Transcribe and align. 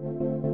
Thank 0.00 0.20
you. 0.20 0.47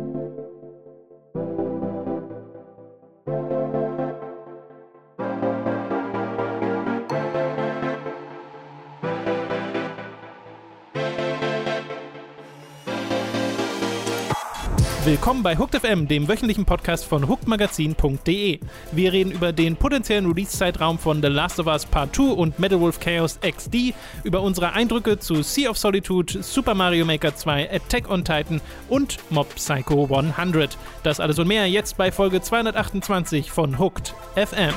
Willkommen 15.05 15.43
bei 15.43 15.59
Hooked 15.59 15.79
FM, 15.79 16.09
dem 16.09 16.29
wöchentlichen 16.29 16.65
Podcast 16.65 17.05
von 17.05 17.29
hookedmagazin.de. 17.29 18.59
Wir 18.93 19.13
reden 19.13 19.33
über 19.33 19.53
den 19.53 19.77
potenziellen 19.77 20.25
Release-Zeitraum 20.25 20.99
von 20.99 21.21
The 21.21 21.29
Last 21.29 21.61
of 21.61 21.67
Us 21.67 21.85
Part 21.85 22.17
2 22.17 22.23
und 22.33 22.59
Metal 22.59 22.81
Wolf 22.81 23.01
Chaos 23.01 23.39
XD, 23.43 23.93
über 24.25 24.41
unsere 24.41 24.73
Eindrücke 24.73 25.19
zu 25.19 25.43
Sea 25.43 25.69
of 25.69 25.77
Solitude, 25.77 26.43
Super 26.43 26.73
Mario 26.73 27.05
Maker 27.05 27.37
2, 27.37 27.71
Attack 27.71 28.09
on 28.09 28.25
Titan 28.25 28.63
und 28.89 29.19
Mob 29.29 29.55
Psycho 29.57 30.05
100. 30.11 30.79
Das 31.03 31.21
alles 31.21 31.39
und 31.39 31.49
mehr 31.49 31.69
jetzt 31.69 31.99
bei 31.99 32.11
Folge 32.11 32.41
228 32.41 33.51
von 33.51 33.79
Hooked 33.79 34.15
FM. 34.37 34.73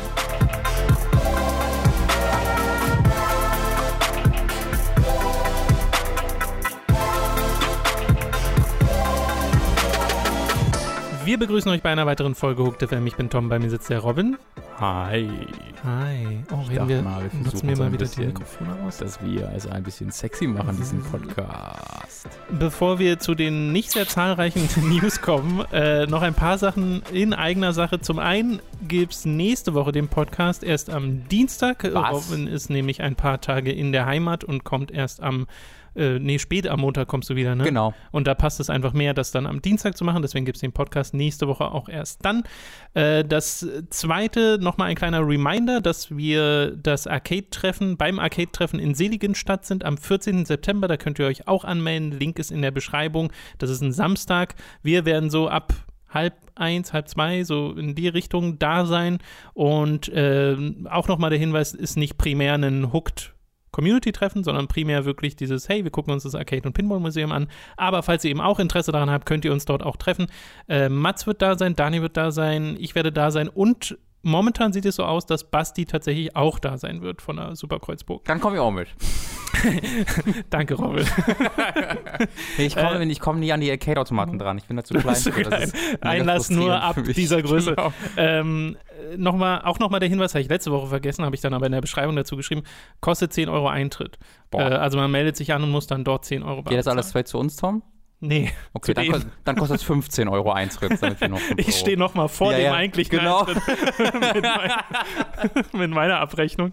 Wir 11.27 11.38
begrüßen 11.38 11.70
euch 11.70 11.81
bei 11.81 11.90
einer 11.90 12.05
weiteren 12.05 12.36
Folge 12.36 12.63
Hooked 12.63 12.88
FM. 12.88 13.05
Ich 13.05 13.17
bin 13.17 13.30
Tom, 13.30 13.49
bei 13.49 13.59
mir 13.59 13.70
sitzt 13.70 13.90
der 13.90 13.99
Robin. 13.99 14.38
Hi. 14.80 15.30
Hi. 15.84 16.40
Oh, 16.53 16.59
ich 16.63 16.70
reden 16.70 16.88
wir, 16.88 17.02
mal, 17.02 17.22
wir 17.22 17.44
nutzen 17.44 17.67
wir 17.67 17.77
mal 17.77 17.91
wieder 17.91 18.05
bisschen, 18.05 18.22
die 18.22 18.27
Mikrofone 18.27 18.77
aus. 18.88 18.95
Dass 19.00 19.22
wir 19.22 19.50
also 19.50 19.70
ein 19.70 19.84
bisschen 19.84 20.09
sexy 20.09 20.48
machen, 20.48 20.77
diesen 20.77 21.03
Podcast. 21.03 22.30
Bevor 22.58 23.00
wir 23.00 23.20
zu 23.20 23.36
den 23.36 23.73
nicht 23.73 23.91
sehr 23.91 24.08
zahlreichen 24.08 24.70
News 24.88 25.20
kommen, 25.20 25.66
äh, 25.73 26.05
noch 26.05 26.22
ein 26.22 26.34
paar 26.34 26.58
Sachen 26.58 27.02
in 27.12 27.34
eigener 27.34 27.73
Sache. 27.73 28.00
Zum 28.00 28.20
einen 28.20 28.62
gibt 28.88 29.12
es 29.12 29.25
nächste 29.25 29.73
Woche 29.73 29.91
den 29.91 30.08
Podcast 30.08 30.64
erst 30.64 30.89
am 30.89 31.28
Dienstag. 31.28 31.84
Was? 31.91 32.31
Robin 32.31 32.47
ist 32.47 32.69
nämlich 32.69 33.02
ein 33.02 33.17
paar 33.17 33.41
Tage 33.41 33.73
in 33.73 33.91
der 33.91 34.06
Heimat 34.06 34.45
und 34.45 34.64
kommt 34.64 34.91
erst 34.91 35.22
am 35.22 35.45
äh, 35.98 36.20
nee, 36.20 36.40
spät 36.40 36.67
am 36.67 36.81
Montag 36.81 37.08
kommst 37.08 37.30
du 37.30 37.36
wieder, 37.36 37.56
ne? 37.56 37.64
Genau. 37.64 37.94
Und 38.12 38.28
da 38.28 38.36
passt 38.36 38.59
es 38.59 38.70
einfach 38.70 38.94
mehr, 38.94 39.14
das 39.14 39.31
dann 39.31 39.45
am 39.45 39.62
Dienstag 39.62 39.98
zu 39.98 40.06
machen. 40.06 40.22
Deswegen 40.22 40.45
gibt 40.45 40.58
es 40.58 40.62
den 40.62 40.72
Podcast 40.72 41.14
nächste 41.14 41.48
Woche 41.48 41.66
auch 41.66 41.90
erst 41.90 42.23
dann. 42.23 42.44
Äh, 42.94 43.23
das 43.23 43.67
zweite, 43.90 44.59
nochmal 44.62 44.90
ein 44.90 44.95
kleiner 44.95 45.28
Reminder, 45.28 45.81
dass 45.81 46.16
wir 46.16 46.75
das 46.75 47.08
Arcade-Treffen, 47.08 47.98
beim 47.98 48.20
Arcade-Treffen 48.20 48.80
in 48.80 48.94
Seligenstadt 48.94 49.66
sind 49.66 49.84
am 49.84 49.98
14. 49.98 50.45
September. 50.45 50.88
Da 50.88 50.98
könnt 50.98 51.20
ihr 51.20 51.25
euch 51.25 51.48
auch 51.48 51.64
anmelden. 51.64 52.12
Link 52.12 52.40
ist 52.40 52.52
in 52.52 52.62
der 52.62 52.72
Beschreibung. 52.72 53.31
Das 53.58 53.70
ist 53.70 53.81
ein 53.81 53.92
Samstag. 53.92 54.56
Wir 54.84 55.06
werden 55.06 55.30
so 55.30 55.50
ab 55.50 55.73
halb 56.09 56.36
eins, 56.56 56.94
halb 56.94 57.08
zwei, 57.08 57.44
so 57.44 57.73
in 57.73 57.95
die 57.95 58.08
Richtung 58.08 58.59
da 58.59 58.86
sein. 58.86 59.20
Und 59.53 60.09
äh, 60.09 60.56
auch 60.90 61.08
nochmal 61.08 61.30
der 61.30 61.40
Hinweis, 61.40 61.73
ist 61.73 61.98
nicht 61.98 62.18
primär 62.18 62.56
ein 62.56 62.94
Hooked 62.94 63.34
Community-Treffen, 63.78 64.44
sondern 64.44 64.67
primär 64.67 65.06
wirklich 65.06 65.36
dieses, 65.36 65.70
hey, 65.70 65.83
wir 65.83 65.92
gucken 65.92 66.11
uns 66.11 66.23
das 66.23 66.33
Arcade- 66.33 66.67
und 66.67 66.73
Pinball-Museum 66.73 67.31
an. 67.31 67.47
Aber 67.75 68.02
falls 68.02 68.25
ihr 68.25 68.31
eben 68.31 68.42
auch 68.42 68.59
Interesse 68.59 68.92
daran 68.92 69.11
habt, 69.11 69.28
könnt 69.28 69.45
ihr 69.45 69.53
uns 69.53 69.66
dort 69.66 69.84
auch 69.84 69.97
treffen. 69.97 70.25
Äh, 70.67 70.89
Mats 70.89 71.28
wird 71.28 71.44
da 71.44 71.56
sein, 71.56 71.75
Dani 71.75 72.02
wird 72.02 72.17
da 72.17 72.31
sein, 72.31 72.75
ich 72.80 72.95
werde 72.95 73.11
da 73.11 73.30
sein 73.30 73.50
und 73.50 73.95
momentan 74.21 74.73
sieht 74.73 74.85
es 74.85 74.95
so 74.95 75.03
aus, 75.03 75.25
dass 75.25 75.49
Basti 75.49 75.85
tatsächlich 75.85 76.35
auch 76.35 76.59
da 76.59 76.77
sein 76.77 77.01
wird 77.01 77.21
von 77.21 77.37
der 77.37 77.55
Superkreuzburg. 77.55 78.25
Dann 78.25 78.39
komme 78.39 78.55
ich 78.55 78.61
auch 78.61 78.71
mit. 78.71 78.87
Danke, 80.49 80.75
Robin. 80.75 81.05
ich 82.57 82.75
komme 82.75 83.03
äh, 83.03 83.15
komm 83.15 83.39
nie 83.39 83.51
an 83.51 83.61
die 83.61 83.71
Arcade-Automaten 83.71 84.38
dran. 84.38 84.57
Ich 84.57 84.65
bin 84.65 84.77
da 84.77 84.83
zu 84.83 84.93
klein. 84.93 85.15
Zu 85.15 85.31
klein. 85.31 85.71
Einlass 86.01 86.49
nur 86.49 86.81
ab 86.81 86.97
dieser 87.03 87.41
Größe. 87.41 87.75
Genau. 87.75 87.93
Ähm, 88.17 88.77
noch 89.15 89.35
mal, 89.35 89.61
auch 89.61 89.79
nochmal 89.79 89.99
der 89.99 90.09
Hinweis, 90.09 90.33
habe 90.33 90.41
ich 90.41 90.49
letzte 90.49 90.71
Woche 90.71 90.88
vergessen, 90.88 91.23
habe 91.25 91.35
ich 91.35 91.41
dann 91.41 91.53
aber 91.53 91.65
in 91.65 91.71
der 91.71 91.81
Beschreibung 91.81 92.15
dazu 92.15 92.35
geschrieben, 92.35 92.63
kostet 93.00 93.33
10 93.33 93.50
Euro 93.50 93.67
Eintritt. 93.67 94.17
Äh, 94.51 94.57
also 94.57 94.97
man 94.97 95.09
meldet 95.11 95.38
sich 95.38 95.53
an 95.53 95.63
und 95.63 95.72
muss 95.72 95.88
dann 95.88 96.03
dort 96.03 96.25
10 96.25 96.44
Euro 96.44 96.61
bezahlen. 96.61 96.69
Geht 96.69 96.85
das 96.85 96.88
alles 96.88 97.29
zu 97.29 97.38
uns, 97.38 97.56
Tom? 97.56 97.83
Nee. 98.19 98.51
Okay, 98.73 98.95
dann, 98.95 99.11
kost, 99.11 99.28
dann, 99.44 99.55
kostet 99.55 99.78
es 99.78 99.83
15 99.83 100.28
Euro 100.28 100.51
Eintritt. 100.51 101.00
ich 101.57 101.75
stehe 101.75 101.97
noch 101.97 102.16
mal 102.16 102.28
vor 102.28 102.51
ja, 102.51 102.57
dem 102.57 102.66
ja, 102.66 102.73
eigentlichen 102.73 103.19
genau. 103.19 103.45
mit, 103.97 104.44
mein, 104.44 104.72
mit, 105.73 105.91
meiner 105.91 106.19
Abrechnung. 106.19 106.72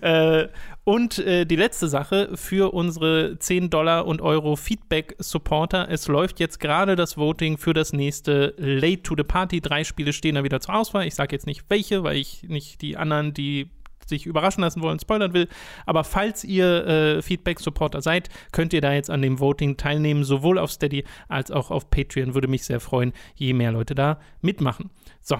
Äh, 0.00 0.48
und 0.82 1.18
äh, 1.20 1.44
die 1.44 1.54
letzte 1.54 1.86
Sache 1.86 2.30
für 2.34 2.74
unsere 2.74 3.38
10 3.38 3.70
Dollar 3.70 4.06
und 4.06 4.20
Euro 4.20 4.56
Feedback-Supporter. 4.56 5.88
Es 5.88 6.08
läuft 6.08 6.40
jetzt 6.40 6.58
gerade 6.58 6.96
das 6.96 7.16
Voting 7.16 7.58
für 7.58 7.74
das 7.74 7.92
nächste 7.92 8.54
Late 8.56 9.02
to 9.02 9.14
the 9.16 9.22
Party. 9.22 9.60
Drei 9.60 9.84
Spiele 9.84 10.12
stehen 10.12 10.34
da 10.34 10.42
wieder 10.42 10.60
zur 10.60 10.74
Auswahl. 10.74 11.06
Ich 11.06 11.14
sage 11.14 11.36
jetzt 11.36 11.46
nicht 11.46 11.64
welche, 11.68 12.02
weil 12.02 12.16
ich 12.16 12.42
nicht 12.48 12.82
die 12.82 12.96
anderen, 12.96 13.32
die 13.32 13.70
sich 14.06 14.26
überraschen 14.26 14.62
lassen 14.62 14.82
wollen, 14.82 14.98
spoilern 14.98 15.32
will. 15.32 15.48
Aber 15.86 16.04
falls 16.04 16.44
ihr 16.44 16.86
äh, 16.86 17.22
Feedback-Supporter 17.22 18.02
seid, 18.02 18.28
könnt 18.52 18.72
ihr 18.72 18.80
da 18.80 18.92
jetzt 18.92 19.10
an 19.10 19.22
dem 19.22 19.40
Voting 19.40 19.76
teilnehmen, 19.76 20.24
sowohl 20.24 20.58
auf 20.58 20.70
Steady 20.70 21.04
als 21.28 21.50
auch 21.50 21.70
auf 21.70 21.90
Patreon. 21.90 22.34
Würde 22.34 22.48
mich 22.48 22.64
sehr 22.64 22.80
freuen, 22.80 23.12
je 23.34 23.52
mehr 23.52 23.72
Leute 23.72 23.94
da 23.94 24.20
mitmachen. 24.40 24.90
So, 25.20 25.36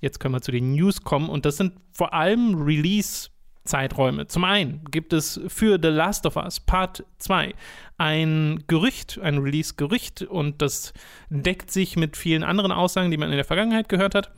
jetzt 0.00 0.20
können 0.20 0.34
wir 0.34 0.42
zu 0.42 0.52
den 0.52 0.72
News 0.72 1.02
kommen 1.02 1.28
und 1.28 1.44
das 1.44 1.56
sind 1.56 1.74
vor 1.92 2.12
allem 2.12 2.54
Release- 2.62 3.30
Zeiträume. 3.66 4.26
Zum 4.26 4.44
einen 4.44 4.84
gibt 4.90 5.12
es 5.12 5.40
für 5.48 5.78
The 5.80 5.88
Last 5.88 6.24
of 6.24 6.36
Us 6.36 6.60
Part 6.60 7.04
2 7.18 7.54
ein 7.98 8.64
Gerücht, 8.66 9.18
ein 9.20 9.38
Release-Gerücht 9.38 10.22
und 10.22 10.62
das 10.62 10.92
deckt 11.28 11.70
sich 11.70 11.96
mit 11.96 12.16
vielen 12.16 12.42
anderen 12.42 12.72
Aussagen, 12.72 13.10
die 13.10 13.16
man 13.16 13.30
in 13.30 13.36
der 13.36 13.44
Vergangenheit 13.44 13.88
gehört 13.88 14.14
hat. 14.14 14.32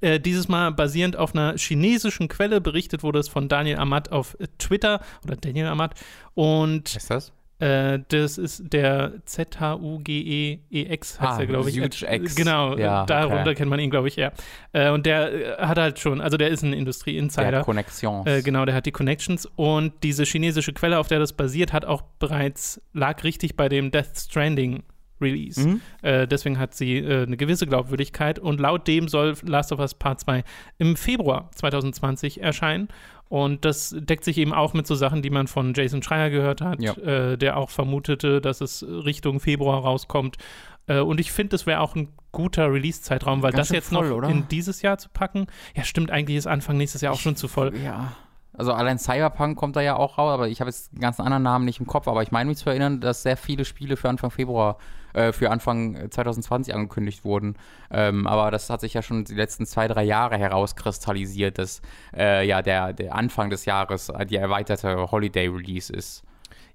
Äh, 0.00 0.20
dieses 0.20 0.48
Mal 0.48 0.72
basierend 0.72 1.16
auf 1.16 1.34
einer 1.34 1.56
chinesischen 1.56 2.28
Quelle. 2.28 2.60
Berichtet 2.60 3.02
wurde 3.02 3.18
es 3.18 3.28
von 3.28 3.48
Daniel 3.48 3.78
Amat 3.78 4.12
auf 4.12 4.36
Twitter 4.58 5.00
oder 5.24 5.36
Daniel 5.36 5.66
Amat. 5.66 5.94
Und 6.34 6.94
Was 6.94 7.02
ist 7.02 7.10
das? 7.10 7.32
Äh, 7.60 8.00
das 8.08 8.38
ist 8.38 8.72
der 8.72 9.14
Z-H-U-G-E-E-X, 9.24 11.20
heißt 11.20 11.32
ah, 11.32 11.40
er, 11.40 11.46
glaube 11.46 11.70
ich. 11.70 11.80
Huge 11.80 12.06
X. 12.08 12.36
Genau, 12.36 12.76
ja, 12.76 13.04
darunter 13.04 13.40
okay. 13.40 13.54
kennt 13.56 13.70
man 13.70 13.80
ihn, 13.80 13.90
glaube 13.90 14.06
ich, 14.06 14.16
eher. 14.16 14.32
Äh, 14.72 14.90
und 14.90 15.06
der 15.06 15.58
äh, 15.58 15.66
hat 15.66 15.76
halt 15.76 15.98
schon, 15.98 16.20
also 16.20 16.36
der 16.36 16.50
ist 16.50 16.62
ein 16.62 16.72
Industrie-Insider. 16.72 17.50
Der 17.50 17.58
hat 17.60 17.66
Connections. 17.66 18.26
Äh, 18.26 18.42
genau, 18.42 18.64
der 18.64 18.76
hat 18.76 18.86
die 18.86 18.92
Connections. 18.92 19.46
Und 19.56 19.92
diese 20.04 20.22
chinesische 20.22 20.72
Quelle, 20.72 20.98
auf 21.00 21.08
der 21.08 21.18
das 21.18 21.32
basiert, 21.32 21.72
hat 21.72 21.84
auch 21.84 22.02
bereits, 22.20 22.80
lag 22.92 23.24
richtig 23.24 23.56
bei 23.56 23.68
dem 23.68 23.90
Death 23.90 24.16
Stranding 24.16 24.84
Release. 25.20 25.66
Mhm. 25.66 25.80
Äh, 26.02 26.26
deswegen 26.26 26.58
hat 26.58 26.74
sie 26.74 26.98
äh, 26.98 27.24
eine 27.24 27.36
gewisse 27.36 27.66
Glaubwürdigkeit 27.66 28.38
und 28.38 28.60
laut 28.60 28.86
dem 28.86 29.08
soll 29.08 29.34
Last 29.42 29.72
of 29.72 29.80
Us 29.80 29.94
Part 29.94 30.20
2 30.20 30.44
im 30.78 30.96
Februar 30.96 31.50
2020 31.54 32.42
erscheinen. 32.42 32.88
Und 33.28 33.64
das 33.66 33.94
deckt 33.98 34.24
sich 34.24 34.38
eben 34.38 34.54
auch 34.54 34.72
mit 34.72 34.86
so 34.86 34.94
Sachen, 34.94 35.20
die 35.20 35.30
man 35.30 35.48
von 35.48 35.74
Jason 35.74 36.02
Schreier 36.02 36.30
gehört 36.30 36.62
hat, 36.62 36.80
ja. 36.80 36.94
äh, 36.94 37.36
der 37.36 37.58
auch 37.58 37.68
vermutete, 37.68 38.40
dass 38.40 38.62
es 38.62 38.82
Richtung 38.82 39.38
Februar 39.38 39.82
rauskommt. 39.82 40.38
Äh, 40.86 41.00
und 41.00 41.20
ich 41.20 41.30
finde, 41.30 41.50
das 41.50 41.66
wäre 41.66 41.80
auch 41.80 41.94
ein 41.94 42.08
guter 42.32 42.72
Release-Zeitraum, 42.72 43.42
weil 43.42 43.52
Ganz 43.52 43.68
das 43.68 43.74
jetzt 43.74 43.88
voll, 43.92 44.08
noch 44.08 44.16
oder? 44.16 44.28
in 44.28 44.48
dieses 44.48 44.82
Jahr 44.82 44.98
zu 44.98 45.08
packen, 45.10 45.46
ja 45.74 45.84
stimmt, 45.84 46.10
eigentlich 46.10 46.38
ist 46.38 46.46
Anfang 46.46 46.76
nächstes 46.76 47.02
Jahr 47.02 47.12
auch 47.12 47.20
schon 47.20 47.36
zu 47.36 47.48
voll. 47.48 47.74
Ja. 47.76 48.12
Also 48.58 48.72
allein 48.72 48.98
Cyberpunk 48.98 49.56
kommt 49.56 49.76
da 49.76 49.80
ja 49.80 49.96
auch 49.96 50.18
raus, 50.18 50.32
aber 50.32 50.48
ich 50.48 50.60
habe 50.60 50.68
jetzt 50.68 50.92
den 50.92 51.00
ganzen 51.00 51.22
anderen 51.22 51.44
Namen 51.44 51.64
nicht 51.64 51.78
im 51.78 51.86
Kopf, 51.86 52.08
aber 52.08 52.22
ich 52.22 52.32
meine 52.32 52.48
mich 52.48 52.58
zu 52.58 52.68
erinnern, 52.68 53.00
dass 53.00 53.22
sehr 53.22 53.36
viele 53.36 53.64
Spiele 53.64 53.96
für 53.96 54.08
Anfang 54.08 54.30
Februar, 54.30 54.78
äh, 55.14 55.32
für 55.32 55.50
Anfang 55.50 56.10
2020 56.10 56.74
angekündigt 56.74 57.24
wurden. 57.24 57.56
Ähm, 57.90 58.26
aber 58.26 58.50
das 58.50 58.70
hat 58.70 58.80
sich 58.80 58.94
ja 58.94 59.02
schon 59.02 59.24
die 59.24 59.34
letzten 59.34 59.66
zwei, 59.66 59.88
drei 59.88 60.04
Jahre 60.04 60.38
herauskristallisiert, 60.38 61.58
dass 61.58 61.82
äh, 62.16 62.46
ja 62.46 62.62
der, 62.62 62.92
der 62.92 63.14
Anfang 63.14 63.50
des 63.50 63.64
Jahres 63.64 64.12
die 64.28 64.36
erweiterte 64.36 65.10
Holiday 65.10 65.48
Release 65.48 65.92
ist. 65.92 66.22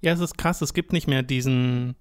Ja, 0.02 0.12
es 0.12 0.20
ist 0.20 0.38
krass, 0.38 0.62
es 0.62 0.74
gibt 0.74 0.92
nicht 0.92 1.08
mehr 1.08 1.24
diesen 1.24 1.96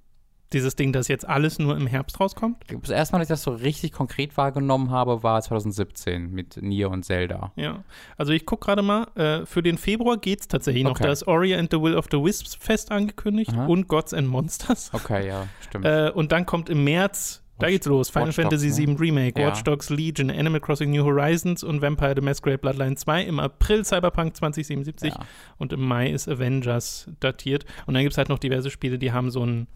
dieses 0.53 0.77
Ding, 0.77 0.93
das 0.93 1.09
jetzt 1.09 1.29
alles 1.29 1.59
nur 1.59 1.77
im 1.77 1.87
Herbst 1.87 2.21
rauskommt? 2.21 2.65
Das 2.81 2.91
erste 2.91 3.15
Mal, 3.15 3.21
dass 3.21 3.27
ich 3.27 3.33
das 3.33 3.43
so 3.43 3.53
richtig 3.53 3.93
konkret 3.93 4.37
wahrgenommen 4.37 4.91
habe, 4.91 5.23
war 5.23 5.41
2017 5.41 6.31
mit 6.31 6.61
Nier 6.63 6.91
und 6.91 7.05
Zelda. 7.05 7.53
Ja, 7.57 7.85
also 8.17 8.33
ich 8.33 8.47
gucke 8.47 8.67
gerade 8.67 8.83
mal, 8.83 9.09
äh, 9.15 9.47
für 9.47 9.63
den 9.63 9.79
Februar 9.79 10.17
geht 10.17 10.41
es 10.41 10.49
tatsächlich 10.49 10.85
noch. 10.85 10.99
Da 10.99 11.11
ist 11.11 11.27
Ori 11.27 11.55
and 11.55 11.71
the 11.71 11.81
Will 11.81 11.97
of 11.97 12.07
the 12.11 12.19
Wisps 12.19 12.55
fest 12.55 12.91
angekündigt 12.93 13.53
Aha. 13.53 13.67
und 13.67 13.89
Gods 13.89 14.15
and 14.15 14.29
Monsters. 14.29 14.91
Okay, 14.93 15.27
ja, 15.27 15.47
stimmt. 15.61 15.85
Äh, 15.85 16.11
und 16.15 16.33
dann 16.33 16.47
kommt 16.47 16.69
im 16.69 16.85
März 16.85 17.43
da 17.63 17.71
geht's 17.71 17.87
los. 17.87 18.11
Final 18.11 18.29
Watch 18.29 18.37
Fantasy 18.37 18.69
Dogs, 18.69 18.79
VII 18.79 18.87
ne? 18.89 19.01
Remake, 19.01 19.41
ja. 19.41 19.47
Watch 19.47 19.63
Dogs 19.63 19.89
Legion, 19.89 20.31
Animal 20.31 20.61
Crossing 20.61 20.91
New 20.91 21.05
Horizons 21.05 21.63
und 21.63 21.81
Vampire 21.81 22.15
the 22.17 22.21
Masquerade 22.21 22.59
Bloodline 22.59 22.97
2. 22.97 23.23
Im 23.23 23.39
April 23.39 23.85
Cyberpunk 23.85 24.37
2077 24.37 25.15
ja. 25.15 25.21
und 25.59 25.73
im 25.73 25.81
Mai 25.81 26.11
ist 26.11 26.29
Avengers 26.29 27.09
datiert. 27.21 27.65
Und 27.87 27.95
dann 27.95 28.03
gibt 28.03 28.13
es 28.13 28.19
halt 28.19 28.29
noch 28.29 28.41
diverse 28.41 28.71
Spiele, 28.71 28.99
die 28.99 29.13
haben 29.13 29.31
so 29.31 29.47
ein 29.47 29.69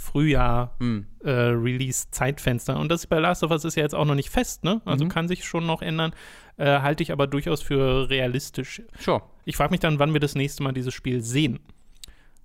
Frühjahr 0.00 0.74
mhm. 0.78 1.06
äh, 1.22 1.30
Release-Zeitfenster. 1.30 2.78
Und 2.78 2.90
das 2.90 3.06
bei 3.06 3.18
Last 3.18 3.44
of 3.44 3.50
Us 3.50 3.64
ist 3.66 3.76
ja 3.76 3.82
jetzt 3.82 3.94
auch 3.94 4.06
noch 4.06 4.14
nicht 4.14 4.30
fest, 4.30 4.64
ne? 4.64 4.80
Also 4.86 5.04
mhm. 5.04 5.10
kann 5.10 5.28
sich 5.28 5.44
schon 5.44 5.66
noch 5.66 5.82
ändern. 5.82 6.12
Äh, 6.56 6.80
halte 6.80 7.02
ich 7.02 7.12
aber 7.12 7.26
durchaus 7.26 7.60
für 7.60 8.08
realistisch. 8.08 8.82
Sure. 8.98 9.22
Ich 9.44 9.56
frage 9.56 9.72
mich 9.72 9.80
dann, 9.80 9.98
wann 9.98 10.14
wir 10.14 10.20
das 10.20 10.34
nächste 10.34 10.62
Mal 10.62 10.72
dieses 10.72 10.94
Spiel 10.94 11.20
sehen. 11.20 11.60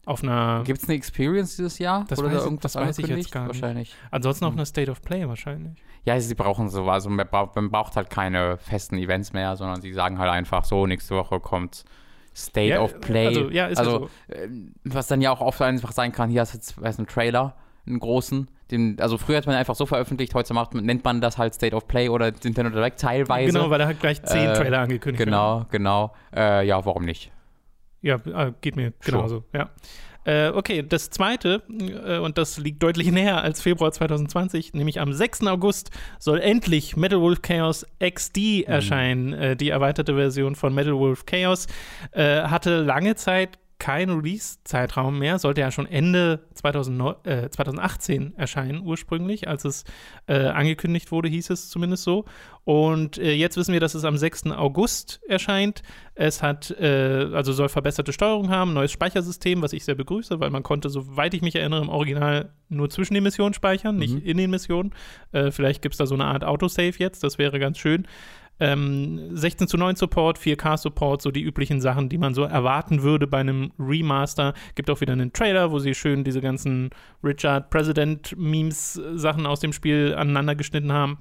Auf 0.05 0.21
einer. 0.21 0.63
Gibt 0.65 0.83
es 0.83 0.89
eine 0.89 0.95
Experience 0.95 1.55
dieses 1.55 1.79
Jahr? 1.79 2.05
Das 2.09 2.19
Wurde 2.19 2.29
weiß 2.29 2.37
da 2.39 2.43
irgendwas 2.43 2.73
das 2.73 2.81
weiß 2.81 2.99
ich 2.99 3.07
jetzt 3.07 3.31
gar 3.31 3.47
nicht. 3.47 3.61
Wahrscheinlich. 3.61 3.95
Ansonsten 4.11 4.45
auf 4.45 4.51
Hm. 4.51 4.59
einer 4.59 4.65
State 4.65 4.91
of 4.91 5.01
Play 5.01 5.27
wahrscheinlich. 5.27 5.81
Ja, 6.03 6.19
sie 6.19 6.35
brauchen 6.35 6.69
so, 6.69 6.83
also 6.89 7.09
man 7.09 7.25
braucht, 7.25 7.55
man 7.55 7.71
braucht 7.71 7.95
halt 7.95 8.09
keine 8.09 8.57
festen 8.57 8.97
Events 8.97 9.31
mehr, 9.33 9.55
sondern 9.55 9.81
sie 9.81 9.93
sagen 9.93 10.19
halt 10.19 10.29
einfach 10.29 10.65
so, 10.65 10.85
nächste 10.85 11.15
Woche 11.15 11.39
kommt 11.39 11.85
State 12.35 12.67
Ja, 12.67 12.81
of 12.81 12.99
Play. 12.99 13.27
Also, 13.27 13.49
ja, 13.49 13.67
ist 13.67 13.77
ja 13.79 13.85
Also, 13.85 14.09
so. 14.27 14.33
äh, 14.33 14.49
was 14.83 15.07
dann 15.07 15.21
ja 15.21 15.31
auch 15.31 15.41
oft 15.41 15.61
einfach 15.61 15.91
sein 15.93 16.11
kann, 16.11 16.29
hier 16.29 16.41
hast 16.41 16.53
du 16.53 16.57
jetzt 16.57 16.81
weiß, 16.81 16.97
einen 16.99 17.07
Trailer, 17.07 17.55
einen 17.87 17.99
großen. 17.99 18.49
Den, 18.71 18.99
also 18.99 19.17
früher 19.17 19.37
hat 19.37 19.45
man 19.45 19.55
einfach 19.55 19.75
so 19.75 19.85
veröffentlicht, 19.85 20.33
heute 20.33 20.53
macht, 20.55 20.73
nennt 20.73 21.03
man 21.03 21.21
das 21.21 21.37
halt 21.37 21.53
State 21.53 21.75
of 21.75 21.87
Play 21.87 22.09
oder 22.09 22.31
Nintendo 22.43 22.71
Direct 22.71 22.99
teilweise. 22.99 23.53
Genau, 23.53 23.69
weil 23.69 23.79
er 23.79 23.87
hat 23.87 23.99
gleich 23.99 24.21
zehn 24.23 24.49
Äh, 24.49 24.53
Trailer 24.53 24.79
angekündigt. 24.79 25.23
Genau, 25.23 25.65
genau. 25.69 26.13
Äh, 26.35 26.65
ja, 26.67 26.83
warum 26.83 27.05
nicht? 27.05 27.31
Ja, 28.01 28.15
äh, 28.15 28.53
geht 28.61 28.75
mir 28.75 28.93
Sure. 29.01 29.17
genauso, 29.17 29.43
ja. 29.53 29.69
Äh, 30.25 30.49
okay, 30.49 30.83
das 30.87 31.09
zweite, 31.11 31.61
äh, 31.69 32.17
und 32.17 32.37
das 32.37 32.57
liegt 32.57 32.81
deutlich 32.83 33.11
näher 33.11 33.41
als 33.43 33.61
Februar 33.61 33.91
2020, 33.91 34.73
nämlich 34.73 34.99
am 34.99 35.13
6. 35.13 35.47
August 35.47 35.91
soll 36.19 36.39
endlich 36.39 36.97
Metal 36.97 37.21
Wolf 37.21 37.41
Chaos 37.41 37.85
XD 38.03 38.37
Mhm. 38.37 38.63
erscheinen. 38.73 39.33
Äh, 39.33 39.55
die 39.55 39.69
erweiterte 39.69 40.15
Version 40.15 40.55
von 40.55 40.73
Metal 40.73 40.95
Wolf 40.95 41.25
Chaos 41.25 41.67
äh, 42.11 42.41
hatte 42.43 42.81
lange 42.81 43.15
Zeit 43.15 43.59
keinen 43.77 44.15
Release-Zeitraum 44.19 45.19
mehr, 45.19 45.37
sollte 45.37 45.61
ja 45.61 45.69
schon 45.71 45.85
Ende 45.85 46.45
2009, 46.53 47.15
äh, 47.25 47.49
2018 47.49 48.33
erscheinen, 48.37 48.81
ursprünglich, 48.81 49.47
als 49.47 49.65
es 49.65 49.83
äh, 50.27 50.47
angekündigt 50.47 51.11
wurde, 51.11 51.27
hieß 51.29 51.49
es 51.49 51.69
zumindest 51.69 52.03
so. 52.03 52.25
Und 52.63 53.17
äh, 53.17 53.33
jetzt 53.33 53.57
wissen 53.57 53.73
wir, 53.73 53.79
dass 53.79 53.93
es 53.93 54.05
am 54.05 54.17
6. 54.17 54.47
August 54.51 55.19
erscheint. 55.27 55.83
Es 56.15 56.41
hat, 56.41 56.71
äh, 56.71 57.27
also 57.33 57.53
soll 57.53 57.69
verbesserte 57.69 58.13
Steuerung 58.13 58.49
haben, 58.49 58.73
neues 58.73 58.91
Speichersystem, 58.91 59.61
was 59.61 59.73
ich 59.73 59.83
sehr 59.85 59.95
begrüße, 59.95 60.39
weil 60.39 60.49
man 60.49 60.63
konnte, 60.63 60.89
soweit 60.89 61.33
ich 61.33 61.41
mich 61.41 61.55
erinnere, 61.55 61.81
im 61.81 61.89
Original 61.89 62.53
nur 62.69 62.89
zwischen 62.89 63.13
den 63.13 63.23
Missionen 63.23 63.53
speichern, 63.53 63.97
nicht 63.97 64.15
Mhm. 64.15 64.21
in 64.25 64.37
den 64.37 64.49
Missionen. 64.51 64.93
Äh, 65.31 65.51
vielleicht 65.51 65.81
gibt 65.81 65.93
es 65.93 65.97
da 65.97 66.05
so 66.07 66.15
eine 66.15 66.25
Art 66.25 66.43
Autosave 66.43 66.95
jetzt, 66.97 67.23
das 67.23 67.37
wäre 67.37 67.59
ganz 67.59 67.77
schön. 67.77 68.07
Ähm, 68.59 69.35
16 69.35 69.67
zu 69.67 69.77
9 69.77 69.95
Support, 69.95 70.39
4K 70.39 70.77
Support, 70.77 71.21
so 71.21 71.31
die 71.31 71.41
üblichen 71.41 71.81
Sachen, 71.81 72.07
die 72.07 72.17
man 72.17 72.33
so 72.33 72.43
erwarten 72.43 73.03
würde 73.03 73.27
bei 73.27 73.39
einem 73.39 73.71
Remaster. 73.77 74.53
Gibt 74.75 74.89
auch 74.89 75.01
wieder 75.01 75.13
einen 75.13 75.33
Trailer, 75.33 75.71
wo 75.71 75.79
sie 75.79 75.93
schön 75.93 76.23
diese 76.23 76.41
ganzen 76.41 76.89
Richard 77.23 77.69
President 77.69 78.37
Memes 78.37 78.97
äh, 78.97 79.17
Sachen 79.17 79.45
aus 79.45 79.59
dem 79.59 79.73
Spiel 79.73 80.15
aneinander 80.17 80.55
geschnitten 80.55 80.93
haben. 80.93 81.17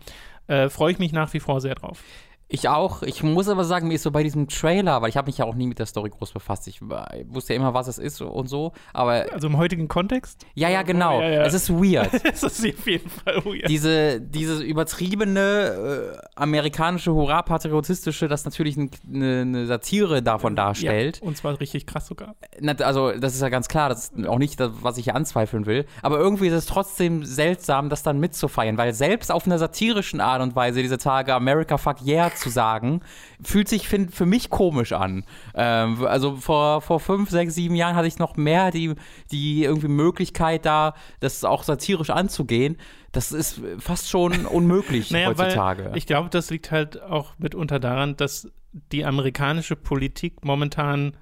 Äh, 0.47 0.69
Freue 0.69 0.93
ich 0.93 0.99
mich 0.99 1.13
nach 1.13 1.33
wie 1.35 1.41
vor 1.41 1.61
sehr 1.61 1.75
drauf. 1.75 2.03
Ich 2.49 2.69
auch. 2.69 3.03
Ich 3.03 3.23
muss 3.23 3.49
aber 3.49 3.65
sagen, 3.65 3.89
mir 3.89 3.95
ist 3.95 4.03
so 4.03 4.11
bei 4.11 4.23
diesem 4.23 4.49
Trailer, 4.49 5.01
weil 5.03 5.09
ich 5.09 5.17
habe 5.17 5.27
mich 5.27 5.39
ja 5.39 5.45
auch 5.45 5.55
nie 5.55 5.67
mit 5.67 5.79
der 5.79 5.87
Story 5.87 6.11
groß 6.11 6.33
befasst. 6.33 6.69
Ich 6.69 6.81
wusste 6.83 7.55
ja 7.55 7.61
immer, 7.61 7.75
was 7.75 7.89
es 7.89 7.99
ist 7.99 8.21
und 8.21 8.49
so. 8.49 8.73
Aber 8.93 9.27
Also 9.33 9.49
im 9.49 9.57
heutigen 9.57 9.89
Kontext 9.89 10.45
ja, 10.55 10.69
ja, 10.69 10.83
genau. 10.83 11.21
Ja, 11.21 11.29
ja. 11.29 11.43
Es 11.43 11.55
ist 11.55 11.71
weird. 11.71 12.13
ist 12.25 12.43
das 12.43 12.65
auf 12.65 12.87
jeden 12.87 13.09
Fall 13.09 13.45
weird. 13.45 13.69
Diese, 13.69 14.21
dieses 14.21 14.61
übertriebene 14.61 16.13
äh, 16.15 16.19
amerikanische, 16.37 17.13
hurra-patriotistische, 17.13 18.29
das 18.29 18.45
natürlich 18.45 18.77
ein, 18.77 18.91
eine, 19.13 19.41
eine 19.41 19.67
Satire 19.67 20.23
davon 20.23 20.55
darstellt. 20.55 21.21
Ja, 21.21 21.27
und 21.27 21.37
zwar 21.37 21.59
richtig 21.61 21.87
krass 21.87 22.07
sogar. 22.07 22.37
Also, 22.81 23.13
das 23.13 23.35
ist 23.35 23.41
ja 23.41 23.49
ganz 23.49 23.69
klar, 23.69 23.89
das 23.89 24.11
ist 24.11 24.27
auch 24.27 24.39
nicht 24.39 24.61
das, 24.61 24.71
was 24.83 24.99
ich 24.99 25.05
hier 25.05 25.17
anzweifeln 25.17 25.67
will. 25.67 25.87
Aber 26.03 26.19
irgendwie 26.19 26.49
ist 26.49 26.55
es 26.55 26.67
trotzdem 26.67 27.25
seltsam, 27.25 27.89
das 27.89 28.03
dann 28.03 28.21
mitzufeiern, 28.21 28.77
weil 28.77 28.93
selbst 28.93 29.33
auf 29.33 29.47
einer 29.47 29.59
satirischen 29.59 30.21
Art 30.21 30.43
und 30.43 30.55
Weise 30.55 30.83
diese 30.83 30.99
Tage 30.99 31.35
America 31.35 31.79
fuck 31.79 32.05
yeah 32.07 32.31
zu 32.37 32.51
sagen, 32.51 33.01
fühlt 33.43 33.69
sich 33.69 33.89
find, 33.89 34.15
für 34.15 34.27
mich 34.27 34.51
komisch 34.51 34.93
an. 34.93 35.25
Ähm, 35.55 36.05
also 36.07 36.37
vor, 36.37 36.81
vor 36.81 37.01
fünf, 37.01 37.31
sechs, 37.31 37.55
sieben 37.55 37.75
Jahren 37.75 37.97
hatte 37.97 38.09
ich 38.09 38.19
noch 38.19 38.37
mehr 38.37 38.71
die, 38.71 38.95
die 39.31 39.65
irgendwie 39.65 39.89
Möglichkeit 39.89 40.65
da, 40.67 40.95
das 41.21 41.45
auch 41.45 41.63
satirisch 41.63 42.11
anzugehen. 42.11 42.77
Das 43.13 43.33
ist 43.33 43.61
fast 43.79 44.09
schon 44.09 44.47
unmöglich 44.47 45.11
Naja, 45.13 45.29
heutzutage. 45.29 45.93
ich 45.95 46.07
glaube, 46.07 46.31
das 46.31 46.51
liegt 46.51 46.71
halt 46.71 47.03
auch 47.03 47.35
mitunter 47.39 47.79
daran, 47.79 48.17
dass 48.17 48.49
die 48.93 49.05
amerikanische 49.05 49.77
Politik 49.77 50.45
momentan 50.45 51.17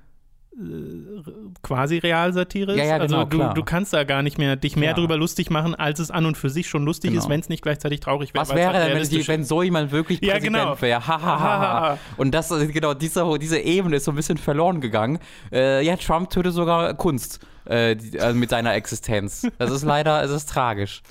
quasi 1.62 1.98
Realsatire 1.98 2.72
ist. 2.72 2.78
Ja, 2.78 2.84
ja, 2.84 2.98
genau, 2.98 3.24
also 3.24 3.28
du, 3.30 3.54
du 3.54 3.62
kannst 3.64 3.92
da 3.92 4.04
gar 4.04 4.22
nicht 4.22 4.38
mehr 4.38 4.56
dich 4.56 4.76
mehr 4.76 4.92
Klar. 4.92 5.00
drüber 5.06 5.16
lustig 5.16 5.50
machen, 5.50 5.74
als 5.74 5.98
es 5.98 6.10
an 6.10 6.26
und 6.26 6.36
für 6.36 6.50
sich 6.50 6.68
schon 6.68 6.84
lustig 6.84 7.10
Genau. 7.10 7.22
ist, 7.22 7.28
wenn 7.28 7.40
es 7.40 7.48
nicht 7.48 7.62
gleichzeitig 7.62 8.00
traurig 8.00 8.34
wäre. 8.34 8.42
Was 8.42 8.54
wäre 8.54 8.72
halt 8.72 8.88
denn, 8.90 9.00
wenn, 9.00 9.08
die, 9.08 9.28
wenn 9.28 9.44
so 9.44 9.62
jemand 9.62 9.92
wirklich 9.92 10.20
Ja, 10.20 10.34
Präsident 10.34 10.56
genau. 10.56 10.80
wäre? 10.80 11.06
Ha, 11.06 11.22
ha, 11.22 11.40
ha. 11.40 11.98
Und 12.16 12.32
das, 12.34 12.50
äh, 12.50 12.66
genau, 12.66 12.94
diese, 12.94 13.26
diese 13.40 13.58
Ebene 13.58 13.96
ist 13.96 14.04
so 14.04 14.12
ein 14.12 14.16
bisschen 14.16 14.38
verloren 14.38 14.80
gegangen. 14.80 15.18
Äh, 15.50 15.84
ja, 15.84 15.96
Trump 15.96 16.30
tötet 16.30 16.52
sogar 16.52 16.94
Kunst 16.94 17.40
äh, 17.64 17.96
die, 17.96 18.20
also 18.20 18.38
mit 18.38 18.50
seiner 18.50 18.74
Existenz. 18.74 19.46
Das 19.58 19.70
ist 19.70 19.84
leider, 19.84 20.22
es 20.22 20.30
ist 20.30 20.48
tragisch. 20.48 21.02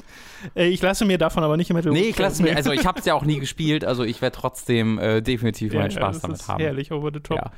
Äh, 0.55 0.67
ich 0.67 0.81
lasse 0.81 1.05
mir 1.05 1.17
davon 1.17 1.43
aber 1.43 1.57
nicht 1.57 1.69
immer 1.69 1.81
Nee, 1.81 2.09
ich 2.09 2.19
lasse 2.19 2.41
mir, 2.43 2.55
also 2.55 2.71
ich 2.71 2.85
habe 2.85 2.99
es 2.99 3.05
ja 3.05 3.13
auch 3.13 3.23
nie 3.23 3.39
gespielt, 3.41 3.85
also 3.85 4.03
ich 4.03 4.21
werde 4.21 4.35
trotzdem 4.38 4.99
äh, 4.99 5.21
definitiv 5.21 5.73
meinen 5.73 5.91
Spaß 5.91 6.15
das 6.15 6.21
damit 6.21 6.38
ist 6.38 6.47
haben. 6.47 6.61
Herrlich, 6.61 6.91
over 6.91 7.11
the 7.13 7.19
top. 7.19 7.38
Ja. 7.38 7.51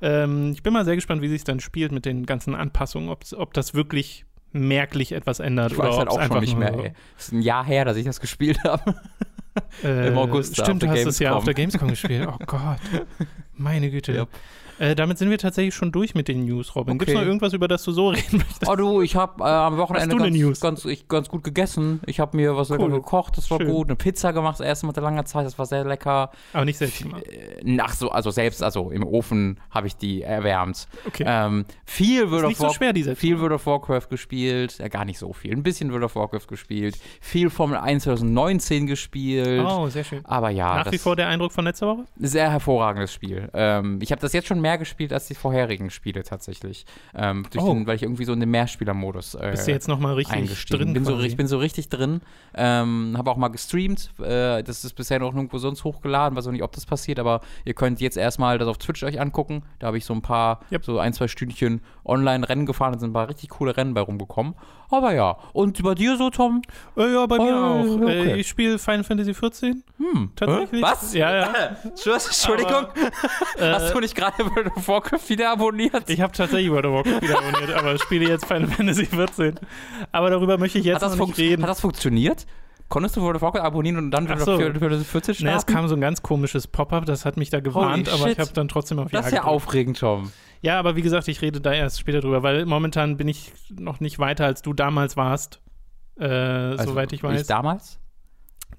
Ähm, 0.00 0.52
ich 0.52 0.62
bin 0.62 0.72
mal 0.72 0.84
sehr 0.84 0.94
gespannt, 0.94 1.22
wie 1.22 1.28
sich 1.28 1.44
dann 1.44 1.60
spielt 1.60 1.92
mit 1.92 2.04
den 2.04 2.26
ganzen 2.26 2.54
Anpassungen, 2.54 3.08
ob 3.08 3.52
das 3.54 3.74
wirklich 3.74 4.24
merklich 4.52 5.12
etwas 5.12 5.40
ändert 5.40 5.72
Ich 5.72 5.78
oder 5.78 5.88
weiß 5.88 5.98
halt 5.98 6.08
ob's 6.08 6.16
auch 6.16 6.22
schon 6.22 6.22
einfach 6.22 6.40
nicht 6.40 6.58
mehr, 6.58 6.72
ey. 6.74 6.92
Es 7.18 7.26
ist 7.26 7.32
ein 7.32 7.42
Jahr 7.42 7.64
her, 7.64 7.84
dass 7.84 7.96
ich 7.96 8.04
das 8.04 8.20
gespielt 8.20 8.62
habe. 8.64 8.94
Äh, 9.82 10.08
Im 10.08 10.18
August 10.18 10.54
Stimmt, 10.60 10.82
du 10.82 10.88
hast 10.88 11.04
es 11.04 11.18
ja 11.18 11.32
auf 11.32 11.44
Gamescom. 11.44 11.44
der 11.44 11.54
Gamescom 11.54 11.88
gespielt. 11.88 12.28
Oh 12.28 12.36
Gott. 12.46 12.78
Meine 13.56 13.90
Güte. 13.90 14.12
Ja. 14.12 14.26
Äh, 14.78 14.94
damit 14.94 15.18
sind 15.18 15.30
wir 15.30 15.38
tatsächlich 15.38 15.74
schon 15.74 15.92
durch 15.92 16.14
mit 16.14 16.28
den 16.28 16.44
News, 16.44 16.74
Robin. 16.74 16.98
Gibt 16.98 17.08
es 17.10 17.14
Okay. 17.14 17.22
noch 17.22 17.26
irgendwas, 17.26 17.52
über 17.52 17.68
das 17.68 17.82
du 17.84 17.92
so 17.92 18.08
reden 18.10 18.38
möchtest? 18.38 18.68
Oh 18.68 18.76
du, 18.76 19.02
ich 19.02 19.16
habe 19.16 19.42
äh, 19.44 19.46
am 19.46 19.76
Wochenende 19.76 20.16
ganz, 20.16 20.60
ganz, 20.60 20.84
ich, 20.84 21.08
ganz 21.08 21.28
gut 21.28 21.44
gegessen. 21.44 22.00
Ich 22.06 22.20
habe 22.20 22.36
mir 22.36 22.56
was 22.56 22.68
lecker 22.68 22.84
Cool. 22.84 22.90
gekocht, 22.92 23.36
das 23.36 23.50
war 23.50 23.58
Schön. 23.58 23.68
gut. 23.68 23.88
Eine 23.88 23.96
Pizza 23.96 24.32
gemacht, 24.32 24.58
das 24.60 24.66
erste 24.66 24.86
Mal 24.86 24.94
seit 24.94 25.04
langer 25.04 25.24
Zeit, 25.24 25.46
das 25.46 25.58
war 25.58 25.66
sehr 25.66 25.84
lecker. 25.84 26.30
Aber 26.52 26.64
nicht 26.64 26.78
selbst 26.78 27.02
gemacht. 27.02 27.22
Äh, 27.28 27.78
Ach 27.80 27.94
so, 27.94 28.10
also 28.10 28.30
selbst, 28.30 28.62
also 28.62 28.90
im 28.90 29.04
Ofen 29.04 29.60
habe 29.70 29.86
ich 29.86 29.96
die 29.96 30.22
erwärmt. 30.22 30.88
Okay. 31.06 31.24
Ähm, 31.26 31.64
viel 31.84 32.30
World 32.30 32.44
of 32.44 32.48
nicht 32.48 32.58
so 32.60 32.70
schwer, 32.70 32.94
Viel 33.16 33.40
World 33.40 33.52
of 33.52 33.66
Warcraft 33.66 34.08
gespielt, 34.10 34.78
ja, 34.78 34.88
gar 34.88 35.04
nicht 35.04 35.18
so 35.18 35.32
viel. 35.32 35.52
Ein 35.52 35.62
bisschen 35.62 35.90
World 35.92 36.04
of 36.04 36.16
Warcraft 36.16 36.46
gespielt, 36.48 36.98
viel 37.20 37.50
Formel 37.50 37.78
1 37.78 38.04
2019 38.04 38.86
gespielt. 38.86 39.64
Oh, 39.66 39.88
sehr 39.88 40.04
schön. 40.04 40.24
Aber 40.24 40.50
ja, 40.50 40.76
Nach 40.76 40.84
das 40.84 40.92
wie 40.92 40.98
vor 40.98 41.16
der 41.16 41.28
Eindruck 41.28 41.52
von 41.52 41.64
letzter 41.64 41.86
Woche? 41.86 42.04
sehr 42.16 42.50
hervorragendes 42.50 43.12
Spiel. 43.12 43.48
Ähm, 43.54 43.98
ich 44.02 44.10
habe 44.12 44.20
das 44.20 44.32
jetzt 44.32 44.48
schon 44.48 44.60
mehr 44.60 44.67
gespielt 44.76 45.12
als 45.12 45.26
die 45.28 45.34
vorherigen 45.34 45.90
Spiele 45.90 46.22
tatsächlich. 46.22 46.84
Ähm, 47.14 47.44
Oh. 47.56 47.72
den, 47.74 47.86
weil 47.86 47.96
ich 47.96 48.02
irgendwie 48.02 48.24
so 48.24 48.32
in 48.32 48.40
den 48.40 48.50
Mehrspielermodus 48.50 49.34
äh, 49.36 49.50
Bist 49.52 49.66
du 49.66 49.72
jetzt 49.72 49.88
nochmal 49.88 50.14
richtig 50.14 50.36
eingestiegen 50.36 50.78
drin? 50.84 50.92
bin. 50.94 51.04
So, 51.04 51.18
ich 51.20 51.36
bin 51.36 51.46
so 51.46 51.58
richtig 51.58 51.88
drin. 51.88 52.20
Ähm, 52.54 53.14
habe 53.16 53.30
auch 53.30 53.36
mal 53.36 53.48
gestreamt. 53.48 54.10
Äh, 54.20 54.62
das 54.62 54.84
ist 54.84 54.94
bisher 54.94 55.18
noch 55.18 55.32
nirgendwo 55.32 55.58
sonst 55.58 55.84
hochgeladen. 55.84 56.36
Weiß 56.36 56.46
auch 56.46 56.52
nicht, 56.52 56.62
ob 56.62 56.72
das 56.72 56.86
passiert, 56.86 57.18
aber 57.18 57.40
ihr 57.64 57.74
könnt 57.74 58.00
jetzt 58.00 58.16
erstmal 58.16 58.58
das 58.58 58.68
auf 58.68 58.78
Twitch 58.78 59.02
euch 59.02 59.20
angucken. 59.20 59.62
Da 59.78 59.88
habe 59.88 59.98
ich 59.98 60.04
so 60.04 60.12
ein 60.14 60.22
paar, 60.22 60.60
Yep. 60.70 60.84
so 60.84 60.98
ein, 60.98 61.12
zwei 61.12 61.28
Stündchen 61.28 61.80
Online-Rennen 62.04 62.66
gefahren. 62.66 62.92
Da 62.92 62.98
sind 62.98 63.10
ein 63.10 63.14
paar 63.14 63.28
richtig 63.28 63.50
coole 63.50 63.76
Rennen 63.76 63.94
bei 63.94 64.00
rumgekommen. 64.00 64.54
Aber 64.90 65.12
ja. 65.12 65.36
Und 65.52 65.82
bei 65.82 65.94
dir 65.94 66.16
so, 66.16 66.30
Tom? 66.30 66.62
Äh, 66.96 67.12
ja, 67.12 67.26
bei 67.26 67.36
mir 67.36 67.54
Oh, 67.54 67.56
auch. 67.96 68.02
okay. 68.02 68.32
Äh, 68.32 68.36
ich 68.40 68.48
spiele 68.48 68.78
Final 68.78 69.04
Fantasy 69.04 69.34
14. 69.34 69.82
Hm. 69.98 70.30
Tatsächlich. 70.34 70.80
Hä? 70.82 70.90
Was? 70.90 71.12
Ja, 71.14 71.34
ja. 71.36 71.76
Entschuldigung. 71.84 72.86
Hast 73.60 73.94
du 73.94 74.00
nicht 74.00 74.14
gerade 74.14 74.42
World 74.64 74.76
of 74.76 74.88
Warcraft 74.88 75.28
wieder 75.28 75.50
abonniert? 75.52 76.08
Ich 76.10 76.20
habe 76.20 76.32
tatsächlich 76.32 76.70
World 76.70 76.86
of 76.86 76.94
Warcraft 76.94 77.22
wieder 77.22 77.38
abonniert, 77.38 77.72
aber 77.72 77.98
spiele 77.98 78.28
jetzt 78.28 78.44
Final 78.46 78.68
Fantasy 78.68 79.06
14. 79.06 79.54
Aber 80.12 80.30
darüber 80.30 80.58
möchte 80.58 80.78
ich 80.78 80.84
jetzt 80.84 81.02
noch 81.02 81.14
nicht 81.16 81.38
reden. 81.38 81.62
hat 81.62 81.70
das 81.70 81.80
funktioniert? 81.80 82.46
Konntest 82.88 83.16
du 83.16 83.20
World 83.22 83.36
of 83.36 83.42
Warcraft 83.42 83.60
abonnieren 83.64 83.98
und 83.98 84.10
dann 84.10 84.26
Ach 84.30 84.38
so. 84.40 84.54
of 84.54 84.60
Warcraft 84.60 85.04
14 85.04 85.34
starten? 85.34 85.44
Ne, 85.52 85.58
es 85.58 85.66
kam 85.66 85.88
so 85.88 85.94
ein 85.94 86.00
ganz 86.00 86.22
komisches 86.22 86.66
Pop-up, 86.66 87.04
das 87.04 87.24
hat 87.26 87.36
mich 87.36 87.50
da 87.50 87.60
gewarnt, 87.60 88.08
aber 88.08 88.30
ich 88.30 88.38
habe 88.38 88.50
dann 88.54 88.68
trotzdem 88.68 88.98
auf 88.98 89.10
das 89.10 89.26
ist 89.26 89.32
Ja 89.32 89.38
ja 89.38 89.42
gedrückt. 89.44 89.64
aufregend, 89.64 89.98
Tom. 89.98 90.32
Ja, 90.62 90.78
aber 90.78 90.96
wie 90.96 91.02
gesagt, 91.02 91.28
ich 91.28 91.42
rede 91.42 91.60
da 91.60 91.72
erst 91.72 92.00
später 92.00 92.20
drüber, 92.20 92.42
weil 92.42 92.64
momentan 92.66 93.16
bin 93.16 93.28
ich 93.28 93.52
noch 93.70 94.00
nicht 94.00 94.18
weiter, 94.18 94.46
als 94.46 94.62
du 94.62 94.72
damals 94.72 95.16
warst. 95.16 95.60
Äh, 96.18 96.76
soweit 96.78 97.12
ich 97.12 97.22
weiß. 97.22 97.30
Also, 97.30 97.40
Ich 97.42 97.46
damals? 97.46 97.98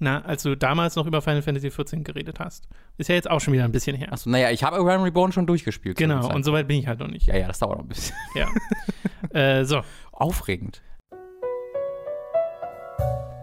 Na, 0.02 0.22
als 0.22 0.42
du 0.42 0.56
damals 0.56 0.96
noch 0.96 1.06
über 1.06 1.20
Final 1.20 1.42
Fantasy 1.42 1.70
14 1.70 2.04
geredet 2.04 2.40
hast. 2.40 2.68
Ist 2.96 3.08
ja 3.10 3.14
jetzt 3.14 3.30
auch 3.30 3.40
schon 3.40 3.52
wieder 3.52 3.64
ein 3.64 3.72
bisschen 3.72 3.94
her. 3.94 4.10
Achso, 4.12 4.30
naja, 4.30 4.50
ich 4.50 4.64
habe 4.64 4.82
Realm 4.82 5.02
Reborn 5.02 5.30
schon 5.30 5.46
durchgespielt. 5.46 5.98
genau, 5.98 6.34
und 6.34 6.42
soweit 6.42 6.66
bin 6.66 6.78
ich 6.78 6.86
halt 6.86 7.00
noch 7.00 7.08
nicht. 7.08 7.26
Ja, 7.26 7.36
ja, 7.36 7.46
das 7.46 7.58
dauert 7.58 7.76
noch 7.76 7.84
ein 7.84 7.88
bisschen. 7.88 8.16
Ja. 8.34 8.48
äh, 9.38 9.64
so, 9.64 9.82
Aufregend. 10.12 10.82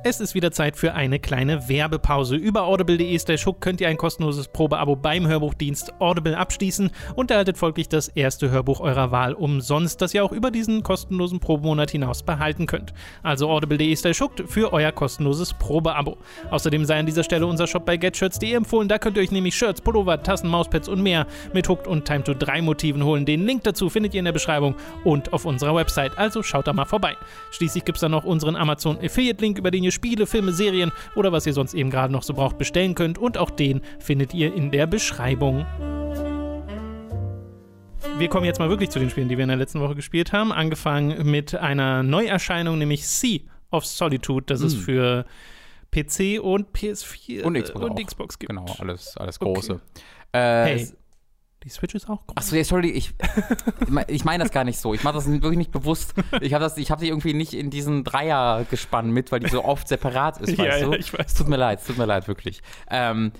Es 0.03 0.21
ist 0.21 0.35
wieder 0.35 0.51
Zeit 0.51 0.77
für 0.77 0.93
eine 0.93 1.19
kleine 1.19 1.67
Werbepause. 1.67 2.35
Über 2.35 2.63
audible.de 2.63 3.17
slash 3.17 3.45
hook 3.45 3.59
könnt 3.61 3.81
ihr 3.81 3.89
ein 3.89 3.97
kostenloses 3.97 4.47
Probeabo 4.47 4.95
beim 4.95 5.27
Hörbuchdienst 5.27 5.99
Audible 5.99 6.37
abschließen 6.37 6.91
und 7.15 7.31
erhaltet 7.31 7.57
folglich 7.57 7.89
das 7.89 8.07
erste 8.07 8.51
Hörbuch 8.51 8.79
eurer 8.79 9.11
Wahl 9.11 9.33
umsonst, 9.33 10.01
das 10.01 10.13
ihr 10.13 10.23
auch 10.23 10.31
über 10.31 10.51
diesen 10.51 10.83
kostenlosen 10.83 11.39
Probemonat 11.39 11.91
hinaus 11.91 12.23
behalten 12.23 12.67
könnt. 12.67 12.93
Also 13.23 13.49
audible.de 13.49 13.93
slash 13.95 14.21
hook 14.21 14.33
für 14.47 14.71
euer 14.71 14.91
kostenloses 14.91 15.53
Probeabo. 15.55 16.17
Außerdem 16.51 16.85
sei 16.85 16.99
an 16.99 17.05
dieser 17.07 17.23
Stelle 17.23 17.47
unser 17.47 17.65
Shop 17.65 17.85
bei 17.85 17.97
getshirts.de 17.97 18.53
empfohlen. 18.53 18.87
Da 18.87 18.99
könnt 18.99 19.17
ihr 19.17 19.23
euch 19.23 19.31
nämlich 19.31 19.55
Shirts, 19.55 19.81
Pullover, 19.81 20.21
Tassen, 20.21 20.49
Mauspads 20.49 20.87
und 20.87 21.01
mehr 21.01 21.25
mit 21.53 21.67
Hooked 21.67 21.87
und 21.87 22.05
Time 22.05 22.23
to 22.23 22.35
3 22.35 22.61
Motiven 22.61 23.03
holen. 23.03 23.25
Den 23.25 23.45
Link 23.45 23.63
dazu 23.63 23.89
findet 23.89 24.13
ihr 24.13 24.19
in 24.19 24.25
der 24.25 24.31
Beschreibung 24.31 24.75
und 25.03 25.33
auf 25.33 25.43
unserer 25.43 25.75
Website. 25.75 26.17
Also 26.17 26.43
schaut 26.43 26.67
da 26.67 26.73
mal 26.73 26.85
vorbei. 26.85 27.17
Schließlich 27.51 27.83
gibt 27.83 27.97
es 27.97 28.01
dann 28.01 28.11
noch 28.11 28.25
unseren 28.25 28.55
Amazon 28.55 28.97
Affiliate 29.03 29.43
Link, 29.43 29.57
über 29.57 29.71
den 29.71 29.83
ihr 29.83 29.96
Spiele, 29.97 30.27
Filme, 30.27 30.53
Serien 30.53 30.91
oder 31.15 31.31
was 31.31 31.45
ihr 31.47 31.53
sonst 31.53 31.73
eben 31.73 31.89
gerade 31.89 32.13
noch 32.13 32.21
so 32.23 32.33
braucht 32.35 32.57
bestellen 32.59 32.93
könnt 32.95 33.17
und 33.17 33.37
auch 33.37 33.49
den 33.49 33.81
findet 33.99 34.33
ihr 34.35 34.53
in 34.53 34.69
der 34.71 34.85
Beschreibung. 34.85 35.65
Wir 38.19 38.29
kommen 38.29 38.45
jetzt 38.45 38.59
mal 38.59 38.69
wirklich 38.69 38.89
zu 38.89 38.99
den 38.99 39.09
Spielen, 39.09 39.27
die 39.27 39.37
wir 39.37 39.43
in 39.43 39.49
der 39.49 39.57
letzten 39.57 39.79
Woche 39.79 39.95
gespielt 39.95 40.33
haben. 40.33 40.51
Angefangen 40.51 41.29
mit 41.29 41.55
einer 41.55 42.03
Neuerscheinung, 42.03 42.77
nämlich 42.77 43.07
Sea 43.07 43.39
of 43.71 43.85
Solitude. 43.85 44.45
Das 44.47 44.61
ist 44.61 44.75
Mm. 44.77 44.79
für 44.81 45.25
PC 45.91 46.39
und 46.41 46.73
PS4 46.73 47.43
Und 47.43 47.55
Xbox, 47.61 47.85
und. 47.85 48.05
Xbox 48.05 48.39
gibt. 48.39 48.49
Genau, 48.49 48.65
alles, 48.79 49.17
alles 49.17 49.39
Okay. 49.41 49.53
große. 49.53 49.79
Äh, 50.31 50.39
Hey. 50.39 50.87
Die 51.67 51.73
Switch 51.73 51.95
ist 51.95 52.09
auch 52.09 52.25
groß. 52.25 52.37
Achso, 52.37 52.55
ja, 52.55 52.63
sorry, 52.63 52.91
ich, 52.91 53.13
ich 54.07 54.23
meine 54.23 54.45
das 54.45 54.53
gar 54.53 54.63
nicht 54.63 54.79
so. 54.79 54.93
Ich 54.93 55.03
mache 55.03 55.15
das 55.15 55.29
wirklich 55.29 55.57
nicht 55.57 55.73
bewusst. 55.73 56.13
Ich 56.39 56.53
habe 56.53 56.65
hab 56.65 56.99
die 56.99 57.09
irgendwie 57.09 57.33
nicht 57.33 57.53
in 57.53 57.69
diesen 57.69 58.05
Dreier 58.05 58.65
gespannt 58.69 59.11
mit, 59.11 59.33
weil 59.33 59.41
die 59.41 59.49
so 59.49 59.65
oft 59.65 59.85
separat 59.85 60.39
ist, 60.39 60.51
Ja, 60.57 60.63
weißt 60.63 60.81
ja, 60.81 60.87
du? 60.87 60.93
ich 60.93 61.11
weiß. 61.11 61.25
Es 61.25 61.33
tut 61.33 61.49
mir 61.49 61.57
leid, 61.57 61.79
es 61.79 61.85
tut 61.85 61.97
mir 61.97 62.05
leid, 62.05 62.25
wirklich. 62.29 62.61
Ähm, 62.89 63.33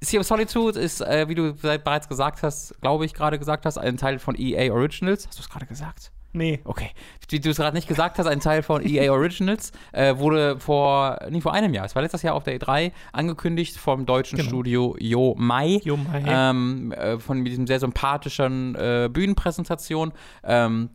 Sea 0.00 0.20
of 0.20 0.26
Solitude 0.26 0.78
ist, 0.78 1.00
äh, 1.00 1.28
wie 1.28 1.34
du 1.34 1.52
bereits 1.54 2.08
gesagt 2.08 2.44
hast, 2.44 2.80
glaube 2.80 3.04
ich, 3.06 3.12
gerade 3.12 3.40
gesagt 3.40 3.66
hast, 3.66 3.76
ein 3.76 3.96
Teil 3.96 4.20
von 4.20 4.36
EA 4.38 4.72
Originals. 4.72 5.26
Hast 5.26 5.40
du 5.40 5.42
es 5.42 5.50
gerade 5.50 5.66
gesagt? 5.66 6.12
Nee. 6.32 6.60
Okay. 6.64 6.90
Wie 7.30 7.40
du 7.40 7.50
es 7.50 7.56
gerade 7.56 7.76
nicht 7.76 7.88
gesagt 7.88 8.18
hast, 8.18 8.26
ein 8.26 8.40
Teil 8.40 8.62
von 8.62 8.84
EA 8.86 9.12
Originals 9.12 9.72
äh, 9.92 10.16
wurde 10.18 10.58
vor, 10.60 11.18
nie 11.30 11.40
vor 11.40 11.52
einem 11.54 11.72
Jahr, 11.74 11.86
es 11.86 11.94
war 11.94 12.02
letztes 12.02 12.22
Jahr 12.22 12.34
auf 12.34 12.44
der 12.44 12.58
E3 12.58 12.92
angekündigt 13.12 13.76
vom 13.76 14.06
deutschen 14.06 14.36
Genau. 14.36 14.48
Studio 14.48 14.96
Yo 14.98 15.34
Mai. 15.38 15.80
Jo, 15.84 15.96
Mai. 15.96 16.22
Ähm, 16.26 16.92
äh, 16.92 17.18
von 17.18 17.44
diesem 17.44 17.66
sehr 17.66 17.80
sympathischen 17.80 18.74
äh, 18.74 19.08
Bühnenpräsentation. 19.12 20.12
Ähm, 20.44 20.90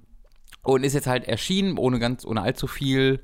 und 0.64 0.86
ist 0.86 0.94
jetzt 0.94 1.08
halt 1.08 1.28
erschienen, 1.28 1.78
ohne 1.78 2.00
ganz, 2.00 2.26
ohne 2.26 2.42
allzu 2.42 2.68
viel 2.68 3.22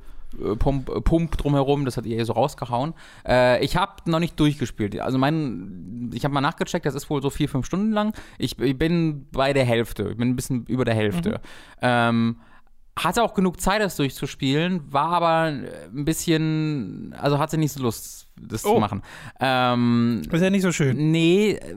Pump, 0.58 0.90
äh, 0.90 1.02
Pump 1.02 1.38
drumherum, 1.38 1.86
das 1.86 1.98
hat 1.98 2.06
ihr 2.06 2.24
so 2.26 2.34
rausgehauen. 2.34 2.94
Äh, 3.28 3.64
ich 3.64 3.76
habe 3.76 3.94
noch 4.06 4.20
nicht 4.20 4.40
durchgespielt. 4.40 5.00
Also 5.00 5.18
mein, 5.18 6.12
ich 6.14 6.24
habe 6.24 6.34
mal 6.34 6.42
nachgecheckt, 6.42 6.86
das 6.86 6.96
ist 6.96 7.10
wohl 7.10 7.22
so 7.22 7.30
vier, 7.30 7.50
fünf 7.50 7.66
Stunden 7.66 7.92
lang. 7.92 8.14
Ich, 8.38 8.60
ich 8.60 8.78
bin 8.78 9.28
bei 9.32 9.54
der 9.54 9.66
Hälfte, 9.66 10.10
ich 10.12 10.18
bin 10.18 10.30
ein 10.30 10.36
bisschen 10.36 10.66
über 10.66 10.86
der 10.86 10.96
Hälfte. 10.96 11.42
Ähm, 11.82 12.38
hatte 13.04 13.24
auch 13.24 13.34
genug 13.34 13.60
Zeit, 13.62 13.82
das 13.82 13.96
durchzuspielen, 13.96 14.82
war 14.92 15.10
aber 15.14 15.44
ein 15.46 16.06
bisschen, 16.06 17.16
also 17.20 17.40
hatte 17.40 17.58
nicht 17.58 17.72
so 17.72 17.82
Lust, 17.82 18.28
das 18.40 18.66
Oh. 18.66 18.76
zu 18.76 18.80
machen. 18.80 19.02
Ähm, 19.40 20.22
ist 20.32 20.42
ja 20.42 20.50
nicht 20.50 20.62
so 20.62 20.72
schön. 20.72 21.12
Nee, 21.12 21.52
äh, 21.52 21.76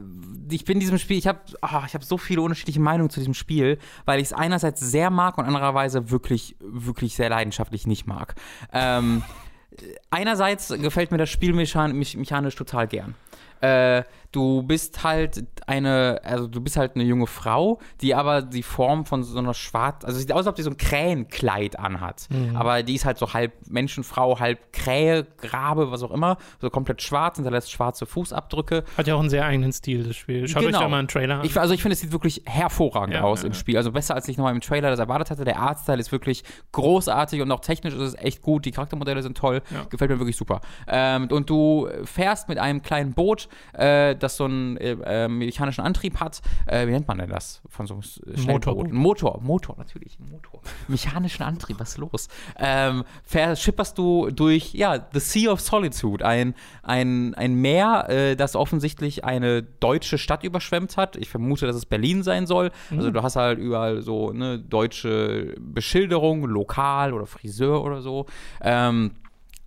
ich 0.51 0.65
bin 0.65 0.75
in 0.75 0.79
diesem 0.81 0.97
Spiel, 0.99 1.17
ich 1.17 1.27
habe 1.27 1.39
ich 1.85 1.93
hab 1.95 2.03
so 2.03 2.17
viele 2.17 2.41
unterschiedliche 2.41 2.79
Meinungen 2.79 3.09
zu 3.09 3.19
diesem 3.19 3.33
Spiel, 3.33 3.79
weil 4.05 4.19
ich 4.19 4.25
es 4.27 4.33
einerseits 4.33 4.81
sehr 4.81 5.09
mag 5.09 5.37
und 5.37 5.45
andererweise 5.45 6.11
wirklich, 6.11 6.55
wirklich 6.59 7.15
sehr 7.15 7.29
leidenschaftlich 7.29 7.87
nicht 7.87 8.05
mag. 8.05 8.35
Ähm, 8.71 9.23
einerseits 10.11 10.69
gefällt 10.69 11.11
mir 11.11 11.17
das 11.17 11.29
Spiel 11.29 11.53
mechanisch 11.53 12.55
total 12.55 12.87
gern. 12.87 13.15
Äh, 13.63 14.03
du 14.33 14.63
bist 14.63 15.03
halt 15.03 15.45
eine, 15.67 16.19
also 16.23 16.47
du 16.47 16.59
bist 16.59 16.75
halt 16.75 16.95
eine 16.95 17.03
junge 17.03 17.27
Frau, 17.27 17.79
die 18.01 18.15
aber 18.15 18.41
die 18.41 18.63
Form 18.63 19.05
von 19.05 19.23
so 19.23 19.37
einer 19.37 19.53
schwarz, 19.53 20.03
also 20.03 20.17
sieht 20.19 20.31
aus, 20.31 20.39
als 20.39 20.47
ob 20.47 20.55
die 20.55 20.63
so 20.63 20.71
ein 20.71 20.77
Krähenkleid 20.77 21.79
anhat. 21.79 22.27
Aber 22.55 22.83
die 22.83 22.95
ist 22.95 23.05
halt 23.05 23.17
so 23.19 23.31
halb 23.33 23.53
Menschenfrau, 23.69 24.39
halb 24.39 24.73
Krähe, 24.73 25.25
Grabe, 25.37 25.91
was 25.91 26.01
auch 26.03 26.11
immer, 26.11 26.37
so 26.59 26.69
komplett 26.69 27.01
schwarz, 27.01 27.35
hinterlässt 27.37 27.71
schwarze 27.71 28.05
Fußabdrücke. 28.05 28.83
Hat 28.97 29.07
ja 29.07 29.15
auch 29.15 29.19
einen 29.19 29.29
sehr 29.29 29.45
eigenen 29.45 29.71
Stil, 29.71 30.03
das 30.03 30.15
Spiel. 30.15 30.47
Schaut 30.47 30.63
euch 30.63 30.67
Genau. 30.69 30.81
da 30.81 30.89
mal 30.89 30.99
einen 30.99 31.07
Trailer 31.07 31.35
an. 31.39 31.45
Ich, 31.45 31.57
also 31.57 31.73
ich 31.75 31.81
finde, 31.81 31.93
es 31.93 31.99
sieht 31.99 32.11
wirklich 32.11 32.41
hervorragend 32.45 33.13
Ja, 33.15 33.21
aus 33.21 33.41
ja, 33.43 33.47
im 33.47 33.53
ja. 33.53 33.59
Spiel. 33.59 33.77
Also 33.77 33.91
besser, 33.91 34.15
als 34.15 34.27
ich 34.27 34.37
nochmal 34.37 34.53
im 34.53 34.61
Trailer 34.61 34.89
das 34.89 34.99
erwartet 34.99 35.29
hatte. 35.31 35.45
Der 35.45 35.59
Artstyle 35.59 35.99
ist 35.99 36.11
wirklich 36.11 36.43
großartig 36.71 37.41
und 37.41 37.51
auch 37.51 37.59
technisch 37.59 37.93
ist 37.93 38.01
es 38.01 38.15
echt 38.15 38.41
gut. 38.41 38.65
Die 38.65 38.71
Charaktermodelle 38.71 39.21
sind 39.21 39.37
toll. 39.37 39.61
Gefällt 39.89 40.09
mir 40.09 40.19
wirklich 40.19 40.37
super. 40.37 40.59
Ähm, 40.87 41.27
und 41.31 41.49
du 41.49 41.87
fährst 42.03 42.49
mit 42.49 42.57
einem 42.57 42.81
kleinen 42.81 43.13
Boot, 43.13 43.47
äh, 43.73 44.15
das 44.15 44.37
so 44.37 44.45
einen 44.45 44.77
äh, 44.77 44.91
äh, 45.03 45.27
mechanischen 45.27 45.83
Antrieb 45.83 46.19
hat. 46.19 46.41
Äh, 46.65 46.87
wie 46.87 46.91
nennt 46.91 47.07
man 47.07 47.17
denn 47.17 47.29
das? 47.29 47.61
Von 47.69 47.87
so 47.87 47.95
einem. 47.95 48.03
Ein 48.35 48.93
Motor, 48.93 49.41
Motor, 49.41 49.75
natürlich. 49.77 50.17
Motor. 50.19 50.61
Mechanischen 50.87 51.43
Antrieb, 51.43 51.79
was 51.79 51.91
ist 51.91 51.97
los? 51.97 52.27
Ähm, 52.57 53.03
fähr- 53.23 53.55
schipperst 53.55 53.97
du 53.97 54.29
durch, 54.31 54.73
ja, 54.73 55.07
The 55.13 55.19
Sea 55.19 55.51
of 55.51 55.61
Solitude, 55.61 56.25
ein, 56.25 56.55
ein, 56.83 57.33
ein 57.35 57.55
Meer, 57.55 58.09
äh, 58.09 58.35
das 58.35 58.55
offensichtlich 58.55 59.23
eine 59.25 59.63
deutsche 59.63 60.17
Stadt 60.17 60.43
überschwemmt 60.43 60.97
hat. 60.97 61.15
Ich 61.15 61.29
vermute, 61.29 61.65
dass 61.65 61.75
es 61.75 61.85
Berlin 61.85 62.23
sein 62.23 62.47
soll. 62.47 62.71
Also 62.91 63.11
du 63.11 63.21
hast 63.23 63.35
halt 63.35 63.59
überall 63.59 64.01
so 64.01 64.29
eine 64.29 64.59
deutsche 64.59 65.55
Beschilderung, 65.59 66.45
lokal 66.45 67.13
oder 67.13 67.25
Friseur 67.25 67.83
oder 67.83 68.01
so. 68.01 68.25
Ähm, 68.61 69.11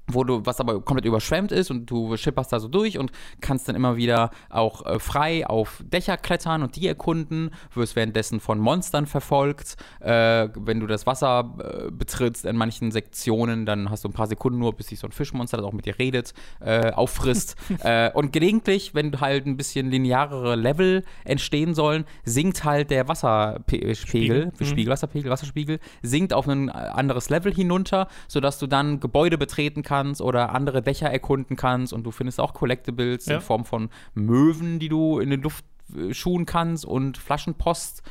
wo 0.09 0.25
du, 0.25 0.45
was 0.45 0.61
aber 0.61 0.81
komplett 0.81 1.05
überschwemmt 1.05 1.53
ist 1.53 1.71
und 1.71 1.87
du 1.91 2.17
schipperst 2.17 2.53
da 2.53 2.61
so 2.61 2.69
durch 2.69 2.99
und 2.99 3.11
kannst 3.41 3.69
dann 3.69 3.75
immer 3.75 3.97
wieder 3.97 4.31
auch 4.51 4.87
äh, 4.87 4.99
frei 4.99 5.47
auf 5.47 5.83
Dächer 5.85 6.17
klettern 6.17 6.63
und 6.63 6.77
die 6.77 6.87
erkunden, 6.87 7.51
wirst 7.75 7.97
währenddessen 7.97 8.41
von 8.41 8.59
Monstern 8.59 9.07
verfolgt. 9.07 9.77
Äh, 10.01 10.49
wenn 10.55 10.81
du 10.81 10.87
das 10.87 11.07
Wasser 11.07 11.55
äh, 11.59 11.91
betrittst 11.91 12.45
in 12.45 12.57
manchen 12.57 12.93
Sektionen, 12.93 13.67
dann 13.67 13.91
hast 13.91 14.05
du 14.05 14.09
ein 14.09 14.13
paar 14.13 14.29
Sekunden 14.29 14.61
nur, 14.61 14.75
bis 14.75 14.89
sich 14.89 15.01
so 15.01 15.09
ein 15.09 15.13
Fischmonster, 15.13 15.57
das 15.57 15.67
auch 15.67 15.73
mit 15.73 15.87
dir 15.87 15.99
redet, 15.99 16.35
äh, 16.61 16.93
auffrisst. 16.93 17.57
äh, 17.81 18.11
und 18.13 18.33
gelegentlich, 18.33 18.95
wenn 18.95 19.21
halt 19.21 19.47
ein 19.47 19.57
bisschen 19.57 19.91
linearere 19.91 20.55
Level 20.55 21.05
entstehen 21.25 21.75
sollen, 21.75 22.05
sinkt 22.25 22.65
halt 22.65 22.91
der 22.91 23.09
Wasserpegel, 23.09 23.95
Spiegel. 23.97 24.53
Mhm. 24.59 24.65
Spiegel, 24.65 24.93
Wasserpegel, 24.93 25.31
Wasserspiegel, 25.31 25.81
sinkt 26.03 26.33
auf 26.33 26.47
ein 26.47 26.71
anderes 26.71 27.29
Level 27.29 27.53
hinunter, 27.53 28.09
sodass 28.29 28.59
du 28.59 28.67
dann 28.67 29.01
Gebäude 29.01 29.37
betreten 29.37 29.83
kannst 29.83 29.96
oder 30.21 30.55
andere 30.55 30.83
Dächer 30.83 31.11
erkunden 31.11 31.57
kannst 31.57 31.93
und 31.93 32.05
du 32.05 32.11
findest 32.11 32.41
auch 32.41 32.55
Collectibles 32.55 33.27
Ja. 33.27 33.37
in 33.37 33.41
Form 33.41 33.65
von 33.65 33.91
Möwen, 34.15 34.79
die 34.79 34.89
du 34.89 35.19
in 35.19 35.31
die 35.31 35.37
Luft 35.37 35.65
äh, 35.97 36.13
schuhen 36.15 36.47
kannst 36.47 36.85
und 36.85 37.19
Flaschenpost. 37.19 38.03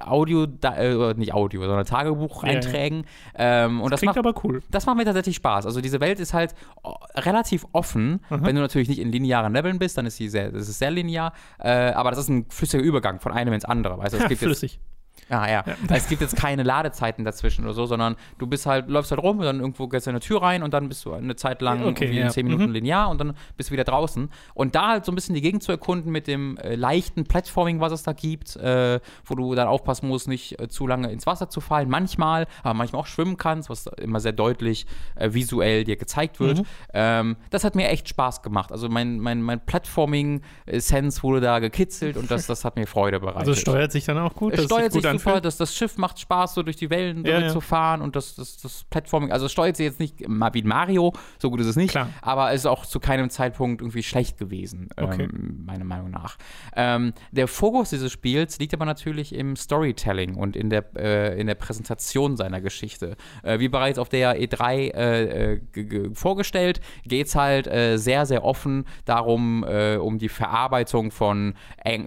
Audio, 0.00 0.44
äh, 0.62 1.12
nicht 1.18 1.34
Audio, 1.34 1.60
sondern 1.66 1.84
Tagebucheinträgen. 1.84 3.04
Ähm, 3.34 3.82
und 3.82 3.90
das 3.90 4.00
Klingt 4.00 4.16
macht, 4.16 4.26
aber 4.26 4.34
cool. 4.42 4.62
das 4.70 4.86
macht 4.86 4.96
mir 4.96 5.04
tatsächlich 5.04 5.36
Spaß. 5.36 5.66
Also 5.66 5.82
diese 5.82 6.00
Welt 6.00 6.18
ist 6.18 6.32
halt 6.32 6.54
oh, 6.82 6.94
relativ 7.14 7.66
offen. 7.72 8.20
Wenn 8.30 8.54
du 8.54 8.62
natürlich 8.62 8.88
nicht 8.88 9.00
in 9.00 9.12
linearen 9.12 9.52
Leveln 9.52 9.78
bist, 9.78 9.98
dann 9.98 10.06
ist 10.06 10.16
sie 10.16 10.30
sehr, 10.30 10.50
das 10.50 10.66
ist 10.68 10.78
sehr 10.78 10.90
linear. 10.90 11.34
Äh, 11.58 11.90
aber 11.92 12.08
das 12.08 12.20
ist 12.20 12.28
ein 12.30 12.46
flüssiger 12.48 12.82
Übergang 12.82 13.20
von 13.20 13.32
einem 13.32 13.52
ins 13.52 13.66
andere. 13.66 13.96
Du, 13.96 14.00
es 14.02 14.12
Ja, 14.14 14.18
gibt 14.20 14.30
jetzt, 14.30 14.40
flüssig. 14.40 14.80
Ah 15.28 15.48
ja. 15.50 15.64
Es 15.88 16.08
gibt 16.08 16.20
jetzt 16.20 16.36
keine 16.36 16.62
Ladezeiten 16.62 17.24
dazwischen 17.24 17.64
oder 17.64 17.72
so, 17.72 17.86
sondern 17.86 18.16
du 18.38 18.46
bist 18.46 18.66
halt, 18.66 18.88
läufst 18.90 19.12
halt 19.12 19.22
rum 19.22 19.38
und 19.38 19.44
dann 19.44 19.60
irgendwo 19.60 19.88
gehst 19.88 20.06
du 20.06 20.10
in 20.10 20.16
eine 20.16 20.20
Tür 20.20 20.42
rein 20.42 20.62
und 20.62 20.74
dann 20.74 20.88
bist 20.88 21.04
du 21.06 21.12
eine 21.12 21.36
Zeit 21.36 21.62
lang 21.62 21.80
Okay, 21.86 22.04
irgendwie 22.04 22.18
ja. 22.18 22.24
in 22.26 22.30
10 22.30 22.44
Minuten 22.46 22.64
Mhm. 22.66 22.72
linear 22.72 23.08
und 23.08 23.18
dann 23.18 23.34
bist 23.56 23.70
du 23.70 23.72
wieder 23.72 23.84
draußen. 23.84 24.28
Und 24.52 24.74
da 24.74 24.88
halt 24.88 25.06
so 25.06 25.12
ein 25.12 25.14
bisschen 25.14 25.34
die 25.34 25.40
Gegend 25.40 25.62
zu 25.62 25.72
erkunden 25.72 26.12
mit 26.12 26.26
dem 26.26 26.58
äh, 26.58 26.74
leichten 26.74 27.24
Platforming, 27.24 27.80
was 27.80 27.92
es 27.92 28.02
da 28.02 28.12
gibt, 28.12 28.56
äh, 28.56 29.00
wo 29.24 29.34
du 29.34 29.54
dann 29.54 29.68
aufpassen 29.68 30.06
musst, 30.08 30.28
nicht 30.28 30.60
äh, 30.60 30.68
zu 30.68 30.86
lange 30.86 31.10
ins 31.10 31.24
Wasser 31.26 31.48
zu 31.48 31.60
fallen. 31.62 31.88
Manchmal, 31.88 32.46
aber 32.62 32.74
manchmal 32.74 33.00
auch 33.00 33.06
schwimmen 33.06 33.36
kannst, 33.38 33.70
was 33.70 33.86
immer 33.86 34.20
sehr 34.20 34.32
deutlich 34.32 34.86
äh, 35.14 35.32
visuell 35.32 35.84
dir 35.84 35.96
gezeigt 35.96 36.40
wird. 36.40 36.58
Mhm. 36.58 36.64
Ähm, 36.92 37.36
das 37.50 37.64
hat 37.64 37.74
mir 37.74 37.88
echt 37.88 38.08
Spaß 38.08 38.42
gemacht. 38.42 38.70
Also 38.70 38.88
mein, 38.90 39.18
mein, 39.18 39.40
mein 39.40 39.60
Platforming-Sense 39.64 41.22
wurde 41.22 41.40
da 41.40 41.58
gekitzelt 41.58 42.16
und 42.16 42.30
das, 42.30 42.46
das 42.46 42.64
hat 42.64 42.76
mir 42.76 42.86
Freude 42.86 43.20
bereitet. 43.20 43.40
Also 43.40 43.54
steuert 43.54 43.92
sich 43.92 44.04
dann 44.04 44.18
auch 44.18 44.34
gut. 44.34 44.52
Es 44.54 44.64
steuert 44.64 44.92
sich 44.92 45.01
gut 45.02 45.18
super, 45.20 45.30
anfühlt. 45.30 45.44
das, 45.44 45.56
das 45.56 45.74
Schiff 45.74 45.98
macht 45.98 46.18
Spaß, 46.18 46.54
so 46.54 46.62
durch 46.62 46.76
die 46.76 46.90
Wellen 46.90 47.24
Ja, 47.24 47.48
zu 47.48 47.60
fahren 47.60 48.00
und 48.02 48.16
das, 48.16 48.34
das, 48.34 48.56
das 48.58 48.84
Platforming, 48.90 49.32
also 49.32 49.46
es 49.46 49.52
steuert 49.52 49.76
sich 49.76 49.84
jetzt 49.84 50.00
nicht 50.00 50.28
mal 50.28 50.52
wie 50.54 50.62
Mario, 50.62 51.12
so 51.38 51.50
gut 51.50 51.60
ist 51.60 51.66
es 51.66 51.76
nicht, 51.76 51.90
Klar. 51.90 52.08
aber 52.22 52.50
es 52.52 52.60
ist 52.62 52.66
auch 52.66 52.86
zu 52.86 53.00
keinem 53.00 53.30
Zeitpunkt 53.30 53.80
irgendwie 53.82 54.02
schlecht 54.02 54.38
gewesen, 54.38 54.88
Okay. 54.96 55.24
ähm, 55.24 55.62
meiner 55.66 55.84
Meinung 55.84 56.10
nach. 56.10 56.36
Ähm, 56.76 57.12
der 57.30 57.48
Fokus 57.48 57.90
dieses 57.90 58.12
Spiels 58.12 58.58
liegt 58.58 58.74
aber 58.74 58.84
natürlich 58.84 59.34
im 59.34 59.56
Storytelling 59.56 60.34
und 60.36 60.56
in 60.56 60.70
der, 60.70 60.84
äh, 60.96 61.40
in 61.40 61.46
der 61.46 61.54
Präsentation 61.54 62.36
seiner 62.36 62.60
Geschichte. 62.60 63.16
Äh, 63.42 63.58
wie 63.58 63.68
bereits 63.68 63.98
auf 63.98 64.08
der 64.08 64.40
E3 64.40 64.74
äh, 64.94 65.52
äh, 65.54 65.60
ge- 65.72 65.84
ge- 65.84 66.10
vorgestellt, 66.14 66.80
geht 67.04 67.26
es 67.26 67.34
halt 67.34 67.66
äh, 67.66 67.96
sehr, 67.96 68.26
sehr 68.26 68.44
offen 68.44 68.84
darum, 69.04 69.64
äh, 69.66 69.96
um 69.96 70.18
die 70.18 70.28
Verarbeitung 70.28 71.10
von, 71.10 71.54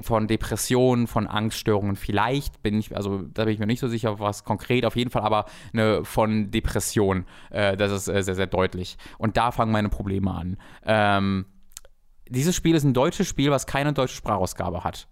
von 0.02 0.28
Depressionen, 0.28 1.08
von 1.08 1.28
Angststörungen. 1.28 1.96
Vielleicht 1.96 2.62
bin 2.64 2.78
nicht, 2.89 2.96
also 2.98 3.22
da 3.34 3.46
bin 3.46 3.54
ich 3.54 3.60
mir 3.60 3.68
nicht 3.68 3.80
so 3.80 3.88
sicher, 3.88 4.20
was 4.20 4.44
konkret 4.44 4.86
auf 4.86 4.96
jeden 4.96 5.12
Fall, 5.12 5.24
aber 5.24 5.46
eine 5.74 6.06
von 6.06 6.51
Depression, 6.51 7.25
äh, 7.51 7.77
das 7.77 7.92
ist 7.92 8.08
äh, 8.08 8.22
sehr, 8.24 8.36
sehr 8.36 8.48
deutlich. 8.48 8.98
Und 9.18 9.38
da 9.38 9.51
fangen 9.51 9.72
meine 9.72 9.89
Probleme 9.89 10.32
an. 10.32 10.58
Ähm, 10.86 11.46
dieses 12.27 12.56
Spiel 12.56 12.75
ist 12.75 12.84
ein 12.84 12.94
deutsches 12.94 13.27
Spiel, 13.27 13.51
was 13.51 13.68
keine 13.68 13.94
deutsche 13.94 14.15
Sprachausgabe 14.15 14.84
hat, 14.84 15.08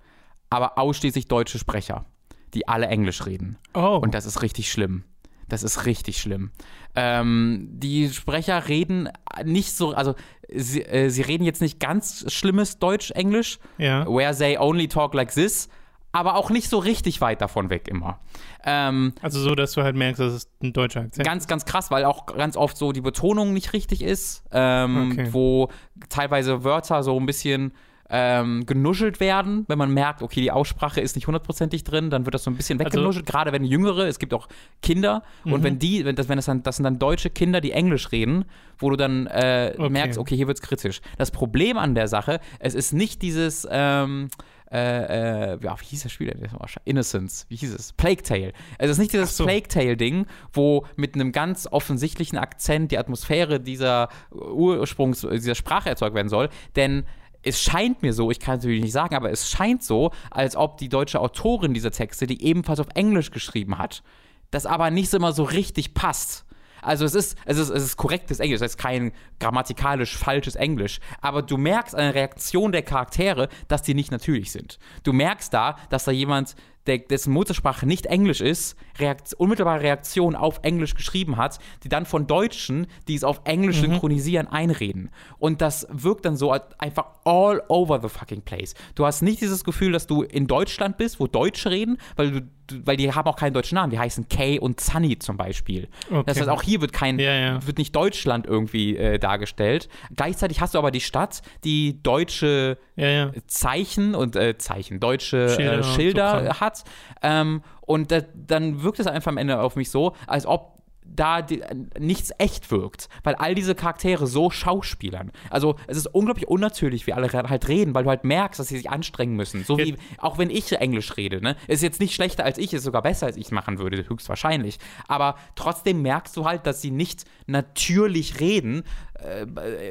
aber 0.49 0.77
ausschließlich 0.77 1.27
deutsche 1.27 1.59
Sprecher, 1.59 2.05
die 2.53 2.67
alle 2.67 2.87
Englisch 2.87 3.25
reden. 3.25 3.57
Oh. 3.73 3.99
Und 4.01 4.13
das 4.13 4.25
ist 4.25 4.41
richtig 4.41 4.71
schlimm. 4.71 5.03
Das 5.49 5.61
ist 5.61 5.85
richtig 5.85 6.19
schlimm. 6.19 6.51
Ähm, 6.95 7.67
die 7.73 8.09
Sprecher 8.09 8.69
reden 8.69 9.09
nicht 9.43 9.73
so, 9.73 9.93
also 9.93 10.15
sie, 10.49 10.81
äh, 10.83 11.09
sie 11.09 11.21
reden 11.21 11.43
jetzt 11.43 11.61
nicht 11.61 11.79
ganz 11.79 12.31
schlimmes 12.31 12.79
Deutsch-Englisch, 12.79 13.59
ja. 13.77 14.07
where 14.07 14.35
they 14.35 14.57
only 14.57 14.87
talk 14.87 15.13
like 15.13 15.33
this, 15.33 15.69
aber 16.13 16.35
auch 16.37 16.49
nicht 16.49 16.69
so 16.69 16.77
richtig 16.77 17.19
weit 17.19 17.41
davon 17.41 17.69
weg 17.69 17.87
immer. 17.89 18.19
Ähm, 18.63 19.13
Also 19.21 19.39
so, 19.41 19.55
dass 19.55 19.73
du 19.73 19.81
halt 19.83 19.95
merkst, 19.97 20.21
das 20.21 20.33
ist 20.33 20.49
ein 20.63 20.71
deutscher 20.71 21.01
Akzent. 21.01 21.27
ganz, 21.27 21.47
ganz 21.47 21.65
krass, 21.65 21.91
weil 21.91 22.05
auch 22.05 22.25
ganz 22.27 22.55
oft 22.55 22.77
so 22.77 22.93
die 22.93 23.01
Betonung 23.01 23.51
nicht 23.51 23.73
richtig 23.73 24.01
ist, 24.01 24.43
ähm, 24.51 25.09
Okay. 25.11 25.27
wo 25.31 25.67
teilweise 26.09 26.63
Wörter 26.63 27.03
so 27.03 27.19
ein 27.19 27.25
bisschen 27.25 27.73
ähm, 28.15 28.65
genuschelt 28.67 29.19
werden, 29.19 29.65
wenn 29.69 29.79
man 29.79 29.91
merkt, 29.91 30.21
okay, 30.21 30.39
die 30.41 30.51
Aussprache 30.51 31.01
ist 31.01 31.15
nicht 31.15 31.25
hundertprozentig 31.25 31.83
drin, 31.83 32.11
dann 32.11 32.25
wird 32.25 32.35
das 32.35 32.43
so 32.43 32.51
ein 32.51 32.55
bisschen 32.57 32.79
Also- 32.79 32.91
weggenuschelt, 32.97 33.25
gerade 33.25 33.51
wenn 33.51 33.63
Jüngere, 33.63 34.05
es 34.07 34.19
gibt 34.19 34.35
auch 34.35 34.49
Kinder 34.83 35.23
und 35.45 35.61
Mhm. 35.61 35.63
wenn 35.63 35.79
die, 35.79 36.05
wenn 36.05 36.15
das, 36.15 36.29
wenn 36.29 36.35
das 36.35 36.45
dann, 36.45 36.61
das 36.61 36.75
sind 36.75 36.83
dann 36.83 36.99
deutsche 36.99 37.31
Kinder, 37.31 37.59
die 37.59 37.71
Englisch 37.71 38.11
reden, 38.11 38.45
wo 38.77 38.91
du 38.91 38.97
dann 38.97 39.25
äh, 39.27 39.73
Okay. 39.79 39.89
merkst, 39.89 40.19
okay, 40.19 40.35
hier 40.35 40.45
wird's 40.47 40.61
kritisch. 40.61 41.01
Das 41.17 41.31
Problem 41.31 41.77
an 41.79 41.95
der 41.95 42.07
Sache, 42.07 42.39
es 42.59 42.75
ist 42.75 42.93
nicht 42.93 43.23
dieses, 43.23 43.67
ähm, 43.71 44.27
äh, 44.73 45.53
äh, 45.53 45.59
ja, 45.61 45.79
wie 45.79 45.85
hieß 45.85 46.03
das 46.03 46.11
Spiel 46.11 46.27
denn? 46.27 46.49
Innocence, 46.83 47.45
wie 47.49 47.55
hieß 47.55 47.73
es? 47.75 47.93
Plague 47.93 48.23
Tale. 48.23 48.53
Es 48.79 48.89
ist 48.89 48.97
nicht 48.97 49.13
dieses 49.13 49.37
so. 49.37 49.45
Plague 49.45 49.67
Tale-Ding, 49.67 50.25
wo 50.51 50.87
mit 50.95 51.13
einem 51.13 51.31
ganz 51.31 51.67
offensichtlichen 51.69 52.39
Akzent 52.39 52.91
die 52.91 52.97
Atmosphäre 52.97 53.59
dieser 53.59 54.09
Ursprungs, 54.31 55.21
dieser 55.31 55.53
Sprache 55.53 55.89
erzeugt 55.89 56.15
werden 56.15 56.29
soll, 56.29 56.49
denn 56.75 57.05
es 57.43 57.61
scheint 57.61 58.01
mir 58.01 58.13
so, 58.13 58.31
ich 58.31 58.39
kann 58.39 58.57
es 58.57 58.63
natürlich 58.63 58.81
nicht 58.81 58.93
sagen, 58.93 59.15
aber 59.15 59.29
es 59.29 59.49
scheint 59.49 59.83
so, 59.83 60.11
als 60.31 60.55
ob 60.55 60.77
die 60.77 60.89
deutsche 60.89 61.19
Autorin 61.19 61.73
dieser 61.73 61.91
Texte 61.91 62.25
die 62.25 62.43
ebenfalls 62.43 62.79
auf 62.79 62.87
Englisch 62.95 63.31
geschrieben 63.31 63.77
hat, 63.77 64.01
das 64.49 64.65
aber 64.65 64.89
nicht 64.89 65.13
immer 65.13 65.33
so 65.33 65.43
richtig 65.43 65.93
passt. 65.93 66.45
Also 66.83 67.05
es 67.05 67.15
ist, 67.15 67.37
es 67.45 67.57
ist, 67.57 67.69
es 67.69 67.83
ist 67.83 67.97
korrektes 67.97 68.39
Englisch, 68.39 68.61
es 68.61 68.73
ist 68.73 68.77
kein 68.77 69.11
grammatikalisch 69.39 70.17
falsches 70.17 70.55
Englisch, 70.55 70.99
aber 71.21 71.41
du 71.41 71.57
merkst 71.57 71.95
an 71.95 72.01
der 72.01 72.15
Reaktion 72.15 72.71
der 72.71 72.83
Charaktere, 72.83 73.49
dass 73.67 73.81
die 73.81 73.93
nicht 73.93 74.11
natürlich 74.11 74.51
sind. 74.51 74.79
Du 75.03 75.13
merkst 75.13 75.53
da, 75.53 75.77
dass 75.89 76.05
da 76.05 76.11
jemand, 76.11 76.55
der, 76.87 76.97
dessen 76.99 77.31
Muttersprache 77.33 77.85
nicht 77.85 78.05
Englisch 78.07 78.41
ist, 78.41 78.75
Reakt 78.99 79.33
unmittelbare 79.33 79.81
Reaktion 79.81 80.35
auf 80.35 80.59
Englisch 80.63 80.95
geschrieben 80.95 81.37
hat, 81.37 81.59
die 81.83 81.89
dann 81.89 82.05
von 82.05 82.27
Deutschen, 82.27 82.87
die 83.07 83.15
es 83.15 83.23
auf 83.23 83.41
Englisch 83.45 83.77
synchronisieren, 83.79 84.47
einreden. 84.47 85.09
Und 85.39 85.61
das 85.61 85.87
wirkt 85.91 86.25
dann 86.25 86.35
so 86.35 86.51
einfach 86.77 87.05
all 87.25 87.63
over 87.69 87.99
the 88.01 88.09
fucking 88.09 88.41
place. 88.41 88.73
Du 88.95 89.05
hast 89.05 89.21
nicht 89.21 89.41
dieses 89.41 89.63
Gefühl, 89.63 89.91
dass 89.93 90.07
du 90.07 90.23
in 90.23 90.47
Deutschland 90.47 90.97
bist, 90.97 91.19
wo 91.19 91.27
Deutsche 91.27 91.69
reden, 91.69 91.97
weil 92.15 92.31
du 92.31 92.41
weil 92.85 92.95
die 92.95 93.11
haben 93.11 93.27
auch 93.27 93.35
keinen 93.35 93.53
deutschen 93.53 93.75
Namen, 93.75 93.91
die 93.91 93.99
heißen 93.99 94.29
Kay 94.29 94.57
und 94.57 94.79
Sunny 94.79 95.19
zum 95.19 95.35
Beispiel. 95.35 95.89
Okay. 96.09 96.23
Das 96.25 96.39
heißt, 96.39 96.47
auch 96.47 96.61
hier 96.61 96.79
wird 96.79 96.93
kein, 96.93 97.19
Ja, 97.19 97.33
ja. 97.33 97.67
wird 97.67 97.77
nicht 97.77 97.93
Deutschland 97.93 98.45
irgendwie 98.47 98.95
äh, 98.95 99.19
dargestellt. 99.19 99.89
Gleichzeitig 100.15 100.61
hast 100.61 100.73
du 100.73 100.77
aber 100.79 100.89
die 100.89 101.01
Stadt, 101.01 101.41
die 101.65 102.01
deutsche 102.01 102.77
Ja. 102.95 103.31
Zeichen 103.47 104.15
und 104.15 104.37
äh, 104.37 104.57
Zeichen, 104.57 105.01
deutsche 105.01 105.49
Schilder 105.49 105.79
äh, 105.79 105.83
so 105.83 105.91
Schilder 105.91 106.41
Kram. 106.45 106.59
hat. 106.61 106.72
Ähm, 107.21 107.61
und 107.81 108.11
da, 108.11 108.21
dann 108.33 108.83
wirkt 108.83 108.99
es 108.99 109.07
einfach 109.07 109.31
am 109.31 109.37
Ende 109.37 109.59
auf 109.59 109.75
mich 109.75 109.89
so, 109.89 110.15
als 110.27 110.45
ob 110.45 110.73
da 111.05 111.41
die, 111.41 111.61
nichts 111.99 112.31
echt 112.37 112.71
wirkt, 112.71 113.09
weil 113.23 113.35
all 113.35 113.55
diese 113.55 113.75
Charaktere 113.75 114.27
so 114.27 114.49
schauspielern. 114.49 115.31
Also 115.49 115.75
es 115.87 115.97
ist 115.97 116.07
unglaublich 116.07 116.47
unnatürlich, 116.47 117.07
wie 117.07 117.13
alle 117.13 117.31
halt 117.31 117.67
reden, 117.67 117.93
weil 117.93 118.03
du 118.03 118.09
halt 118.09 118.23
merkst, 118.23 118.59
dass 118.59 118.67
sie 118.67 118.77
sich 118.77 118.89
anstrengen 118.89 119.35
müssen. 119.35 119.63
So 119.63 119.77
wie, 119.77 119.95
auch 120.17 120.37
wenn 120.37 120.49
ich 120.49 120.71
Englisch 120.73 121.17
rede, 121.17 121.41
ne? 121.41 121.55
Ist 121.67 121.83
jetzt 121.83 121.99
nicht 121.99 122.15
schlechter 122.15 122.45
als 122.45 122.57
ich, 122.57 122.73
ist 122.73 122.83
sogar 122.83 123.01
besser 123.01 123.27
als 123.27 123.37
ich 123.37 123.51
machen 123.51 123.79
würde, 123.79 124.07
höchstwahrscheinlich. 124.07 124.79
Aber 125.07 125.35
trotzdem 125.55 126.01
merkst 126.01 126.35
du 126.37 126.45
halt, 126.45 126.65
dass 126.65 126.81
sie 126.81 126.91
nicht 126.91 127.25
natürlich 127.47 128.39
reden, 128.39 128.83
äh, 129.15 129.45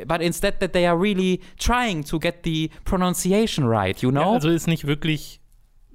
but 0.07 0.21
instead 0.21 0.61
that 0.61 0.73
they 0.73 0.87
are 0.87 1.01
really 1.01 1.41
trying 1.59 2.05
to 2.05 2.19
get 2.19 2.37
the 2.45 2.71
pronunciation 2.85 3.67
right, 3.67 3.99
you 3.99 4.11
know? 4.11 4.23
Ja, 4.23 4.33
also 4.33 4.49
ist 4.49 4.67
nicht 4.67 4.87
wirklich 4.87 5.42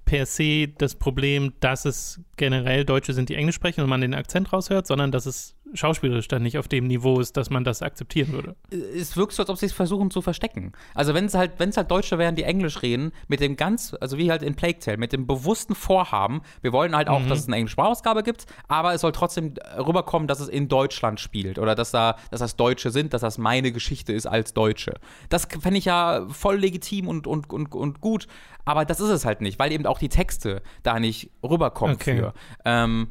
per 0.07 0.25
se 0.25 0.69
das 0.69 0.95
Problem, 0.95 1.53
dass 1.59 1.85
es 1.85 2.21
generell 2.37 2.85
Deutsche 2.85 3.13
sind, 3.13 3.27
die 3.29 3.35
Englisch 3.35 3.55
sprechen 3.55 3.81
und 3.81 3.89
man 3.89 4.01
den 4.01 4.13
Akzent 4.13 4.51
raushört, 4.51 4.87
sondern 4.87 5.11
dass 5.11 5.25
es 5.25 5.56
schauspielerisch 5.73 6.27
dann 6.27 6.43
nicht 6.43 6.57
auf 6.57 6.67
dem 6.67 6.87
Niveau 6.87 7.19
ist, 7.19 7.37
dass 7.37 7.49
man 7.49 7.63
das 7.63 7.81
akzeptieren 7.81 8.31
würde. 8.31 8.55
es 8.71 9.15
wirkt 9.17 9.33
so, 9.33 9.43
als 9.43 9.49
ob 9.49 9.57
sie 9.57 9.65
es 9.67 9.73
versuchen 9.73 10.11
zu 10.11 10.21
verstecken. 10.21 10.71
Also 10.93 11.13
wenn 11.13 11.25
es 11.25 11.33
halt, 11.35 11.53
wenn 11.57 11.69
es 11.69 11.77
halt 11.77 11.91
Deutsche 11.91 12.17
wären, 12.17 12.35
die 12.35 12.43
Englisch 12.43 12.81
reden, 12.81 13.11
mit 13.27 13.39
dem 13.39 13.55
ganz, 13.55 13.95
also 13.99 14.17
wie 14.17 14.29
halt 14.31 14.43
in 14.43 14.55
Plague 14.55 14.79
Tale, 14.79 14.97
mit 14.97 15.13
dem 15.13 15.27
bewussten 15.27 15.75
Vorhaben, 15.75 16.41
wir 16.61 16.71
wollen 16.73 16.95
halt 16.95 17.07
auch, 17.09 17.25
dass 17.27 17.39
es 17.39 17.47
eine 17.47 17.55
englische 17.57 17.73
Sprachausgabe 17.73 18.23
gibt, 18.23 18.45
aber 18.67 18.93
es 18.93 19.01
soll 19.01 19.11
trotzdem 19.11 19.53
rüberkommen, 19.77 20.27
dass 20.27 20.39
es 20.39 20.47
in 20.47 20.67
Deutschland 20.67 21.19
spielt 21.19 21.59
oder 21.59 21.75
dass 21.75 21.91
da, 21.91 22.17
dass 22.31 22.39
das 22.39 22.55
Deutsche 22.55 22.91
sind, 22.91 23.13
dass 23.13 23.21
das 23.21 23.37
meine 23.37 23.71
Geschichte 23.71 24.13
ist 24.13 24.25
als 24.25 24.53
Deutsche. 24.53 24.93
Das 25.29 25.45
fände 25.59 25.77
ich 25.77 25.85
ja 25.85 26.25
voll 26.29 26.57
legitim 26.57 27.07
und, 27.07 27.27
und, 27.27 27.49
und, 27.51 27.73
und 27.73 28.01
gut, 28.01 28.27
aber 28.65 28.85
das 28.85 28.99
ist 28.99 29.09
es 29.09 29.25
halt 29.25 29.41
nicht, 29.41 29.59
weil 29.59 29.71
eben 29.71 29.85
auch 29.85 29.99
die 29.99 30.09
Texte 30.09 30.61
da 30.83 30.99
nicht 30.99 31.29
rüberkommen 31.43 31.95
Okay. 31.95 32.17
für. 32.17 32.33
Ähm, 32.65 33.09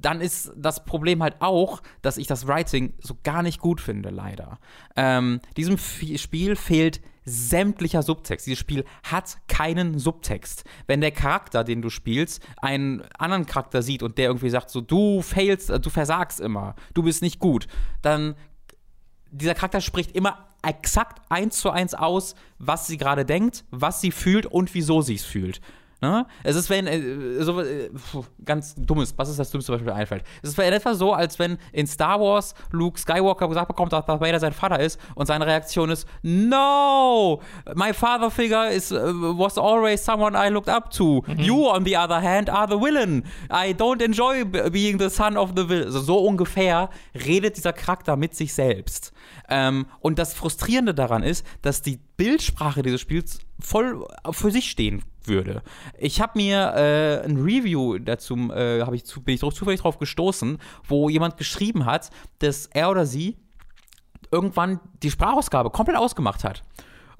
dann 0.00 0.20
ist 0.20 0.52
das 0.56 0.84
Problem 0.84 1.22
halt 1.22 1.36
auch, 1.40 1.82
dass 2.02 2.18
ich 2.18 2.26
das 2.26 2.46
Writing 2.46 2.94
so 3.00 3.16
gar 3.22 3.42
nicht 3.42 3.60
gut 3.60 3.80
finde, 3.80 4.10
leider. 4.10 4.58
Ähm, 4.96 5.40
diesem 5.56 5.74
F 5.74 6.02
Spiel 6.16 6.56
fehlt 6.56 7.00
sämtlicher 7.24 8.02
Subtext. 8.02 8.46
Dieses 8.46 8.58
Spiel 8.58 8.84
hat 9.02 9.38
keinen 9.48 9.98
Subtext. 9.98 10.64
Wenn 10.86 11.00
der 11.00 11.10
Charakter, 11.10 11.64
den 11.64 11.82
du 11.82 11.90
spielst, 11.90 12.42
einen 12.58 13.02
anderen 13.18 13.46
Charakter 13.46 13.82
sieht 13.82 14.02
und 14.02 14.18
der 14.18 14.26
irgendwie 14.26 14.50
sagt 14.50 14.70
so, 14.70 14.80
du 14.80 15.22
failst, 15.22 15.70
äh, 15.70 15.80
du 15.80 15.90
versagst 15.90 16.40
immer, 16.40 16.74
du 16.94 17.02
bist 17.02 17.22
nicht 17.22 17.38
gut, 17.38 17.66
dann 18.02 18.34
dieser 19.30 19.54
Charakter 19.54 19.80
spricht 19.80 20.12
immer 20.12 20.48
exakt 20.62 21.22
eins 21.28 21.58
zu 21.58 21.70
eins 21.70 21.94
aus, 21.94 22.34
was 22.58 22.86
sie 22.86 22.96
gerade 22.96 23.24
denkt, 23.24 23.64
was 23.70 24.00
sie 24.00 24.10
fühlt 24.10 24.46
und 24.46 24.74
wieso 24.74 25.02
sie 25.02 25.14
es 25.14 25.24
fühlt. 25.24 25.60
Ne? 26.00 26.26
Es 26.44 26.54
ist, 26.54 26.70
wenn, 26.70 26.86
äh, 26.86 27.42
so, 27.42 27.60
äh, 27.60 27.90
ganz 28.44 28.76
dummes, 28.76 29.12
was 29.16 29.30
ist 29.30 29.38
das 29.40 29.50
Dümmste, 29.50 29.72
was 29.72 29.80
mir 29.80 29.94
einfällt? 29.94 30.22
Es 30.42 30.50
ist 30.50 30.58
in 30.58 30.72
etwa 30.72 30.94
so, 30.94 31.12
als 31.12 31.40
wenn 31.40 31.58
in 31.72 31.88
Star 31.88 32.20
Wars 32.20 32.54
Luke 32.70 33.00
Skywalker 33.00 33.48
gesagt 33.48 33.66
bekommt, 33.66 33.92
dass 33.92 34.06
Darth 34.06 34.20
Vader 34.20 34.38
sein 34.38 34.52
Vater 34.52 34.78
ist 34.78 35.00
und 35.16 35.26
seine 35.26 35.44
Reaktion 35.44 35.90
ist, 35.90 36.06
No! 36.22 37.40
My 37.74 37.92
father 37.92 38.30
figure 38.30 38.70
is, 38.70 38.92
uh, 38.92 38.96
was 39.36 39.58
always 39.58 40.04
someone 40.04 40.36
I 40.36 40.50
looked 40.50 40.68
up 40.68 40.92
to. 40.92 41.24
You, 41.36 41.68
on 41.68 41.84
the 41.84 41.96
other 41.96 42.22
hand, 42.22 42.48
are 42.48 42.68
the 42.68 42.78
villain. 42.78 43.24
I 43.50 43.72
don't 43.72 44.00
enjoy 44.00 44.44
being 44.44 45.00
the 45.00 45.10
son 45.10 45.36
of 45.36 45.54
the 45.56 45.68
villain. 45.68 45.86
Also 45.86 46.00
so 46.00 46.18
ungefähr 46.18 46.90
redet 47.26 47.56
dieser 47.56 47.72
Charakter 47.72 48.16
mit 48.16 48.36
sich 48.36 48.54
selbst. 48.54 49.12
Ähm, 49.48 49.86
und 49.98 50.20
das 50.20 50.32
Frustrierende 50.32 50.94
daran 50.94 51.24
ist, 51.24 51.44
dass 51.62 51.82
die 51.82 51.98
Bildsprache 52.16 52.82
dieses 52.82 53.00
Spiels 53.00 53.40
voll 53.58 54.06
für 54.30 54.52
sich 54.52 54.70
stehen 54.70 55.02
würde. 55.24 55.62
Ich 55.98 56.20
habe 56.20 56.32
mir 56.36 56.74
äh, 56.74 57.24
ein 57.24 57.36
Review 57.36 57.98
dazu, 57.98 58.36
äh, 58.52 58.94
ich 58.94 59.04
zu, 59.04 59.22
bin 59.22 59.34
ich 59.34 59.40
drauf, 59.40 59.54
zufällig 59.54 59.80
drauf 59.80 59.98
gestoßen, 59.98 60.58
wo 60.84 61.08
jemand 61.08 61.36
geschrieben 61.36 61.86
hat, 61.86 62.10
dass 62.38 62.66
er 62.66 62.90
oder 62.90 63.06
sie 63.06 63.36
irgendwann 64.30 64.80
die 65.02 65.10
Sprachausgabe 65.10 65.70
komplett 65.70 65.96
ausgemacht 65.96 66.44
hat. 66.44 66.62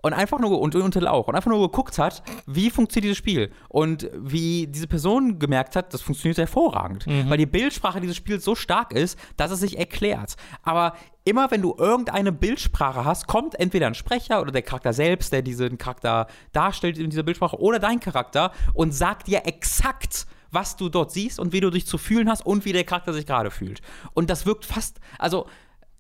Und 0.00 0.12
einfach 0.12 0.38
nur, 0.38 0.60
und 0.60 0.74
Until 0.76 1.08
auch, 1.08 1.26
und 1.26 1.34
einfach 1.34 1.50
nur 1.50 1.60
geguckt 1.68 1.98
hat, 1.98 2.22
wie 2.46 2.70
funktioniert 2.70 3.04
dieses 3.04 3.18
Spiel. 3.18 3.50
Und 3.68 4.08
wie 4.14 4.68
diese 4.68 4.86
Person 4.86 5.38
gemerkt 5.38 5.74
hat, 5.74 5.92
das 5.92 6.02
funktioniert 6.02 6.38
hervorragend. 6.38 7.04
Weil 7.28 7.38
die 7.38 7.46
Bildsprache 7.46 8.00
dieses 8.00 8.16
Spiels 8.16 8.44
so 8.44 8.54
stark 8.54 8.92
ist, 8.92 9.18
dass 9.36 9.50
es 9.50 9.60
sich 9.60 9.76
erklärt. 9.76 10.36
Aber 10.62 10.94
immer 11.24 11.50
wenn 11.50 11.62
du 11.62 11.74
irgendeine 11.76 12.30
Bildsprache 12.32 13.04
hast, 13.04 13.26
kommt 13.26 13.58
entweder 13.58 13.88
ein 13.88 13.94
Sprecher 13.94 14.40
oder 14.40 14.52
der 14.52 14.62
Charakter 14.62 14.92
selbst, 14.92 15.32
der 15.32 15.42
diesen 15.42 15.78
Charakter 15.78 16.28
darstellt 16.52 16.96
in 16.96 17.10
dieser 17.10 17.24
Bildsprache, 17.24 17.60
oder 17.60 17.78
dein 17.78 18.00
Charakter 18.00 18.52
und 18.74 18.94
sagt 18.94 19.26
dir 19.26 19.46
exakt, 19.46 20.26
was 20.50 20.76
du 20.76 20.88
dort 20.88 21.10
siehst 21.10 21.38
und 21.38 21.52
wie 21.52 21.60
du 21.60 21.70
dich 21.70 21.86
zu 21.86 21.98
fühlen 21.98 22.30
hast 22.30 22.46
und 22.46 22.64
wie 22.64 22.72
der 22.72 22.84
Charakter 22.84 23.12
sich 23.12 23.26
gerade 23.26 23.50
fühlt. 23.50 23.82
Und 24.14 24.30
das 24.30 24.46
wirkt 24.46 24.64
fast, 24.64 25.00
also 25.18 25.46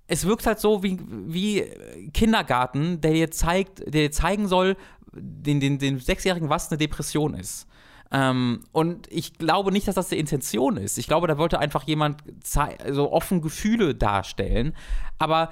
es 0.08 0.26
wirkt 0.26 0.46
halt 0.46 0.58
so 0.58 0.82
wie, 0.82 0.98
wie 1.08 1.64
Kindergarten, 2.12 3.00
der 3.00 3.12
dir 3.12 3.30
zeigt, 3.30 3.80
der 3.80 4.08
dir 4.08 4.10
zeigen 4.10 4.48
soll, 4.48 4.76
den, 5.12 5.60
den, 5.60 5.78
den 5.78 5.98
Sechsjährigen, 5.98 6.48
was 6.48 6.70
eine 6.70 6.78
Depression 6.78 7.34
ist. 7.34 7.66
Ähm, 8.10 8.64
und 8.72 9.06
ich 9.12 9.34
glaube 9.34 9.70
nicht, 9.70 9.86
dass 9.86 9.94
das 9.94 10.08
die 10.08 10.18
Intention 10.18 10.78
ist. 10.78 10.96
Ich 10.96 11.06
glaube, 11.06 11.26
da 11.26 11.36
wollte 11.36 11.58
einfach 11.58 11.84
jemand 11.84 12.22
also 12.82 13.12
offen 13.12 13.42
Gefühle 13.42 13.94
darstellen. 13.94 14.74
Aber 15.18 15.50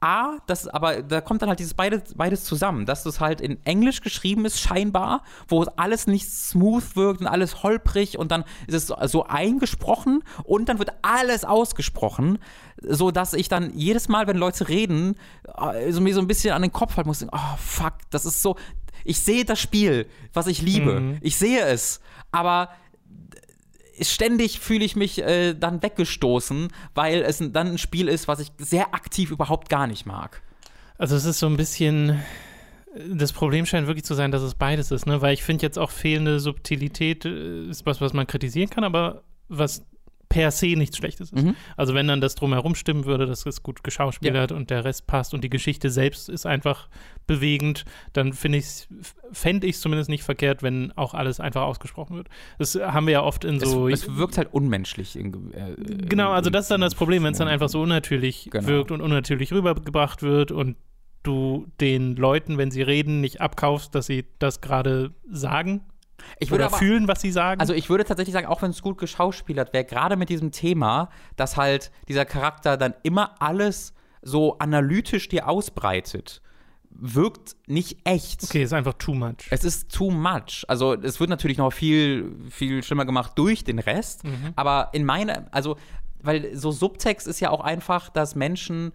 A, 0.00 0.36
das 0.46 0.68
aber 0.68 1.02
da 1.02 1.20
kommt 1.20 1.42
dann 1.42 1.48
halt 1.48 1.58
dieses 1.58 1.74
beides, 1.74 2.14
beides 2.14 2.44
zusammen, 2.44 2.86
dass 2.86 3.02
das 3.02 3.18
halt 3.18 3.40
in 3.40 3.58
Englisch 3.64 4.00
geschrieben 4.00 4.44
ist, 4.44 4.60
scheinbar, 4.60 5.22
wo 5.48 5.60
es 5.62 5.68
alles 5.76 6.06
nicht 6.06 6.30
smooth 6.30 6.94
wirkt 6.94 7.20
und 7.20 7.26
alles 7.26 7.62
holprig 7.64 8.16
und 8.16 8.30
dann 8.30 8.44
ist 8.68 8.90
es 8.90 9.10
so, 9.10 9.24
eingesprochen 9.24 10.22
und 10.44 10.68
dann 10.68 10.78
wird 10.78 10.90
alles 11.02 11.44
ausgesprochen, 11.44 12.38
so 12.80 13.10
dass 13.10 13.34
ich 13.34 13.48
dann 13.48 13.72
jedes 13.76 14.08
Mal, 14.08 14.26
wenn 14.28 14.36
Leute 14.36 14.68
reden, 14.68 15.16
äh, 15.56 15.90
so 15.90 16.00
mir 16.00 16.14
so 16.14 16.20
ein 16.20 16.28
bisschen 16.28 16.54
an 16.54 16.62
den 16.62 16.72
Kopf 16.72 16.96
halten 16.96 17.08
muss, 17.08 17.26
oh 17.32 17.56
fuck, 17.58 17.94
das 18.10 18.24
ist 18.24 18.40
so, 18.40 18.54
ich 19.04 19.20
sehe 19.20 19.44
das 19.44 19.58
Spiel, 19.58 20.06
was 20.32 20.46
ich 20.46 20.62
liebe, 20.62 21.00
Mhm. 21.00 21.18
ich 21.22 21.36
sehe 21.36 21.62
es, 21.62 22.00
aber 22.30 22.68
ständig 24.02 24.60
fühle 24.60 24.84
ich 24.84 24.96
mich 24.96 25.22
äh, 25.22 25.54
dann 25.54 25.82
weggestoßen, 25.82 26.68
weil 26.94 27.22
es 27.22 27.38
dann 27.38 27.68
ein 27.68 27.78
Spiel 27.78 28.08
ist, 28.08 28.28
was 28.28 28.40
ich 28.40 28.52
sehr 28.58 28.94
aktiv 28.94 29.30
überhaupt 29.30 29.68
gar 29.68 29.86
nicht 29.86 30.06
mag. 30.06 30.42
Also 30.98 31.16
es 31.16 31.24
ist 31.24 31.38
so 31.38 31.46
ein 31.46 31.56
bisschen, 31.56 32.20
das 33.08 33.32
Problem 33.32 33.66
scheint 33.66 33.86
wirklich 33.86 34.04
zu 34.04 34.14
sein, 34.14 34.32
dass 34.32 34.42
es 34.42 34.54
beides 34.54 34.90
ist, 34.90 35.06
ne? 35.06 35.20
Weil 35.22 35.34
ich 35.34 35.42
finde 35.42 35.62
jetzt 35.62 35.78
auch 35.78 35.90
fehlende 35.90 36.40
Subtilität 36.40 37.24
äh, 37.24 37.68
ist 37.68 37.86
was, 37.86 38.00
was 38.00 38.12
man 38.12 38.26
kritisieren 38.26 38.70
kann, 38.70 38.84
aber 38.84 39.22
was 39.48 39.86
per 40.28 40.50
se 40.50 40.76
nichts 40.76 40.96
Schlechtes 40.96 41.32
ist. 41.32 41.44
Mhm. 41.44 41.54
Also 41.76 41.94
wenn 41.94 42.06
dann 42.06 42.20
das 42.20 42.34
drumherum 42.34 42.74
stimmen 42.74 43.06
würde, 43.06 43.26
dass 43.26 43.46
es 43.46 43.62
gut 43.62 43.82
geschauspielert 43.82 44.52
und 44.52 44.70
der 44.70 44.84
Rest 44.84 45.06
passt 45.06 45.32
und 45.32 45.42
die 45.42 45.48
Geschichte 45.48 45.90
selbst 45.90 46.28
ist 46.28 46.44
einfach 46.44 46.88
bewegend, 47.26 47.84
dann 48.12 48.32
finde 48.32 48.58
ich 48.58 48.88
fände 49.32 49.66
ich 49.66 49.76
es 49.76 49.80
zumindest 49.80 50.10
nicht 50.10 50.22
verkehrt, 50.22 50.62
wenn 50.62 50.92
auch 50.96 51.14
alles 51.14 51.40
einfach 51.40 51.62
ausgesprochen 51.62 52.16
wird. 52.16 52.28
Das 52.58 52.74
haben 52.74 53.06
wir 53.06 53.12
ja 53.12 53.22
oft 53.22 53.44
in 53.44 53.58
so 53.60 53.88
es, 53.88 54.02
es 54.04 54.16
wirkt 54.16 54.36
halt 54.36 54.52
unmenschlich. 54.52 55.16
In, 55.16 55.52
äh, 55.52 55.74
Genau, 56.08 56.30
also 56.30 56.50
das 56.50 56.66
ist 56.66 56.70
dann 56.70 56.80
das 56.80 56.94
Problem, 56.94 57.24
wenn 57.24 57.32
es 57.32 57.38
dann 57.38 57.48
einfach 57.48 57.68
so 57.68 57.80
unnatürlich 57.82 58.48
Genau. 58.50 58.66
wirkt 58.66 58.90
und 58.90 59.00
unnatürlich 59.00 59.52
rübergebracht 59.52 60.22
wird 60.22 60.52
und 60.52 60.76
du 61.22 61.66
den 61.80 62.16
Leuten, 62.16 62.58
wenn 62.58 62.70
sie 62.70 62.82
reden, 62.82 63.20
nicht 63.20 63.40
abkaufst, 63.40 63.94
dass 63.94 64.06
sie 64.06 64.24
das 64.38 64.60
gerade 64.60 65.14
sagen 65.30 65.82
ich 66.38 66.50
würde 66.50 66.64
oder 66.64 66.72
aber, 66.72 66.78
fühlen, 66.78 67.08
was 67.08 67.20
sie 67.20 67.32
sagen. 67.32 67.60
Also 67.60 67.74
ich 67.74 67.88
würde 67.90 68.04
tatsächlich 68.04 68.32
sagen, 68.32 68.46
auch 68.46 68.62
wenn 68.62 68.70
es 68.70 68.82
gut 68.82 68.98
geschauspielert 68.98 69.72
wäre, 69.72 69.84
gerade 69.84 70.16
mit 70.16 70.28
diesem 70.28 70.52
Thema, 70.52 71.10
dass 71.36 71.56
halt 71.56 71.90
dieser 72.08 72.24
Charakter 72.24 72.76
dann 72.76 72.94
immer 73.02 73.40
alles 73.40 73.94
so 74.22 74.58
analytisch 74.58 75.28
dir 75.28 75.48
ausbreitet, 75.48 76.42
wirkt 76.90 77.56
nicht 77.66 77.98
echt. 78.04 78.42
okay, 78.44 78.62
ist 78.62 78.72
einfach 78.72 78.94
too 78.94 79.14
much. 79.14 79.46
Es 79.50 79.64
ist 79.64 79.92
too 79.92 80.10
much. 80.10 80.64
Also 80.68 80.94
es 80.94 81.20
wird 81.20 81.30
natürlich 81.30 81.58
noch 81.58 81.72
viel, 81.72 82.34
viel 82.50 82.82
schlimmer 82.82 83.04
gemacht 83.04 83.32
durch 83.36 83.64
den 83.64 83.78
Rest. 83.78 84.24
Mhm. 84.24 84.52
Aber 84.56 84.90
in 84.92 85.04
meiner, 85.04 85.46
also, 85.52 85.76
weil 86.20 86.56
so 86.56 86.72
Subtext 86.72 87.26
ist 87.28 87.40
ja 87.40 87.50
auch 87.50 87.60
einfach, 87.60 88.08
dass 88.08 88.34
Menschen 88.34 88.92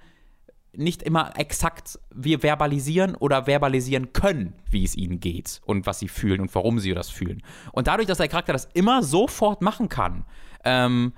nicht 0.76 1.04
immer 1.04 1.38
exakt 1.38 2.00
wir 2.14 2.40
verbalisieren 2.40 3.16
oder 3.16 3.46
verbalisieren 3.46 4.14
können, 4.14 4.56
wie 4.70 4.84
es 4.84 4.96
ihnen 4.96 5.20
geht 5.20 5.62
und 5.66 5.86
was 5.86 6.00
sie 6.00 6.08
fühlen 6.08 6.42
und 6.42 6.54
warum 6.56 6.80
sie 6.80 6.94
das 6.94 7.10
fühlen. 7.10 7.44
Und 7.72 7.88
dadurch, 7.88 8.08
dass 8.08 8.18
der 8.18 8.28
Charakter 8.28 8.54
das 8.54 8.68
immer 8.74 9.04
sofort 9.04 9.62
machen 9.62 9.90
kann, 9.90 10.26
ähm, 10.64 11.14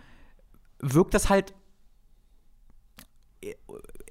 wirkt 0.80 1.14
das 1.14 1.30
halt 1.30 1.54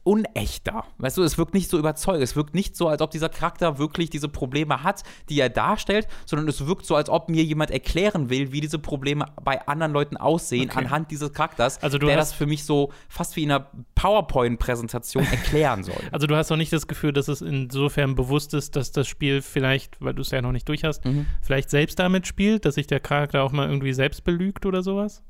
unechter. 0.05 0.85
Weißt 0.99 1.17
du, 1.17 1.23
es 1.23 1.39
wirkt 1.39 1.55
nicht 1.55 1.69
so 1.71 1.79
überzeugend. 1.79 2.23
Es 2.23 2.37
wirkt 2.37 2.55
nicht 2.55 2.77
so, 2.77 2.89
als 2.89 3.01
ob 3.03 3.11
dieser 3.11 3.29
Charakter 3.31 3.79
wirklich 3.79 4.11
diese 4.11 4.29
Probleme 4.29 4.83
hat, 4.83 5.03
die 5.29 5.41
er 5.41 5.49
darstellt, 5.49 6.07
sondern 6.27 6.47
es 6.47 6.67
wirkt 6.67 6.87
so, 6.87 6.95
als 6.95 7.09
ob 7.09 7.29
mir 7.29 7.43
jemand 7.43 7.71
erklären 7.71 8.29
will, 8.31 8.53
wie 8.53 8.61
diese 8.61 8.79
Probleme 8.79 9.27
bei 9.43 9.67
anderen 9.67 9.93
Leuten 9.93 10.17
aussehen 10.17 10.69
Okay. 10.71 10.79
anhand 10.79 11.11
dieses 11.11 11.33
Charakters, 11.33 11.83
Also 11.83 11.99
du 11.99 12.07
der 12.07 12.17
das 12.17 12.33
für 12.33 12.47
mich 12.47 12.65
so 12.65 12.93
fast 13.09 13.35
wie 13.37 13.43
in 13.43 13.51
einer 13.51 13.67
PowerPoint-Präsentation 13.95 15.25
erklären 15.25 15.83
soll. 15.83 15.95
Also 16.13 16.27
du 16.27 16.37
hast 16.37 16.51
auch 16.53 16.57
nicht 16.57 16.73
das 16.73 16.87
Gefühl, 16.87 17.13
dass 17.13 17.29
es 17.29 17.41
insofern 17.43 18.15
bewusst 18.15 18.55
ist, 18.55 18.77
dass 18.77 18.93
das 18.93 19.09
Spiel 19.09 19.43
vielleicht, 19.43 20.01
weil 20.01 20.15
du 20.15 20.23
es 20.23 20.31
ja 20.31 20.43
noch 20.43 20.53
nicht 20.53 20.69
durch 20.69 20.85
hast, 20.85 21.05
Mhm. 21.05 21.27
vielleicht 21.43 21.71
selbst 21.71 21.99
damit 21.99 22.27
spielt, 22.27 22.65
dass 22.65 22.75
sich 22.77 22.87
der 22.87 23.01
Charakter 23.01 23.43
auch 23.43 23.53
mal 23.53 23.69
irgendwie 23.69 23.93
selbst 23.93 24.25
belügt 24.25 24.67
oder 24.67 24.83
sowas? 24.83 25.23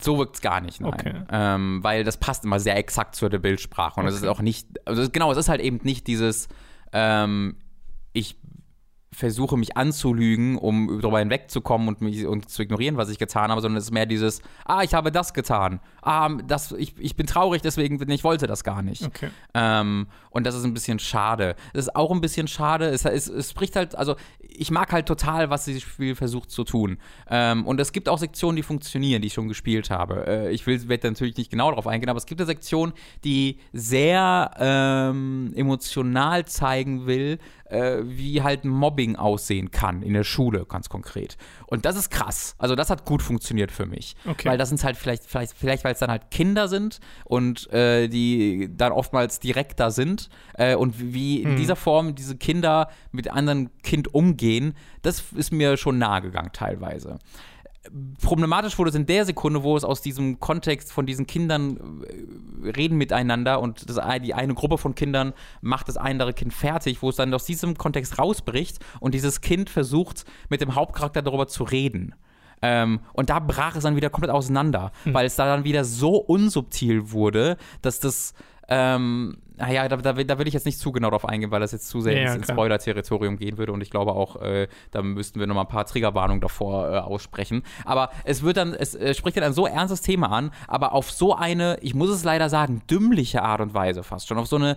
So 0.00 0.18
wirkt 0.18 0.36
es 0.36 0.42
gar 0.42 0.60
nicht, 0.60 0.80
nein. 0.80 0.92
Okay. 0.92 1.14
Ähm, 1.30 1.78
weil 1.82 2.04
das 2.04 2.16
passt 2.18 2.44
immer 2.44 2.60
sehr 2.60 2.76
exakt 2.76 3.14
zur 3.14 3.28
Bildsprache. 3.30 4.00
Und 4.00 4.06
es 4.06 4.14
ist 4.16 4.22
Okay. 4.22 4.30
auch 4.30 4.40
nicht, 4.40 4.66
also 4.84 5.08
genau, 5.10 5.30
es 5.32 5.38
ist 5.38 5.48
halt 5.48 5.60
eben 5.60 5.80
nicht 5.82 6.06
dieses, 6.06 6.48
ähm, 6.92 7.56
ich 8.12 8.36
versuche 9.12 9.56
mich 9.56 9.76
anzulügen, 9.76 10.58
um 10.58 11.00
darüber 11.00 11.20
hinwegzukommen 11.20 11.88
und 11.88 12.02
mich 12.02 12.26
und 12.26 12.50
zu 12.50 12.62
ignorieren, 12.62 12.96
was 12.98 13.08
ich 13.08 13.18
getan 13.18 13.50
habe, 13.50 13.60
sondern 13.62 13.78
es 13.78 13.84
ist 13.84 13.90
mehr 13.92 14.04
dieses, 14.04 14.42
ah, 14.66 14.82
ich 14.82 14.92
habe 14.92 15.10
das 15.10 15.32
getan. 15.32 15.80
Ah, 16.06 16.28
das, 16.46 16.70
ich, 16.70 16.94
ich 16.98 17.16
bin 17.16 17.26
traurig, 17.26 17.62
deswegen, 17.62 18.00
ich 18.08 18.22
wollte 18.22 18.46
das 18.46 18.62
gar 18.62 18.80
nicht. 18.80 19.02
Okay. 19.02 19.28
Ähm, 19.54 20.06
und 20.30 20.46
das 20.46 20.54
ist 20.54 20.62
ein 20.62 20.72
bisschen 20.72 21.00
schade. 21.00 21.56
Das 21.72 21.86
ist 21.86 21.96
auch 21.96 22.12
ein 22.12 22.20
bisschen 22.20 22.46
schade. 22.46 22.88
Es, 22.90 23.04
es, 23.04 23.26
es 23.26 23.50
spricht 23.50 23.74
halt, 23.74 23.96
also 23.96 24.14
ich 24.58 24.70
mag 24.70 24.92
halt 24.92 25.06
total, 25.06 25.50
was 25.50 25.64
dieses 25.64 25.82
Spiel 25.82 26.14
versucht 26.14 26.50
zu 26.50 26.64
tun. 26.64 26.98
Ähm, 27.28 27.66
und 27.66 27.80
es 27.80 27.92
gibt 27.92 28.08
auch 28.08 28.18
Sektionen, 28.18 28.56
die 28.56 28.62
funktionieren, 28.62 29.20
die 29.20 29.26
ich 29.28 29.34
schon 29.34 29.48
gespielt 29.48 29.90
habe. 29.90 30.26
Äh, 30.26 30.50
ich 30.52 30.66
will 30.66 30.88
werde 30.88 31.08
natürlich 31.08 31.36
nicht 31.36 31.50
genau 31.50 31.70
darauf 31.70 31.86
eingehen, 31.86 32.08
aber 32.08 32.18
es 32.18 32.26
gibt 32.26 32.40
eine 32.40 32.46
Sektion, 32.46 32.92
die 33.24 33.58
sehr 33.72 34.52
ähm, 34.58 35.52
emotional 35.56 36.44
zeigen 36.46 37.06
will, 37.06 37.38
äh, 37.64 37.98
wie 38.04 38.42
halt 38.42 38.64
Mobbing 38.64 39.16
aussehen 39.16 39.70
kann 39.70 40.02
in 40.02 40.12
der 40.12 40.24
Schule, 40.24 40.66
ganz 40.66 40.88
konkret. 40.88 41.36
Und 41.66 41.84
das 41.84 41.96
ist 41.96 42.10
krass. 42.10 42.54
Also 42.58 42.74
das 42.74 42.90
hat 42.90 43.04
gut 43.04 43.22
funktioniert 43.22 43.72
für 43.72 43.86
mich. 43.86 44.14
Okay. 44.24 44.48
Weil 44.48 44.58
das 44.58 44.68
sind 44.68 44.82
halt 44.84 44.96
vielleicht, 44.96 45.24
vielleicht, 45.24 45.52
vielleicht 45.56 45.84
weil 45.84 45.95
es 45.96 46.00
dann 46.00 46.10
halt 46.10 46.30
Kinder 46.30 46.68
sind 46.68 47.00
und 47.24 47.70
äh, 47.72 48.08
die 48.08 48.70
dann 48.74 48.92
oftmals 48.92 49.40
direkter 49.40 49.90
sind 49.90 50.30
äh, 50.54 50.74
und 50.74 51.12
wie 51.12 51.42
in 51.42 51.56
dieser 51.56 51.76
Form 51.76 52.14
diese 52.14 52.36
Kinder 52.36 52.88
mit 53.12 53.30
anderen 53.30 53.70
Kind 53.82 54.14
umgehen, 54.14 54.74
das 55.02 55.24
ist 55.34 55.52
mir 55.52 55.76
schon 55.76 55.98
nahe 55.98 56.22
gegangen 56.22 56.50
teilweise. 56.52 57.18
Problematisch 58.20 58.78
wurde 58.78 58.90
es 58.90 58.96
in 58.96 59.06
der 59.06 59.24
Sekunde, 59.24 59.62
wo 59.62 59.76
es 59.76 59.84
aus 59.84 60.02
diesem 60.02 60.40
Kontext 60.40 60.92
von 60.92 61.06
diesen 61.06 61.26
Kindern 61.26 62.02
äh, 62.64 62.70
reden 62.70 62.98
miteinander 62.98 63.60
und 63.60 63.88
das, 63.88 64.00
die 64.22 64.34
eine 64.34 64.54
Gruppe 64.54 64.78
von 64.78 64.94
Kindern 64.94 65.32
macht 65.60 65.88
das 65.88 65.96
andere 65.96 66.32
Kind 66.32 66.52
fertig, 66.52 67.02
wo 67.02 67.10
es 67.10 67.16
dann 67.16 67.32
aus 67.32 67.44
diesem 67.44 67.78
Kontext 67.78 68.18
rausbricht 68.18 68.78
und 69.00 69.14
dieses 69.14 69.40
Kind 69.40 69.70
versucht, 69.70 70.24
mit 70.48 70.60
dem 70.60 70.74
Hauptcharakter 70.74 71.22
darüber 71.22 71.46
zu 71.46 71.64
reden. 71.64 72.14
Ähm, 72.62 73.00
und 73.12 73.28
da 73.30 73.38
brach 73.38 73.76
es 73.76 73.82
dann 73.84 73.96
wieder 73.96 74.10
komplett 74.10 74.32
auseinander, 74.32 74.92
weil 75.04 75.26
es 75.26 75.36
da 75.36 75.44
dann 75.46 75.64
wieder 75.64 75.84
so 75.84 76.16
unsubtil 76.16 77.10
wurde, 77.12 77.56
dass 77.82 78.00
das, 78.00 78.32
ähm, 78.68 79.36
naja, 79.58 79.88
da, 79.88 79.96
da, 79.96 80.16
will- 80.16 80.24
da 80.24 80.38
will 80.38 80.48
ich 80.48 80.54
jetzt 80.54 80.66
nicht 80.66 80.78
zu 80.78 80.90
genau 80.92 81.10
drauf 81.10 81.26
eingehen, 81.26 81.50
weil 81.50 81.60
das 81.60 81.72
jetzt 81.72 81.88
zu 81.88 82.00
sehr 82.00 82.14
Ja, 82.14 82.26
ins, 82.34 82.36
ins. 82.36 82.48
Spoiler-Territorium 82.50 83.36
gehen 83.38 83.58
würde 83.58 83.72
und 83.72 83.80
ich 83.82 83.90
glaube 83.90 84.12
auch, 84.12 84.36
äh, 84.42 84.68
da 84.90 85.02
müssten 85.02 85.38
wir 85.40 85.46
noch 85.46 85.54
mal 85.54 85.62
ein 85.62 85.68
paar 85.68 85.86
Triggerwarnungen 85.86 86.40
davor 86.40 86.90
äh, 86.92 86.98
aussprechen. 86.98 87.62
Aber 87.84 88.10
es 88.24 88.42
wird 88.42 88.56
dann, 88.56 88.74
es 88.74 88.94
äh, 88.94 89.14
spricht 89.14 89.36
dann 89.36 89.44
ein 89.44 89.52
so 89.52 89.66
ernstes 89.66 90.00
Thema 90.02 90.30
an, 90.32 90.50
aber 90.66 90.92
auf 90.92 91.10
so 91.10 91.34
eine, 91.34 91.78
ich 91.82 91.94
muss 91.94 92.10
es 92.10 92.24
leider 92.24 92.48
sagen, 92.48 92.82
dümmliche 92.90 93.42
Art 93.42 93.60
und 93.60 93.72
Weise 93.74 94.02
fast 94.02 94.28
schon, 94.28 94.38
auf 94.38 94.46
so 94.46 94.56
eine 94.56 94.76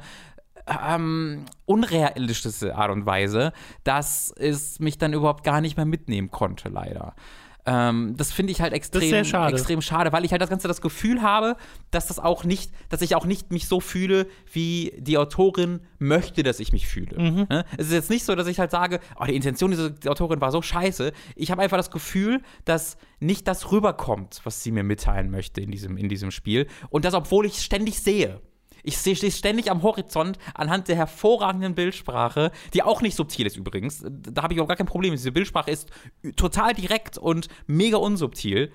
ähm, 0.88 1.46
unrealistische 1.66 2.76
Art 2.76 2.92
und 2.92 3.06
Weise, 3.06 3.54
dass 3.84 4.32
es 4.38 4.80
mich 4.80 4.98
dann 4.98 5.14
überhaupt 5.14 5.44
gar 5.44 5.62
nicht 5.62 5.78
mehr 5.78 5.86
mitnehmen 5.86 6.30
konnte, 6.32 6.70
leider. 6.70 7.16
Ähm, 7.66 8.16
das 8.18 8.32
finde 8.32 8.52
ich 8.52 8.62
halt 8.62 8.74
extrem, 8.74 9.24
schade. 9.26 9.54
extrem 9.54 9.82
schade, 9.82 10.12
weil 10.12 10.26
ich 10.26 10.32
halt 10.32 10.42
das 10.42 10.50
Ganze 10.50 10.68
das 10.68 10.82
Gefühl 10.82 11.22
habe, 11.22 11.56
dass 11.92 12.08
das 12.08 12.18
auch 12.18 12.44
nicht, 12.44 12.72
dass 12.90 13.02
ich 13.02 13.16
auch 13.16 13.26
nicht 13.26 13.52
mich 13.52 13.68
so 13.68 13.80
fühle, 13.80 14.28
wie 14.52 14.94
die 14.98 15.18
Autorin 15.18 15.82
möchte, 16.00 16.42
dass 16.44 16.60
ich 16.60 16.72
mich 16.72 16.88
fühle. 16.88 17.20
Mhm. 17.20 17.48
Ne? 17.50 17.66
Es 17.78 17.88
ist 17.88 17.94
jetzt 17.94 18.10
nicht 18.10 18.24
so, 18.24 18.36
dass 18.36 18.48
ich 18.48 18.60
halt 18.60 18.72
sage, 18.72 19.00
oh, 19.20 19.26
die 19.26 19.36
Intention 19.36 19.72
dieser 19.72 19.92
Autorin 20.08 20.42
war 20.42 20.52
so 20.52 20.62
scheiße. 20.62 21.12
Ich 21.36 21.52
habe 21.52 21.62
einfach 21.62 21.78
das 21.78 21.92
Gefühl, 21.92 22.42
dass 22.66 22.98
nicht 23.20 23.48
das 23.48 23.72
rüberkommt, 23.72 24.42
was 24.46 24.64
sie 24.64 24.72
mir 24.72 24.84
mitteilen 24.84 25.30
möchte 25.30 25.62
in 25.62 25.72
diesem, 25.72 25.98
in 25.98 26.08
diesem 26.10 26.32
Spiel. 26.32 26.68
Und 26.90 27.06
das, 27.06 27.14
obwohl 27.14 27.46
ich 27.46 27.62
ständig 27.62 28.02
sehe. 28.02 28.42
Ich 28.84 28.98
sehe 28.98 29.16
stehe 29.16 29.32
ständig 29.32 29.70
am 29.72 29.84
Horizont 29.84 30.38
anhand 30.54 30.88
der 30.88 30.96
hervorragenden 30.96 31.76
Bildsprache, 31.76 32.52
die 32.74 32.84
auch 32.84 33.02
nicht 33.02 33.16
subtil 33.16 33.46
ist 33.46 33.58
übrigens. 33.58 34.04
Da 34.10 34.44
habe 34.44 34.54
ich 34.54 34.62
auch 34.62 34.68
gar 34.68 34.78
kein 34.78 34.86
Problem. 34.88 35.12
Diese 35.12 35.32
Bildsprache 35.32 35.72
ist 35.72 35.90
total 36.36 36.74
direkt 36.74 37.18
und 37.18 37.48
mega 37.68 37.98
unsubtil. 37.98 38.72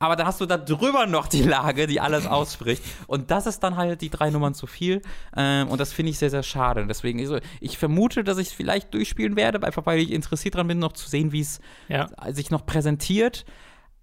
Aber 0.00 0.14
dann 0.14 0.28
hast 0.28 0.40
du 0.40 0.46
da 0.46 0.56
drüber 0.56 1.06
noch 1.06 1.26
die 1.26 1.42
Lage, 1.42 1.88
die 1.88 2.00
alles 2.00 2.24
ausspricht. 2.26 2.84
Und 3.08 3.32
das 3.32 3.46
ist 3.48 3.60
dann 3.64 3.76
halt 3.76 4.00
die 4.00 4.10
drei 4.10 4.30
Nummern 4.30 4.54
zu 4.54 4.68
viel. 4.68 5.02
Ähm, 5.36 5.66
und 5.68 5.80
das 5.80 5.92
finde 5.92 6.10
ich 6.10 6.18
sehr, 6.18 6.30
sehr 6.30 6.44
schade. 6.44 6.80
Und 6.82 6.86
deswegen, 6.88 7.18
also, 7.18 7.38
ich 7.60 7.78
vermute, 7.78 8.22
dass 8.22 8.38
ich 8.38 8.46
es 8.48 8.52
vielleicht 8.52 8.94
durchspielen 8.94 9.34
werde, 9.34 9.60
einfach 9.66 9.86
weil 9.86 9.98
ich 9.98 10.12
interessiert 10.12 10.54
dran 10.54 10.68
bin, 10.68 10.78
noch 10.78 10.92
zu 10.92 11.08
sehen, 11.08 11.32
wie 11.32 11.40
es 11.40 11.58
Ja. 11.88 12.08
sich 12.32 12.52
noch 12.52 12.64
präsentiert. 12.64 13.44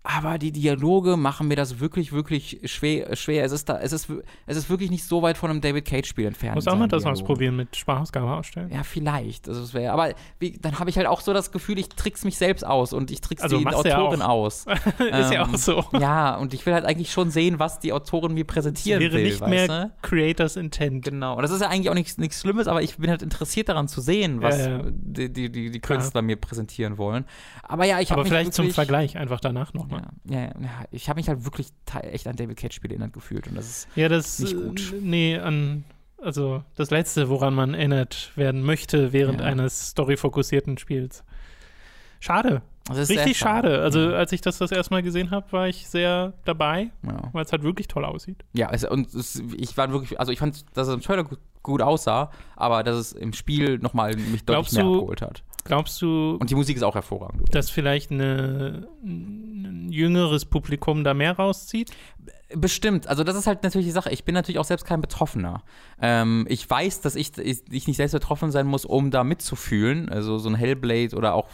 Aber 0.07 0.37
die 0.37 0.51
Dialoge 0.51 1.17
machen 1.17 1.47
mir 1.47 1.55
das 1.55 1.79
wirklich, 1.79 2.11
wirklich 2.13 2.59
schwer. 2.65 3.15
schwer. 3.15 3.43
Es, 3.43 3.51
ist 3.51 3.67
da, 3.67 3.79
es, 3.79 3.91
ist, 3.91 4.07
es 4.45 4.57
ist 4.57 4.69
wirklich 4.69 4.91
nicht 4.91 5.03
so 5.03 5.21
weit 5.21 5.37
von 5.37 5.49
einem 5.49 5.61
David 5.61 5.85
Cage-Spiel 5.85 6.25
entfernt. 6.27 6.55
Muss 6.55 6.67
auch 6.67 6.77
mal 6.77 6.87
das 6.87 7.05
ausprobieren 7.05 7.55
mit 7.55 7.75
Sprachausgabe 7.75 8.31
ausstellen. 8.31 8.69
Ja, 8.71 8.83
vielleicht. 8.83 9.49
Also, 9.49 9.73
wär, 9.73 9.93
aber 9.93 10.13
wie, 10.39 10.57
dann 10.61 10.79
habe 10.79 10.89
ich 10.89 10.97
halt 10.97 11.07
auch 11.07 11.21
so 11.21 11.33
das 11.33 11.51
Gefühl, 11.51 11.79
ich 11.79 11.89
trick's 11.89 12.23
mich 12.23 12.37
selbst 12.37 12.65
aus 12.65 12.93
und 12.93 13.09
ich 13.11 13.21
trick's 13.21 13.41
Also 13.41 13.57
die 13.57 13.63
ja 13.63 13.71
Autorin 13.71 14.21
auch. 14.21 14.29
aus. 14.45 14.65
ist 14.99 15.31
ja 15.33 15.43
Ähm, 15.45 15.53
auch 15.53 15.57
so. 15.57 15.83
Ja, 15.99 16.35
und 16.37 16.53
ich 16.53 16.65
will 16.65 16.73
halt 16.73 16.85
eigentlich 16.85 17.11
schon 17.11 17.31
sehen, 17.31 17.57
was 17.59 17.79
die 17.79 17.91
Autorin 17.91 18.33
mir 18.33 18.45
präsentieren 18.45 18.99
Wäre 19.01 19.13
will. 19.13 19.23
nicht 19.23 19.41
weißt 19.41 19.49
mehr 19.67 19.85
du? 19.85 19.91
Creators 20.07 20.55
Intent. 20.55 21.03
Genau. 21.05 21.35
Und 21.35 21.41
das 21.41 21.51
ist 21.51 21.61
ja 21.61 21.69
eigentlich 21.69 21.89
auch 21.89 21.95
nichts, 21.95 22.17
nichts 22.17 22.41
Schlimmes, 22.41 22.67
aber 22.67 22.81
ich 22.83 22.97
bin 22.97 23.09
halt 23.09 23.21
interessiert 23.21 23.69
daran 23.69 23.87
zu 23.87 24.01
sehen, 24.01 24.41
was 24.41 24.57
Ja, 24.59 24.69
ja. 24.77 24.81
die, 24.85 25.33
die, 25.33 25.51
die, 25.51 25.71
die. 25.71 25.79
Künstler 25.79 26.21
mir 26.21 26.35
präsentieren 26.35 26.97
wollen. 26.97 27.25
Aber 27.63 27.85
ja, 27.85 27.99
ich 27.99 28.11
habe 28.11 28.21
Aber 28.21 28.29
vielleicht 28.29 28.53
zum 28.53 28.71
Vergleich 28.71 29.17
einfach 29.17 29.39
danach 29.39 29.73
nochmal. 29.73 29.94
Ja, 29.95 30.39
ja, 30.39 30.41
ja, 30.43 30.85
ich 30.91 31.09
habe 31.09 31.19
mich 31.19 31.27
halt 31.29 31.43
wirklich 31.45 31.69
echt 32.01 32.27
an 32.27 32.35
David 32.35 32.57
Cage-Spiele 32.57 32.93
erinnert 32.95 33.13
gefühlt. 33.13 33.47
Und 33.47 33.55
das 33.55 33.65
ist 33.67 33.87
Ja, 33.95 34.09
das 34.09 34.39
Nicht 34.39 34.53
äh, 34.53 34.55
gut. 34.55 34.93
Nee, 35.01 35.37
an 35.37 35.83
also 36.21 36.63
das 36.75 36.89
letzte, 36.91 37.29
woran 37.29 37.53
man 37.53 37.73
erinnert 37.73 38.31
werden 38.35 38.63
möchte 38.63 39.13
während 39.13 39.41
Ja. 39.41 39.47
eines 39.47 39.89
storyfokussierten 39.91 40.77
Spiels. 40.77 41.23
Schade, 42.19 42.61
richtig 42.89 43.37
schade. 43.37 43.81
Also 43.81 43.99
Ja. 43.99 44.15
als 44.15 44.31
ich 44.31 44.41
das 44.41 44.57
das 44.57 44.71
erste 44.71 44.93
Mal 44.93 45.03
gesehen 45.03 45.29
habe, 45.31 45.51
war 45.51 45.67
ich 45.67 45.87
sehr 45.87 46.33
dabei, 46.45 46.89
ja. 47.03 47.29
weil 47.33 47.43
es 47.45 47.51
halt 47.51 47.63
wirklich 47.63 47.87
toll 47.87 48.05
aussieht. 48.05 48.43
Ja, 48.53 48.69
es, 48.71 48.83
und 48.83 49.13
es, 49.13 49.41
ich 49.57 49.77
war 49.77 49.91
wirklich, 49.91 50.19
also 50.19 50.31
ich 50.31 50.39
fand, 50.39 50.65
dass 50.75 50.87
es 50.87 50.93
im 50.93 51.01
Trailer 51.01 51.23
gut, 51.25 51.39
gut 51.61 51.81
aussah, 51.81 52.31
aber 52.55 52.83
dass 52.83 52.95
es 52.97 53.11
im 53.11 53.33
Spiel 53.33 53.77
nochmal 53.77 54.15
mich 54.15 54.43
deutlich 54.43 54.45
Glaubst 54.45 54.73
mehr 54.73 54.83
du- 54.83 54.93
abgeholt 54.95 55.21
hat. 55.21 55.43
Glaubst 55.65 55.99
du, 56.01 56.37
Und 56.39 56.49
die 56.51 56.55
Musik 56.55 56.77
ist 56.77 56.83
auch 56.83 56.93
hervorragend. 56.93 57.53
dass 57.53 57.71
vielleicht 57.71 58.11
eine, 58.11 58.87
ein 59.03 59.89
jüngeres 59.89 60.45
Publikum 60.45 61.03
da 61.03 61.15
mehr 61.15 61.33
rauszieht? 61.33 61.91
Bestimmt. 62.53 63.07
Also 63.07 63.23
das 63.23 63.35
ist 63.35 63.47
halt 63.47 63.63
natürlich 63.63 63.87
die 63.87 63.91
Sache. 63.91 64.11
Ich 64.11 64.23
bin 64.23 64.35
natürlich 64.35 64.59
auch 64.59 64.65
selbst 64.65 64.85
kein 64.85 65.01
Betroffener. 65.01 65.63
Ähm, 65.99 66.45
ich 66.47 66.69
weiß, 66.69 67.01
dass 67.01 67.15
ich, 67.15 67.35
ich, 67.39 67.63
ich 67.71 67.87
nicht 67.87 67.97
selbst 67.97 68.13
betroffen 68.13 68.51
sein 68.51 68.67
muss, 68.67 68.85
um 68.85 69.09
da 69.09 69.23
mitzufühlen. 69.23 70.09
Also 70.09 70.37
so 70.37 70.49
ein 70.49 70.55
Hellblade 70.55 71.15
oder 71.15 71.33
auch 71.33 71.49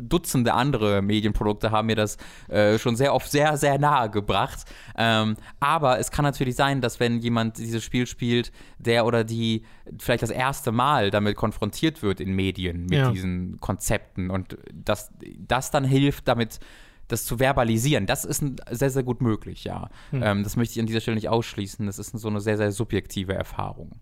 Dutzende 0.00 0.54
andere 0.54 1.02
Medienprodukte 1.02 1.70
haben 1.70 1.86
mir 1.86 1.94
das 1.96 2.16
äh, 2.48 2.78
schon 2.78 2.96
sehr 2.96 3.14
oft 3.14 3.30
sehr, 3.30 3.56
sehr 3.58 3.78
nahe 3.78 4.10
gebracht. 4.10 4.64
Ähm, 4.96 5.36
aber 5.60 5.98
es 5.98 6.10
kann 6.10 6.24
natürlich 6.24 6.56
sein, 6.56 6.80
dass 6.80 7.00
wenn 7.00 7.18
jemand 7.18 7.58
dieses 7.58 7.84
Spiel 7.84 8.06
spielt, 8.06 8.50
der 8.78 9.04
oder 9.06 9.24
die 9.24 9.62
vielleicht 9.98 10.22
das 10.22 10.30
erste 10.30 10.72
Mal 10.72 11.10
damit 11.10 11.36
konfrontiert 11.36 12.02
wird 12.02 12.20
in 12.20 12.34
Medien 12.34 12.86
mit 12.86 12.94
Ja. 12.98 13.10
diesen 13.12 13.60
Konzepten 13.60 14.30
und 14.30 14.56
dass 14.72 15.12
das 15.38 15.70
dann 15.70 15.84
hilft, 15.84 16.26
damit 16.28 16.60
das 17.08 17.24
zu 17.24 17.38
verbalisieren, 17.38 18.06
das 18.06 18.24
ist 18.24 18.42
sehr, 18.70 18.90
sehr 18.90 19.02
gut 19.02 19.20
möglich, 19.20 19.64
ja. 19.64 19.88
Hm. 20.10 20.22
Ähm, 20.22 20.42
das 20.42 20.56
möchte 20.56 20.72
ich 20.74 20.80
an 20.80 20.86
dieser 20.86 21.00
Stelle 21.00 21.16
nicht 21.16 21.28
ausschließen. 21.28 21.86
Das 21.86 21.98
ist 21.98 22.16
so 22.18 22.28
eine 22.28 22.40
sehr, 22.40 22.56
sehr 22.56 22.72
subjektive 22.72 23.34
Erfahrung. 23.34 23.92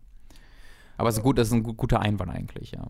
Aber 0.97 1.09
es 1.09 1.17
ist, 1.17 1.23
gut, 1.23 1.39
das 1.39 1.49
ist 1.49 1.55
ein 1.55 1.63
gu- 1.63 1.75
guter 1.75 2.01
Einwand 2.01 2.31
eigentlich, 2.31 2.73
ja. 2.73 2.87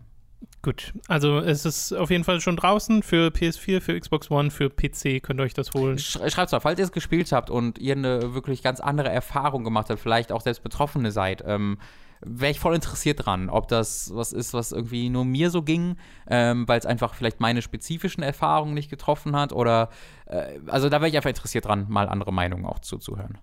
Gut, 0.61 0.93
also 1.07 1.39
es 1.39 1.65
ist 1.65 1.93
auf 1.93 2.09
jeden 2.09 2.23
Fall 2.23 2.39
schon 2.41 2.55
draußen 2.57 3.01
für 3.01 3.29
PS4, 3.29 3.79
für 3.81 3.99
Xbox 3.99 4.29
One, 4.29 4.51
für 4.51 4.69
PC 4.69 5.21
könnt 5.23 5.39
ihr 5.39 5.43
euch 5.43 5.53
das 5.53 5.73
holen. 5.73 5.97
Sch 5.97 6.17
Schreibt 6.29 6.51
mal, 6.51 6.59
falls 6.59 6.79
ihr 6.79 6.85
es 6.85 6.91
gespielt 6.91 7.31
habt 7.31 7.49
und 7.49 7.79
ihr 7.79 7.95
eine 7.95 8.33
wirklich 8.33 8.61
ganz 8.61 8.79
andere 8.79 9.09
Erfahrung 9.09 9.63
gemacht 9.63 9.89
habt, 9.89 9.99
vielleicht 9.99 10.31
auch 10.31 10.41
selbst 10.41 10.61
Betroffene 10.63 11.11
seid, 11.11 11.43
ähm, 11.45 11.77
wäre 12.25 12.51
ich 12.51 12.59
voll 12.59 12.75
interessiert 12.75 13.25
dran, 13.25 13.49
ob 13.49 13.67
das 13.67 14.11
was 14.13 14.33
ist, 14.33 14.53
was 14.53 14.71
irgendwie 14.71 15.09
nur 15.09 15.25
mir 15.25 15.49
so 15.49 15.61
ging, 15.61 15.97
ähm, 16.27 16.67
weil 16.67 16.79
es 16.79 16.85
einfach 16.85 17.13
vielleicht 17.13 17.39
meine 17.39 17.61
spezifischen 17.61 18.23
Erfahrungen 18.23 18.73
nicht 18.73 18.89
getroffen 18.89 19.35
hat 19.35 19.53
oder 19.53 19.89
äh, 20.25 20.59
also 20.67 20.89
da 20.89 20.99
wäre 21.01 21.09
ich 21.09 21.15
einfach 21.15 21.29
interessiert 21.29 21.65
dran, 21.65 21.85
mal 21.89 22.07
andere 22.09 22.31
Meinungen 22.33 22.65
auch 22.65 22.79
zuzuhören. 22.79 23.37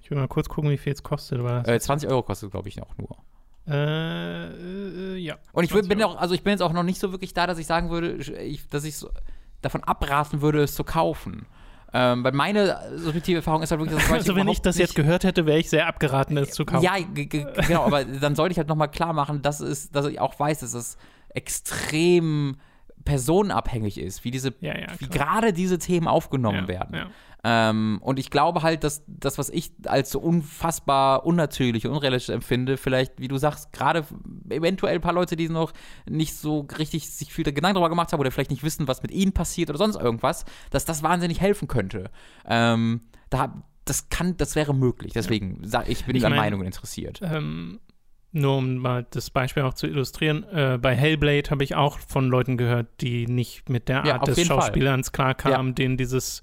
Ich 0.00 0.10
will 0.10 0.18
mal 0.18 0.28
kurz 0.28 0.48
gucken, 0.48 0.70
wie 0.70 0.78
viel 0.78 0.92
es 0.92 1.02
kostet. 1.02 1.42
War 1.42 1.66
Äh, 1.68 1.78
20 1.80 2.08
Euro 2.10 2.22
kostet, 2.22 2.50
glaube 2.50 2.68
ich, 2.68 2.82
auch 2.82 2.96
nur. 2.98 3.16
äh, 3.68 5.14
äh, 5.14 5.16
ja. 5.18 5.36
Und 5.52 5.64
ich 5.64 5.70
würd- 5.70 5.84
20 5.84 5.88
bin 5.88 6.02
auch, 6.02 6.16
also 6.16 6.34
ich 6.34 6.42
bin 6.42 6.50
jetzt 6.52 6.62
auch 6.62 6.72
noch 6.72 6.82
nicht 6.82 7.00
so 7.00 7.12
wirklich 7.12 7.34
da, 7.34 7.46
dass 7.46 7.58
ich 7.58 7.66
sagen 7.66 7.90
würde, 7.90 8.14
ich, 8.42 8.68
dass 8.68 8.84
ich 8.84 8.96
so 8.96 9.10
davon 9.60 9.84
abraten 9.84 10.42
würde, 10.42 10.62
es 10.62 10.74
zu 10.74 10.82
kaufen. 10.84 11.46
Ähm, 11.94 12.24
weil 12.24 12.32
meine 12.32 12.78
subjektive 12.96 13.38
Erfahrung 13.38 13.62
ist 13.62 13.70
halt 13.70 13.80
wirklich, 13.80 13.98
dass 13.98 14.06
es 14.10 14.12
Also 14.12 14.36
wenn 14.36 14.48
ich 14.48 14.62
das 14.62 14.78
jetzt 14.78 14.94
gehört 14.94 15.24
hätte, 15.24 15.46
wäre 15.46 15.58
ich 15.58 15.68
sehr 15.68 15.86
abgeraten, 15.86 16.36
es 16.38 16.52
zu 16.52 16.64
kaufen. 16.64 16.84
Ja, 16.84 16.94
genau, 17.14 17.84
aber 17.84 18.04
dann 18.04 18.34
sollte 18.34 18.52
ich 18.52 18.58
halt 18.58 18.68
nochmal 18.68 18.90
klar 18.90 19.12
machen, 19.12 19.42
dass, 19.42 19.60
es, 19.60 19.90
dass 19.90 20.06
ich 20.06 20.20
auch 20.20 20.38
weiß, 20.38 20.60
dass 20.60 20.74
es 20.74 20.96
extrem 21.28 22.56
personenabhängig 23.04 23.98
ist, 23.98 24.24
wie 24.24 24.30
diese, 24.30 24.54
Ja, 24.60 24.78
ja, 24.78 24.86
wie 24.98 25.08
gerade 25.08 25.52
diese 25.52 25.78
Themen 25.78 26.08
aufgenommen 26.08 26.62
ja, 26.62 26.68
werden. 26.68 27.06
Ja. 27.44 27.70
Ähm, 27.70 27.98
und 28.02 28.18
ich 28.20 28.30
glaube 28.30 28.62
halt, 28.62 28.84
dass 28.84 29.02
das, 29.06 29.36
was 29.36 29.50
ich 29.50 29.72
als 29.86 30.10
so 30.10 30.20
unfassbar 30.20 31.26
unnatürlich 31.26 31.86
und 31.86 31.92
unrealistisch 31.92 32.32
empfinde, 32.34 32.76
vielleicht, 32.76 33.18
wie 33.18 33.28
du 33.28 33.36
sagst, 33.36 33.72
gerade 33.72 34.04
eventuell 34.48 34.94
ein 34.96 35.00
paar 35.00 35.12
Leute, 35.12 35.34
die 35.36 35.48
noch 35.48 35.72
nicht 36.08 36.34
so 36.36 36.66
richtig 36.78 37.10
sich 37.10 37.32
viel 37.32 37.44
Gedanken 37.44 37.74
darüber 37.74 37.88
gemacht 37.88 38.12
haben 38.12 38.20
oder 38.20 38.30
vielleicht 38.30 38.50
nicht 38.50 38.62
wissen, 38.62 38.86
was 38.86 39.02
mit 39.02 39.10
ihnen 39.10 39.32
passiert 39.32 39.70
oder 39.70 39.78
sonst 39.78 39.96
irgendwas, 39.96 40.44
dass 40.70 40.84
das 40.84 41.02
wahnsinnig 41.02 41.40
helfen 41.40 41.66
könnte. 41.68 42.10
Ähm, 42.46 43.00
da, 43.30 43.62
das 43.84 44.08
kann, 44.08 44.36
das 44.36 44.54
wäre 44.54 44.74
möglich. 44.74 45.12
Deswegen 45.12 45.58
sag 45.64 45.88
ich, 45.88 46.04
bin 46.04 46.14
Ich 46.14 46.24
an 46.24 46.30
mein- 46.32 46.40
Meinungen 46.42 46.66
interessiert. 46.66 47.20
Ähm, 47.24 47.80
nur 48.30 48.56
um 48.58 48.76
mal 48.76 49.04
das 49.10 49.30
Beispiel 49.30 49.64
auch 49.64 49.74
zu 49.74 49.86
illustrieren, 49.88 50.44
äh, 50.44 50.78
bei 50.80 50.94
Hellblade 50.94 51.50
habe 51.50 51.64
ich 51.64 51.74
auch 51.74 51.98
von 51.98 52.28
Leuten 52.28 52.56
gehört, 52.56 52.86
die 53.00 53.26
nicht 53.26 53.68
mit 53.68 53.88
der 53.88 54.04
Ja, 54.06 54.12
Art 54.14 54.22
auf 54.22 54.28
des 54.28 54.36
jeden 54.38 54.48
Fall. 54.48 54.58
Schauspielerns 54.62 55.10
klarkamen, 55.12 55.74
denen 55.74 55.96
dieses 55.96 56.40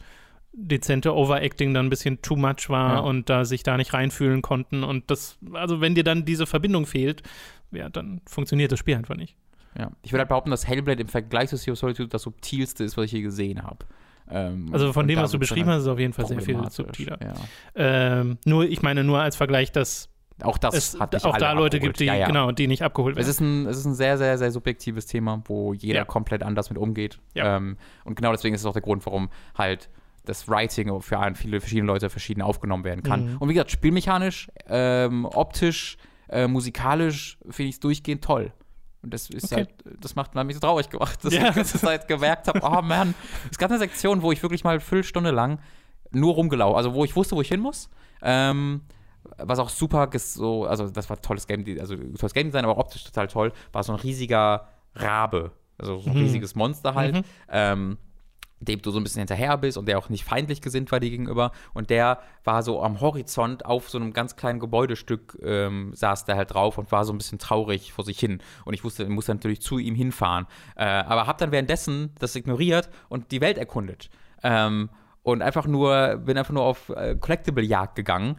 dezente 0.53 1.13
Overacting 1.15 1.73
dann 1.73 1.87
ein 1.87 1.89
bisschen 1.89 2.21
too 2.21 2.35
much 2.35 2.69
war 2.69 2.95
Ja. 2.95 2.99
und 2.99 3.29
da 3.29 3.45
sich 3.45 3.63
da 3.63 3.77
nicht 3.77 3.93
reinfühlen 3.93 4.41
konnten. 4.41 4.83
Und 4.83 5.09
das, 5.11 5.37
also 5.53 5.79
wenn 5.81 5.95
dir 5.95 6.03
dann 6.03 6.25
diese 6.25 6.45
Verbindung 6.45 6.85
fehlt, 6.85 7.23
ja, 7.71 7.89
dann 7.89 8.21
funktioniert 8.27 8.71
das 8.71 8.79
Spiel 8.79 8.95
einfach 8.95 9.15
nicht. 9.15 9.35
Ja. 9.77 9.91
Ich 10.01 10.11
würde 10.11 10.21
halt 10.21 10.29
behaupten, 10.29 10.49
dass 10.51 10.67
Hellblade 10.67 11.01
im 11.01 11.07
Vergleich 11.07 11.49
zu 11.49 11.57
Sea 11.57 11.73
of 11.73 11.79
Solitude 11.79 12.09
das 12.09 12.23
subtilste 12.23 12.83
ist, 12.83 12.97
was 12.97 13.05
ich 13.05 13.11
je 13.11 13.21
gesehen 13.21 13.61
habe. 13.63 13.85
Ähm, 14.31 14.69
Also 14.71 14.91
von 14.93 15.07
dem, 15.07 15.19
was 15.19 15.31
du 15.31 15.39
beschrieben 15.39 15.67
halt 15.67 15.77
hast, 15.77 15.83
ist 15.83 15.87
auf 15.89 15.99
jeden 15.99 16.13
Fall 16.13 16.25
sehr 16.25 16.41
viel 16.41 16.59
subtiler. 16.71 17.19
Ja. 17.21 17.33
Ähm, 17.75 18.37
nur, 18.45 18.65
ich 18.65 18.81
meine, 18.81 19.03
nur 19.03 19.19
als 19.21 19.35
Vergleich, 19.35 19.71
dass 19.71 20.09
Auch 20.41 20.57
das 20.57 20.73
es 20.75 20.99
hat 20.99 21.15
auch 21.23 21.37
da 21.37 21.51
Leute 21.53 21.77
abgeholt. 21.77 21.81
gibt, 21.81 21.99
die, 21.99 22.05
ja, 22.05 22.15
ja. 22.15 22.27
genau, 22.27 22.51
die 22.51 22.67
nicht 22.67 22.81
abgeholt 22.81 23.15
Es 23.17 23.19
werden. 23.19 23.29
ist, 23.29 23.39
ein, 23.41 23.65
es 23.67 23.77
ist 23.77 23.85
ein 23.85 23.93
sehr, 23.93 24.17
sehr, 24.17 24.37
sehr 24.39 24.51
subjektives 24.51 25.05
Thema, 25.05 25.41
wo 25.45 25.73
jeder 25.73 25.99
Ja. 25.99 26.05
komplett 26.05 26.41
anders 26.43 26.69
mit 26.69 26.77
umgeht. 26.79 27.19
Ähm, 27.35 27.77
und 28.03 28.15
genau 28.15 28.31
deswegen 28.31 28.55
ist 28.55 28.61
es 28.61 28.65
auch 28.67 28.73
der 28.73 28.81
Grund, 28.81 29.05
warum 29.05 29.29
halt 29.57 29.89
das 30.25 30.47
Writing 30.47 31.01
für 31.01 31.19
viele 31.35 31.59
verschiedene 31.61 31.87
Leute 31.87 32.09
verschieden 32.09 32.41
aufgenommen 32.41 32.83
werden 32.83 33.03
kann. 33.03 33.25
Mhm. 33.31 33.37
Und 33.37 33.49
wie 33.49 33.53
gesagt, 33.53 33.71
spielmechanisch, 33.71 34.49
ähm, 34.67 35.25
optisch, 35.25 35.97
äh, 36.29 36.47
musikalisch 36.47 37.37
finde 37.49 37.69
ich 37.69 37.75
es 37.75 37.79
durchgehend 37.79 38.23
toll. 38.23 38.53
Und 39.01 39.13
das 39.13 39.29
ist 39.29 39.45
Okay. 39.45 39.55
halt, 39.55 39.69
das 40.01 40.15
macht 40.15 40.35
mich 40.35 40.55
so 40.55 40.59
traurig 40.59 40.89
gemacht, 40.89 41.23
dass 41.23 41.33
Ja. 41.33 41.43
ich 41.43 41.49
die 41.49 41.55
ganze 41.55 41.79
Zeit 41.79 42.07
gemerkt 42.07 42.47
habe, 42.47 42.59
oh 42.63 42.81
man, 42.81 43.15
es 43.49 43.57
gab 43.57 43.69
eine 43.71 43.79
Sektion, 43.79 44.21
wo 44.21 44.31
ich 44.31 44.41
wirklich 44.43 44.63
mal 44.63 44.71
eine 44.71 44.79
Viertelstunde 44.81 45.31
lang 45.31 45.59
nur 46.11 46.33
rumgelaufen, 46.33 46.75
also 46.75 46.93
wo 46.93 47.05
ich 47.05 47.15
wusste, 47.15 47.35
wo 47.35 47.41
ich 47.41 47.47
hin 47.47 47.59
muss. 47.61 47.89
Ähm, 48.21 48.81
was 49.37 49.59
auch 49.59 49.69
super 49.69 50.09
so, 50.17 50.65
also 50.65 50.89
das 50.89 51.09
war 51.09 51.21
tolles 51.21 51.47
Game, 51.47 51.63
also 51.79 51.95
tolles 51.95 52.33
Game 52.33 52.47
Design, 52.47 52.65
aber 52.65 52.73
auch 52.73 52.79
optisch 52.79 53.03
total 53.03 53.27
toll, 53.27 53.53
war 53.71 53.83
so 53.83 53.93
ein 53.93 53.99
riesiger 53.99 54.67
Rabe, 54.95 55.51
also 55.77 55.99
so 55.99 56.09
ein 56.09 56.15
Mhm. 56.17 56.21
riesiges 56.23 56.55
Monster 56.55 56.95
halt, 56.95 57.15
Mhm. 57.15 57.21
ähm, 57.49 57.97
dem 58.59 58.81
du 58.81 58.91
so 58.91 58.99
ein 58.99 59.03
bisschen 59.03 59.19
hinterher 59.19 59.57
bist 59.57 59.77
und 59.77 59.87
der 59.87 59.97
auch 59.97 60.09
nicht 60.09 60.23
feindlich 60.23 60.61
gesinnt 60.61 60.91
war 60.91 60.99
dir 60.99 61.09
gegenüber 61.09 61.51
und 61.73 61.89
der 61.89 62.19
war 62.43 62.63
so 62.63 62.83
am 62.83 62.99
Horizont 63.01 63.65
auf 63.65 63.89
so 63.89 63.97
einem 63.97 64.13
ganz 64.13 64.35
kleinen 64.35 64.59
Gebäudestück 64.59 65.37
ähm, 65.41 65.91
saß 65.93 66.25
der 66.25 66.35
halt 66.35 66.53
drauf 66.53 66.77
und 66.77 66.91
war 66.91 67.05
so 67.05 67.13
ein 67.13 67.17
bisschen 67.17 67.39
traurig 67.39 67.93
vor 67.93 68.05
sich 68.05 68.19
hin 68.19 68.41
und 68.65 68.73
ich 68.73 68.83
wusste, 68.83 69.03
ich 69.03 69.09
musste 69.09 69.33
natürlich 69.33 69.61
zu 69.61 69.77
ihm 69.77 69.95
hinfahren, 69.95 70.45
äh, 70.75 70.83
aber 70.83 71.27
hab 71.27 71.37
dann 71.37 71.51
währenddessen 71.51 72.13
das 72.19 72.35
ignoriert 72.35 72.89
und 73.07 73.31
die 73.31 73.41
Welt 73.41 73.57
erkundet 73.57 74.09
ähm, 74.43 74.89
und 75.23 75.41
einfach 75.41 75.65
nur 75.65 76.17
bin 76.17 76.37
einfach 76.37 76.53
nur 76.53 76.63
auf 76.63 76.89
äh, 76.89 77.15
Collectible-Jagd 77.15 77.95
gegangen 77.95 78.35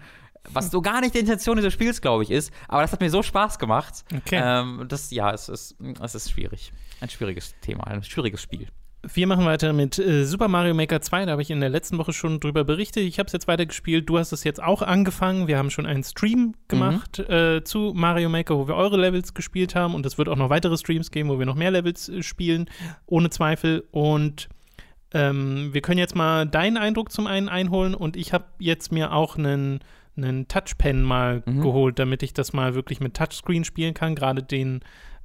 was 0.49 0.71
so 0.71 0.81
gar 0.81 1.01
nicht 1.01 1.15
die 1.15 1.19
Intention 1.19 1.57
dieses 1.57 1.73
Spiels, 1.73 2.01
glaube 2.01 2.23
ich, 2.23 2.31
ist. 2.31 2.53
Aber 2.67 2.83
das 2.83 2.93
hat 2.93 3.01
mir 3.01 3.11
so 3.11 3.23
Spaß 3.23 3.59
gemacht. 3.59 4.05
Okay. 4.15 4.41
Ähm, 4.43 4.87
das, 4.89 5.11
ja, 5.11 5.31
es 5.33 5.49
ist, 5.49 5.77
es 6.01 6.15
ist 6.15 6.31
schwierig. 6.31 6.73
Ein 7.01 7.11
schwieriges 7.11 7.55
Thema, 7.61 7.87
ein 7.87 8.03
schwieriges 8.03 8.43
Spiel. 8.43 8.69
Wir 9.03 9.27
machen 9.27 9.47
weiter 9.47 9.73
mit 9.73 9.99
äh, 9.99 10.25
Super 10.27 10.49
Mario 10.49 10.75
Maker 10.75 11.01
2. 11.01 11.25
Da 11.25 11.33
habe 11.33 11.41
ich 11.43 11.51
in 11.51 11.61
der 11.61 11.71
letzten 11.71 11.97
Woche 11.97 12.13
schon 12.13 12.39
drüber 12.39 12.65
berichtet. 12.65 13.05
Ich 13.05 13.19
habe 13.19 13.29
es 13.29 13.33
jetzt 13.33 13.49
weitergespielt. 13.49 14.07
Du 14.09 14.19
hast 14.19 14.33
es 14.33 14.45
jetzt 14.45 14.63
auch 14.63 14.83
angefangen. 14.83 15.49
Wir 15.49 15.57
haben 15.57 15.71
schon 15.71 15.87
einen 15.87 16.03
Stream 16.05 16.55
gemacht 16.69 17.19
äh, 17.19 17.65
zu 17.65 17.93
Mario 17.97 18.29
Maker, 18.29 18.59
wo 18.59 18.69
wir 18.69 18.75
eure 18.77 18.99
Levels 18.99 19.33
gespielt 19.33 19.75
haben. 19.75 19.95
Und 19.95 20.05
es 20.05 20.19
wird 20.19 20.29
auch 20.29 20.37
noch 20.37 20.51
weitere 20.51 20.77
Streams 20.77 21.11
geben, 21.11 21.31
wo 21.31 21.39
wir 21.39 21.47
noch 21.47 21.55
mehr 21.55 21.71
Levels 21.71 22.11
äh, 22.11 22.23
spielen, 22.23 22.69
ohne 23.07 23.31
Zweifel. 23.31 23.85
Und 23.91 24.51
ähm, 25.15 25.71
wir 25.73 25.81
können 25.81 25.99
jetzt 25.99 26.15
mal 26.15 26.47
deinen 26.47 26.77
Eindruck 26.77 27.11
zum 27.11 27.27
einen 27.27 27.49
einholen. 27.49 27.95
Und 27.95 28.17
ich 28.17 28.35
habe 28.35 28.45
jetzt 28.59 28.93
mir 28.93 29.13
auch 29.15 29.39
einen, 29.39 29.81
einen 30.17 30.47
Touchpen 30.47 31.03
mal 31.03 31.43
Mhm. 31.47 31.63
geholt, 31.63 31.99
damit 31.99 32.23
ich 32.23 32.35
das 32.35 32.53
mal 32.53 32.75
wirklich 32.75 33.01
mit 33.01 33.17
Touchscreen 33.17 33.65
spielen 33.65 33.95
kann. 33.95 34.15
Gerade 34.15 34.43
den 34.43 34.81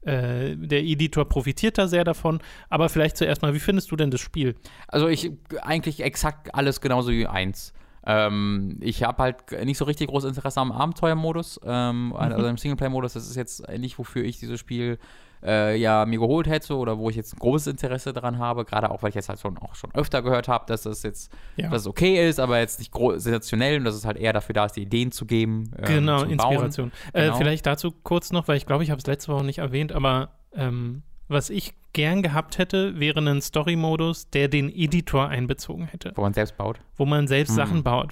äh, 0.06 0.56
der 0.56 0.84
Editor 0.84 1.26
profitiert 1.26 1.78
da 1.78 1.88
sehr 1.88 2.04
davon. 2.04 2.40
Aber 2.70 2.90
vielleicht 2.90 3.18
zuerst 3.18 3.42
mal, 3.42 3.54
wie 3.54 3.60
findest 3.60 3.92
du 3.92 3.96
denn 3.96 4.12
das 4.12 4.22
Spiel? 4.22 4.56
Also 4.88 5.08
ich 5.08 5.32
eigentlich 5.62 6.02
exakt 6.04 6.54
alles 6.56 6.82
genauso 6.82 7.12
wie 7.12 7.28
eins. 7.28 7.74
Ähm, 8.08 8.78
ich 8.82 9.04
habe 9.04 9.24
halt 9.24 9.52
nicht 9.66 9.78
so 9.80 9.86
richtig 9.86 10.10
großes 10.10 10.30
Interesse 10.30 10.60
am 10.62 10.72
Abenteuermodus, 10.72 11.60
ähm, 11.66 12.14
also 12.16 12.44
Mhm. 12.44 12.50
im 12.50 12.58
Singleplayer-Modus. 12.58 13.14
Das 13.14 13.28
ist 13.28 13.36
jetzt 13.36 13.68
nicht, 13.78 13.98
wofür 13.98 14.24
ich 14.24 14.40
dieses 14.40 14.60
Spiel 14.60 15.00
äh, 15.46 15.76
ja 15.76 16.06
mir 16.06 16.20
geholt 16.20 16.48
hätte 16.48 16.76
oder 16.76 16.98
wo 16.98 17.10
ich 17.10 17.16
jetzt 17.16 17.34
ein 17.34 17.40
großes 17.40 17.68
Interesse 17.68 18.14
daran 18.14 18.40
habe. 18.40 18.66
Gerade 18.66 18.90
auch, 18.92 19.04
weil 19.04 19.10
ich 19.10 19.16
jetzt 19.16 19.30
halt 19.30 19.40
schon, 19.40 19.58
auch 19.60 19.76
schon 19.76 19.94
öfter 19.94 20.22
gehört 20.22 20.48
habe, 20.48 20.66
dass 20.68 20.86
es 20.86 21.04
jetzt 21.04 21.32
Ja. 21.56 21.70
dass 21.70 21.82
es 21.82 21.88
okay 21.88 22.28
ist, 22.28 22.40
aber 22.40 22.60
jetzt 22.60 22.80
nicht 22.80 22.92
sensationell 23.18 23.78
und 23.78 23.86
dass 23.86 23.96
es 23.96 24.06
halt 24.06 24.18
eher 24.18 24.34
dafür 24.34 24.54
da 24.54 24.66
ist, 24.66 24.74
die 24.76 24.82
Ideen 24.82 25.12
zu 25.12 25.26
geben. 25.26 25.72
ähm, 25.78 25.86
Genau, 25.86 26.24
Inspiration. 26.24 26.92
Äh, 27.14 27.26
Genau. 27.26 27.38
vielleicht 27.38 27.66
dazu 27.66 27.92
kurz 28.04 28.32
noch, 28.32 28.48
weil 28.48 28.58
ich 28.58 28.66
glaube, 28.66 28.84
ich 28.84 28.90
habe 28.92 29.00
es 29.00 29.08
letzte 29.08 29.32
Woche 29.32 29.46
nicht 29.46 29.60
erwähnt, 29.60 29.92
aber 29.92 30.30
ähm, 30.56 31.04
was 31.28 31.50
ich 31.50 31.74
gern 31.94 32.22
gehabt 32.22 32.58
hätte, 32.58 33.00
wäre 33.00 33.20
ein 33.20 33.42
Story-Modus, 33.42 34.30
der 34.30 34.48
den 34.48 34.70
Editor 34.70 35.28
einbezogen 35.30 35.86
hätte, 35.86 36.12
wo 36.16 36.22
man 36.22 36.34
selbst 36.34 36.58
baut. 36.58 36.80
wo 36.98 37.06
man 37.06 37.28
selbst 37.28 37.52
Mhm. 37.52 37.56
Sachen 37.56 37.84
baut. 37.84 38.12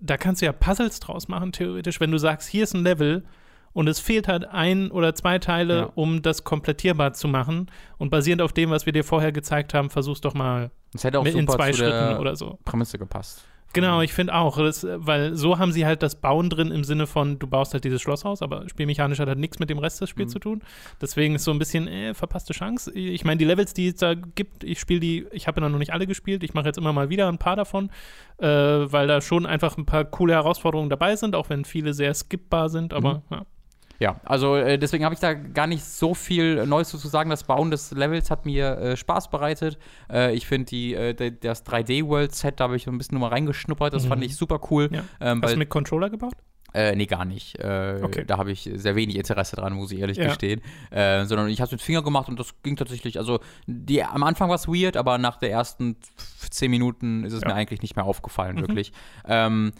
Da 0.00 0.16
kannst 0.16 0.42
du 0.42 0.46
ja 0.46 0.52
Puzzles 0.52 1.00
draus 1.00 1.28
machen, 1.28 1.52
theoretisch, 1.52 2.00
wenn 2.00 2.10
du 2.10 2.18
sagst, 2.18 2.48
hier 2.48 2.64
ist 2.64 2.74
ein 2.74 2.82
Level 2.82 3.24
und 3.72 3.88
es 3.88 3.98
fehlt 4.00 4.28
halt 4.28 4.44
ein 4.46 4.90
oder 4.90 5.14
zwei 5.14 5.38
Teile, 5.38 5.76
Ja. 5.76 5.90
um 5.94 6.22
das 6.22 6.44
komplettierbar 6.44 7.12
zu 7.14 7.28
machen. 7.28 7.70
Und 7.98 8.10
basierend 8.10 8.42
auf 8.42 8.52
dem, 8.52 8.70
was 8.70 8.86
wir 8.86 8.92
dir 8.92 9.04
vorher 9.04 9.32
gezeigt 9.32 9.74
haben, 9.74 9.90
versuch's 9.90 10.20
doch 10.20 10.34
mal 10.34 10.70
Das 10.92 11.04
hätte 11.04 11.18
auch 11.20 11.24
mit 11.24 11.34
in 11.34 11.48
zwei 11.48 11.72
Schritten 11.72 11.90
der 12.10 12.20
oder 12.20 12.36
so. 12.36 12.58
Prämisse 12.64 12.98
gepasst. 12.98 13.44
Genau, 13.74 14.02
ich 14.02 14.12
finde 14.12 14.34
auch, 14.34 14.58
das, 14.58 14.86
weil 14.86 15.34
so 15.34 15.58
haben 15.58 15.72
sie 15.72 15.86
halt 15.86 16.02
das 16.02 16.16
Bauen 16.20 16.50
drin 16.50 16.70
im 16.70 16.84
Sinne 16.84 17.06
von, 17.06 17.38
du 17.38 17.46
baust 17.46 17.72
halt 17.72 17.84
dieses 17.84 18.02
Schlosshaus, 18.02 18.42
aber 18.42 18.68
spielmechanisch 18.68 19.18
hat 19.18 19.28
halt 19.28 19.38
nichts 19.38 19.60
mit 19.60 19.70
dem 19.70 19.78
Rest 19.78 19.98
des 20.02 20.10
Spiels 20.10 20.28
Mhm. 20.28 20.32
zu 20.34 20.38
tun. 20.40 20.62
Deswegen 21.00 21.36
ist 21.36 21.44
so 21.44 21.52
ein 21.52 21.58
bisschen 21.58 21.88
äh, 21.88 22.12
verpasste 22.12 22.52
Chance. 22.52 22.92
Ich 22.92 23.24
meine, 23.24 23.38
die 23.38 23.46
Levels, 23.46 23.72
die 23.72 23.86
es 23.88 23.94
da 23.94 24.12
gibt, 24.12 24.62
ich 24.62 24.78
spiele 24.78 25.00
die, 25.00 25.26
ich 25.32 25.46
habe 25.46 25.62
ja 25.62 25.68
noch 25.70 25.78
nicht 25.78 25.94
alle 25.94 26.06
gespielt, 26.06 26.42
ich 26.44 26.52
mache 26.52 26.66
jetzt 26.66 26.76
immer 26.76 26.92
mal 26.92 27.08
wieder 27.08 27.28
ein 27.28 27.38
paar 27.38 27.56
davon, 27.56 27.88
äh, 28.36 28.46
weil 28.46 29.06
da 29.06 29.22
schon 29.22 29.46
einfach 29.46 29.78
ein 29.78 29.86
paar 29.86 30.04
coole 30.04 30.34
Herausforderungen 30.34 30.90
dabei 30.90 31.16
sind, 31.16 31.34
auch 31.34 31.48
wenn 31.48 31.64
viele 31.64 31.94
sehr 31.94 32.12
skippbar 32.12 32.68
sind, 32.68 32.92
aber 32.92 33.14
Mhm. 33.14 33.22
ja. 33.30 33.42
Ja, 34.02 34.16
also 34.24 34.56
äh, 34.56 34.78
deswegen 34.78 35.04
habe 35.04 35.14
ich 35.14 35.20
da 35.20 35.32
gar 35.32 35.68
nicht 35.68 35.84
so 35.84 36.12
viel 36.12 36.66
Neues 36.66 36.88
zu 36.88 36.96
sagen. 36.96 37.30
Das 37.30 37.44
Bauen 37.44 37.70
des 37.70 37.92
Levels 37.92 38.30
hat 38.32 38.44
mir 38.46 38.76
äh, 38.78 38.96
Spaß 38.96 39.30
bereitet. 39.30 39.78
Äh, 40.10 40.34
ich 40.34 40.46
finde 40.46 40.66
die 40.66 40.94
äh, 40.94 41.32
das 41.40 41.64
3D-World-Set, 41.64 42.58
da 42.58 42.64
habe 42.64 42.74
ich 42.76 42.82
so 42.84 42.90
ein 42.90 42.98
bisschen 42.98 43.16
nur 43.18 43.28
mal 43.28 43.34
reingeschnuppert. 43.34 43.94
Das 43.94 44.04
Mhm. 44.04 44.08
fand 44.08 44.24
ich 44.24 44.36
super 44.36 44.60
cool. 44.70 44.88
Ja. 44.92 45.04
Ähm, 45.20 45.40
Hast 45.42 45.54
du 45.54 45.58
mit 45.58 45.68
Controller 45.70 46.10
gebaut? 46.10 46.32
äh, 46.74 46.96
nee, 46.96 47.06
gar 47.06 47.24
nicht. 47.26 47.58
Äh, 47.60 48.00
Okay. 48.02 48.24
Da 48.26 48.38
habe 48.38 48.50
ich 48.50 48.68
sehr 48.74 48.96
wenig 48.96 49.16
Interesse 49.16 49.54
dran, 49.56 49.74
muss 49.74 49.92
ich 49.92 50.00
ehrlich 50.00 50.16
Ja. 50.16 50.24
gestehen. 50.28 50.62
Äh, 50.90 51.24
sondern 51.26 51.48
ich 51.48 51.60
habe 51.60 51.66
es 51.66 51.72
mit 51.72 51.82
Finger 51.82 52.02
gemacht 52.02 52.28
und 52.28 52.40
das 52.40 52.60
ging 52.64 52.74
tatsächlich. 52.76 53.18
Also 53.18 53.38
die, 53.66 54.02
am 54.02 54.22
Anfang 54.24 54.48
war 54.48 54.56
es 54.56 54.66
weird, 54.66 54.96
aber 54.96 55.18
nach 55.18 55.36
der 55.36 55.50
ersten 55.52 55.96
zehn 56.50 56.70
Minuten 56.72 57.24
ist 57.24 57.34
es 57.34 57.42
Ja. 57.42 57.48
mir 57.48 57.54
eigentlich 57.54 57.82
nicht 57.82 57.94
mehr 57.94 58.04
aufgefallen, 58.06 58.56
Mhm. 58.56 58.60
wirklich. 58.62 58.92
Ähm, 59.28 59.72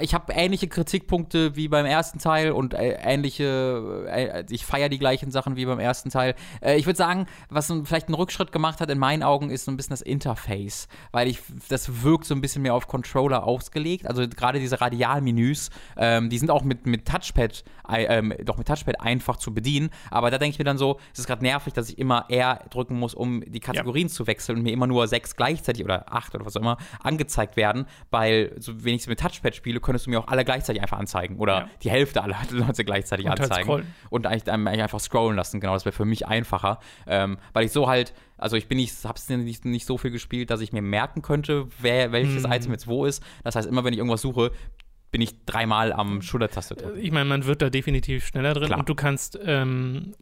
ich 0.00 0.14
habe 0.14 0.32
ähnliche 0.32 0.68
Kritikpunkte 0.68 1.54
wie 1.54 1.68
beim 1.68 1.86
ersten 1.86 2.18
Teil 2.18 2.52
und 2.52 2.74
äh, 2.74 2.98
ähnliche, 3.00 4.06
äh, 4.08 4.44
ich 4.50 4.66
feiere 4.66 4.88
die 4.88 4.98
gleichen 4.98 5.30
Sachen 5.30 5.56
wie 5.56 5.64
beim 5.64 5.78
ersten 5.78 6.10
Teil. 6.10 6.34
Äh, 6.60 6.76
ich 6.76 6.86
würde 6.86 6.96
sagen, 6.96 7.26
was 7.48 7.72
vielleicht 7.84 8.08
einen 8.08 8.14
Rückschritt 8.14 8.52
gemacht 8.52 8.80
hat 8.80 8.90
in 8.90 8.98
meinen 8.98 9.22
Augen, 9.22 9.50
ist 9.50 9.64
so 9.64 9.70
ein 9.70 9.76
bisschen 9.76 9.90
das 9.90 10.02
Interface, 10.02 10.88
weil 11.12 11.28
ich, 11.28 11.40
das 11.68 12.02
wirkt 12.02 12.24
so 12.24 12.34
ein 12.34 12.40
bisschen 12.40 12.62
mehr 12.62 12.74
auf 12.74 12.88
Controller 12.88 13.44
ausgelegt. 13.44 14.06
Also 14.06 14.26
gerade 14.28 14.58
diese 14.58 14.80
Radialmenüs, 14.80 15.70
ähm, 15.96 16.30
die 16.30 16.38
sind 16.38 16.50
auch 16.50 16.62
mit, 16.62 16.86
mit 16.86 17.06
Touchpad, 17.06 17.64
äh, 17.88 18.44
doch 18.44 18.58
mit 18.58 18.66
Touchpad 18.66 19.00
einfach 19.00 19.36
zu 19.36 19.54
bedienen, 19.54 19.90
aber 20.10 20.30
da 20.30 20.38
denke 20.38 20.54
ich 20.54 20.58
mir 20.58 20.64
dann 20.64 20.78
so, 20.78 20.98
es 21.12 21.20
ist 21.20 21.26
gerade 21.26 21.42
nervig, 21.42 21.72
dass 21.74 21.88
ich 21.88 21.98
immer 21.98 22.26
R 22.28 22.64
drücken 22.70 22.98
muss, 22.98 23.14
um 23.14 23.42
die 23.46 23.60
Kategorien 23.60 24.08
zu 24.08 24.26
wechseln 24.26 24.58
und 24.58 24.64
mir 24.64 24.72
immer 24.72 24.86
nur 24.86 25.06
sechs 25.06 25.36
gleichzeitig 25.36 25.84
oder 25.84 26.12
acht 26.12 26.34
oder 26.34 26.44
was 26.44 26.56
auch 26.56 26.60
immer 26.60 26.76
angezeigt 27.02 27.56
werden, 27.56 27.86
weil 28.10 28.56
so 28.58 28.72
es 28.72 29.06
mit 29.06 29.20
Touchpad 29.20 29.59
spiele, 29.60 29.80
könntest 29.80 30.06
du 30.06 30.10
mir 30.10 30.18
auch 30.20 30.28
alle 30.28 30.44
gleichzeitig 30.44 30.82
einfach 30.82 30.98
anzeigen 30.98 31.36
oder 31.38 31.52
Ja. 31.60 31.68
die 31.82 31.90
Hälfte 31.90 32.22
aller 32.22 32.36
Leute 32.50 32.84
gleichzeitig 32.84 33.26
Und 33.26 33.30
halt 33.30 33.40
anzeigen 33.42 33.64
scrollen. 33.66 33.86
und 34.10 34.26
eigentlich, 34.26 34.50
einem 34.52 34.66
eigentlich 34.66 34.82
einfach 34.82 35.00
scrollen 35.00 35.36
lassen. 35.36 35.60
Genau, 35.60 35.74
das 35.74 35.84
wäre 35.84 35.94
für 35.94 36.04
mich 36.04 36.26
einfacher, 36.26 36.80
ähm, 37.06 37.38
weil 37.52 37.64
ich 37.66 37.72
so 37.72 37.86
halt, 37.88 38.12
also 38.38 38.56
ich 38.56 38.66
bin 38.68 38.78
nicht, 38.78 38.94
hab's 39.04 39.28
nicht, 39.28 39.64
nicht 39.64 39.86
so 39.86 39.96
viel 39.98 40.10
gespielt, 40.10 40.50
dass 40.50 40.60
ich 40.60 40.72
mir 40.72 40.82
merken 40.82 41.22
könnte, 41.22 41.66
wer 41.78 42.10
welches 42.12 42.44
Mhm. 42.46 42.52
Item 42.52 42.72
jetzt 42.72 42.88
wo 42.88 43.04
ist. 43.06 43.22
Das 43.44 43.54
heißt, 43.56 43.68
immer 43.68 43.84
wenn 43.84 43.92
ich 43.92 43.98
irgendwas 43.98 44.22
suche, 44.22 44.50
bin 45.12 45.20
ich 45.20 45.44
dreimal 45.44 45.92
am 45.92 46.22
Schultertaste 46.22 46.74
drücken. 46.76 46.98
Ich 47.00 47.10
meine, 47.12 47.24
man 47.28 47.44
wird 47.44 47.62
da 47.62 47.68
definitiv 47.70 48.24
schneller 48.26 48.54
drin 48.54 48.66
Klar. 48.66 48.78
und 48.80 48.88
du 48.88 48.94
kannst, 48.94 49.38
ähm, 49.44 50.14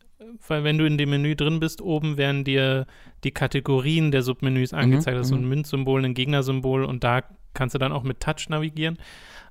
weil 0.47 0.65
wenn 0.65 0.79
du 0.79 0.87
in 0.87 0.97
dem 0.99 1.11
Menü 1.11 1.37
drin 1.37 1.61
bist, 1.61 1.81
oben 1.83 2.17
werden 2.17 2.43
dir 2.45 2.87
die 3.25 3.31
Kategorien 3.31 4.11
der 4.11 4.23
Submenüs 4.23 4.73
angezeigt. 4.73 5.17
das 5.17 5.27
ist 5.27 5.31
so 5.31 5.35
ein 5.37 5.43
mhm. 5.43 5.49
Münzsymbol, 5.51 6.05
ein 6.05 6.15
Gegnersymbol 6.15 6.85
und 6.85 7.05
da 7.05 7.23
kannst 7.55 7.75
du 7.75 7.79
dann 7.79 7.93
auch 7.93 8.03
mit 8.03 8.21
Touch 8.21 8.49
navigieren. 8.49 8.99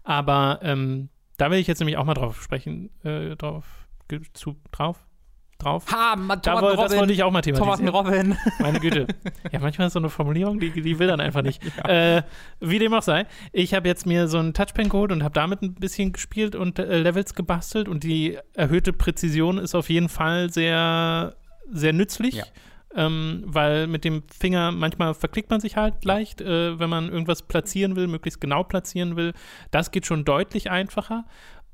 Aber 0.08 0.60
ähm, 0.64 1.10
da 1.36 1.52
will 1.52 1.60
ich 1.60 1.68
jetzt 1.68 1.80
nämlich 1.80 1.98
auch 1.98 2.06
mal 2.06 2.14
drauf 2.14 2.42
sprechen, 2.42 2.90
äh, 3.04 3.36
drauf, 3.36 3.66
zu, 4.34 4.56
drauf, 4.72 5.06
drauf. 5.58 5.86
Ha, 5.92 6.16
man, 6.16 6.42
Da 6.42 6.56
Thomas 6.56 6.72
und 6.72 6.78
das 6.78 6.92
wollte 6.92 6.96
Robin. 6.96 7.10
ich 7.10 7.24
auch 7.24 7.32
mal 7.32 7.42
Thomas 7.42 7.80
thematisieren. 7.80 8.32
Robin. 8.34 8.38
Meine 8.60 8.80
Güte. 8.80 9.06
Ja, 9.52 9.60
manchmal 9.60 9.88
ist 9.88 9.94
so 9.94 10.00
eine 10.00 10.10
Formulierung, 10.10 10.62
die, 10.62 10.72
die 10.72 10.98
will 10.98 11.08
dann 11.08 11.20
einfach 11.20 11.42
nicht. 11.42 11.62
Äh, 11.84 12.24
wie 12.62 12.80
dem 12.80 12.94
auch 12.94 13.02
sei. 13.02 13.26
Ich 13.52 13.74
habe 13.74 13.88
jetzt 13.88 14.06
mir 14.06 14.30
so 14.30 14.38
einen 14.38 14.54
Touchpen 14.54 14.88
geholt 14.88 15.12
und 15.12 15.24
habe 15.24 15.34
damit 15.34 15.62
ein 15.62 15.76
bisschen 15.76 16.14
gespielt 16.14 16.56
und 16.56 16.80
äh, 16.80 17.00
Levels 17.00 17.36
gebastelt 17.36 17.90
und 17.90 18.04
die 18.04 18.38
erhöhte 18.54 18.94
Präzision 18.94 19.58
ist 19.58 19.76
auf 19.76 19.90
jeden 19.90 20.08
Fall 20.10 20.52
sehr, 20.52 21.36
sehr 21.70 21.92
nützlich. 21.92 22.36
Ja. 22.36 22.46
Ähm, 22.96 23.44
weil 23.46 23.86
mit 23.88 24.06
dem 24.06 24.24
Finger 24.30 24.72
manchmal 24.72 25.14
verklickt 25.14 25.50
man 25.50 25.60
sich 25.60 25.76
halt 25.76 26.06
leicht, 26.06 26.42
äh, 26.42 26.80
wenn 26.80 26.90
man 26.90 27.10
irgendwas 27.10 27.42
platzieren 27.42 27.96
will, 27.96 28.08
möglichst 28.08 28.40
genau 28.40 28.64
platzieren 28.64 29.16
will. 29.16 29.34
Das 29.72 29.92
geht 29.92 30.06
schon 30.06 30.24
deutlich 30.26 30.72
einfacher. 30.72 31.26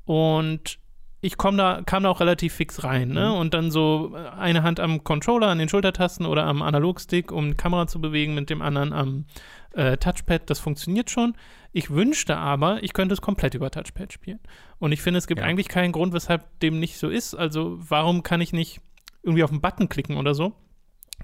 Und 0.04 0.78
ich 1.20 1.38
komm 1.38 1.56
da, 1.56 1.80
kam 1.86 2.02
da 2.02 2.10
auch 2.10 2.20
relativ 2.20 2.52
fix 2.54 2.84
rein, 2.84 3.08
ne? 3.08 3.30
Mhm. 3.30 3.34
Und 3.36 3.54
dann 3.54 3.70
so 3.70 4.14
eine 4.38 4.62
Hand 4.62 4.78
am 4.80 5.04
Controller, 5.04 5.46
an 5.48 5.58
den 5.58 5.70
Schultertasten 5.70 6.26
oder 6.26 6.44
am 6.44 6.60
Analogstick, 6.60 7.32
um 7.32 7.48
die 7.52 7.56
Kamera 7.56 7.86
zu 7.86 8.00
bewegen, 8.00 8.34
mit 8.34 8.50
dem 8.50 8.60
anderen 8.60 8.92
am 8.92 9.24
äh, 9.72 9.96
Touchpad. 9.96 10.50
Das 10.50 10.58
funktioniert 10.60 11.08
schon. 11.10 11.34
Ich 11.72 11.90
wünschte 11.90 12.36
aber, 12.36 12.82
ich 12.82 12.92
könnte 12.92 13.14
es 13.14 13.22
komplett 13.22 13.54
über 13.54 13.70
Touchpad 13.70 14.12
spielen. 14.12 14.40
Und 14.78 14.92
ich 14.92 15.00
finde, 15.00 15.18
es 15.18 15.26
gibt 15.26 15.40
Ja. 15.40 15.46
eigentlich 15.46 15.68
keinen 15.68 15.92
Grund, 15.92 16.12
weshalb 16.12 16.60
dem 16.60 16.78
nicht 16.78 16.98
so 16.98 17.08
ist. 17.08 17.34
Also, 17.34 17.78
warum 17.78 18.22
kann 18.22 18.42
ich 18.42 18.52
nicht 18.52 18.80
irgendwie 19.22 19.44
auf 19.44 19.50
den 19.50 19.62
Button 19.62 19.88
klicken 19.88 20.18
oder 20.18 20.34
so? 20.34 20.52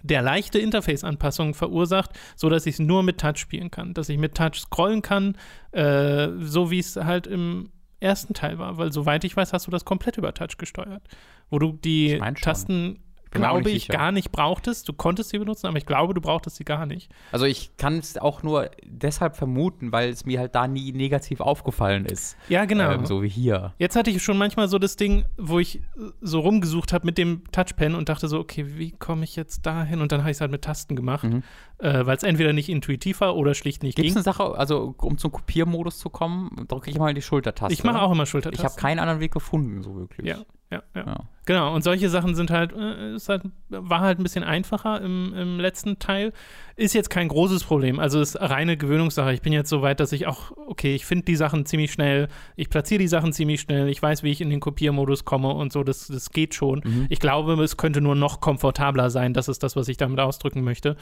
Der 0.03 0.23
leichte 0.23 0.59
Interface-Anpassungen 0.59 1.55
verursacht, 1.55 2.11
sodass 2.37 2.67
ich 2.67 2.75
es 2.75 2.79
nur 2.79 3.03
mit 3.03 3.19
Touch 3.19 3.37
spielen 3.39 3.71
kann. 3.71 3.95
Dass 3.95 4.09
ich 4.09 4.19
mit 4.19 4.35
Touch 4.35 4.57
scrollen 4.61 5.03
kann, 5.03 5.37
äh, 5.73 6.29
so 6.41 6.71
wie 6.71 6.79
es 6.79 6.97
halt 6.97 7.27
im 7.27 7.71
ersten 8.01 8.35
Teil 8.35 8.59
war. 8.59 8.79
Weil 8.79 8.93
soweit 8.93 9.25
ich 9.25 9.37
weiß, 9.37 9.53
hast 9.53 9.67
du 9.67 9.71
das 9.71 9.85
komplett 9.85 10.17
über 10.17 10.35
Touch 10.35 10.57
gesteuert. 10.59 11.03
Wo 11.51 11.59
du 11.59 11.73
die 11.73 12.15
Ich 12.15 12.21
mein. 12.21 12.35
Tasten, 12.35 12.99
Bin 13.31 13.43
glaube 13.43 13.71
ich, 13.71 13.83
sicher. 13.85 13.93
gar 13.93 14.11
nicht 14.13 14.33
brauchtest. 14.33 14.89
Du 14.89 14.93
konntest 14.93 15.31
sie 15.31 15.39
benutzen, 15.39 15.67
aber 15.69 15.77
ich 15.79 15.87
glaube, 15.87 16.15
du 16.15 16.21
brauchtest 16.21 16.57
sie 16.57 16.65
gar 16.65 16.85
nicht. 16.87 17.11
Also 17.31 17.45
ich 17.47 17.77
kann 17.77 17.99
es 17.99 18.19
auch 18.19 18.43
nur 18.43 18.71
deshalb 18.85 19.37
vermuten, 19.37 19.93
weil 19.93 20.11
es 20.11 20.27
mir 20.27 20.41
halt 20.41 20.55
da 20.57 20.67
nie 20.67 20.93
negativ 20.93 21.41
aufgefallen 21.41 22.07
ist. 22.07 22.37
Ja, 22.49 22.65
genau. 22.65 22.91
Ähm, 22.91 23.07
so 23.07 23.23
wie 23.23 23.29
hier. 23.29 23.73
Jetzt 23.79 23.95
hatte 23.95 24.11
ich 24.11 24.21
schon 24.23 24.37
manchmal 24.37 24.67
so 24.69 24.79
das 24.81 24.97
Ding, 24.97 25.25
wo 25.39 25.59
ich 25.61 25.77
äh, 25.77 25.81
so 26.21 26.41
rumgesucht 26.41 26.93
habe 26.93 27.07
mit 27.07 27.19
dem 27.19 27.43
Touchpen 27.53 27.95
und 27.95 28.09
dachte 28.09 28.27
so, 28.27 28.39
okay, 28.41 28.65
wie 28.79 28.91
komme 28.93 29.23
ich 29.25 29.37
jetzt 29.37 29.65
dahin? 29.65 30.01
Und 30.01 30.11
dann 30.11 30.21
habe 30.23 30.31
ich 30.33 30.37
es 30.37 30.41
halt 30.41 30.51
mit 30.51 30.63
Tasten 30.63 30.97
gemacht, 30.97 31.25
Mhm. 31.25 31.43
äh, 31.79 32.05
weil 32.07 32.17
es 32.17 32.23
entweder 32.25 32.53
nicht 32.53 32.69
intuitiv 32.69 33.21
war 33.21 33.37
oder 33.37 33.55
schlicht 33.55 33.83
nicht 33.85 33.95
Gibt 33.95 34.09
es 34.09 34.15
ging. 34.15 34.19
eine 34.19 34.25
Sache, 34.25 34.57
also 34.59 34.95
um 34.99 35.19
zum 35.19 35.31
Kopiermodus 35.31 35.99
zu 35.99 36.11
kommen, 36.11 36.65
drücke 36.67 36.91
ich 36.91 36.99
mal 36.99 37.15
die 37.15 37.23
Schultertaste. 37.23 37.73
Ich 37.73 37.85
mache 37.85 38.01
auch 38.03 38.11
immer 38.11 38.25
Ich 38.25 38.29
Schultertasten. 38.31 38.69
habe 38.69 38.81
keinen 38.81 38.99
anderen 38.99 39.21
Weg 39.21 39.33
gefunden, 39.33 39.83
so 39.83 39.95
wirklich. 39.95 40.27
Ja, 40.27 40.39
ja, 40.71 40.83
ja. 40.95 41.07
Ja. 41.07 41.25
Genau, 41.47 41.75
und 41.75 41.83
solche 41.83 42.09
Sachen 42.09 42.37
sind 42.37 42.53
halt, 42.53 42.73
äh, 42.73 43.17
ist 43.17 43.29
halt, 43.29 43.43
war 43.71 44.01
halt 44.01 44.21
ein 44.21 44.23
bisschen 44.23 44.45
einfacher 44.45 45.01
im, 45.01 45.35
im 45.35 45.59
letzten 45.59 45.99
Teil. 45.99 46.33
Ist 46.77 46.95
jetzt 46.95 47.11
kein 47.11 47.27
großes 47.27 47.65
Problem. 47.65 47.99
Also 47.99 48.21
ist 48.21 48.41
reine 48.41 48.77
Gewöhnungssache. 48.77 49.33
Ich 49.33 49.43
bin 49.43 49.53
jetzt 49.53 49.69
so 49.69 49.83
weit, 49.83 49.99
dass 49.99 50.13
ich 50.13 50.29
auch, 50.29 50.53
okay, 50.69 50.95
ich 50.95 51.07
finde 51.07 51.25
die 51.25 51.35
Sachen 51.35 51.67
ziemlich 51.67 51.91
schnell, 51.91 52.29
ich 52.55 52.71
platziere 52.71 53.01
die 53.01 53.09
Sachen 53.09 53.33
ziemlich 53.33 53.63
schnell, 53.63 53.89
ich 53.89 54.01
weiß, 54.01 54.23
wie 54.23 54.31
ich 54.31 54.41
in 54.41 54.49
den 54.49 54.61
Kopiermodus 54.61 55.25
komme 55.25 55.49
und 55.49 55.73
so, 55.73 55.83
das, 55.83 56.07
das 56.07 56.31
geht 56.31 56.55
schon. 56.55 56.83
Mhm. 56.85 57.07
Ich 57.09 57.19
glaube, 57.19 57.61
es 57.65 57.77
könnte 57.77 58.01
nur 58.01 58.15
noch 58.15 58.41
komfortabler 58.41 59.11
sein. 59.11 59.35
Das 59.35 59.49
ist 59.49 59.65
das, 59.65 59.75
was 59.75 59.89
ich 59.89 59.97
damit 59.97 60.21
ausdrücken 60.21 60.63
möchte. 60.63 60.97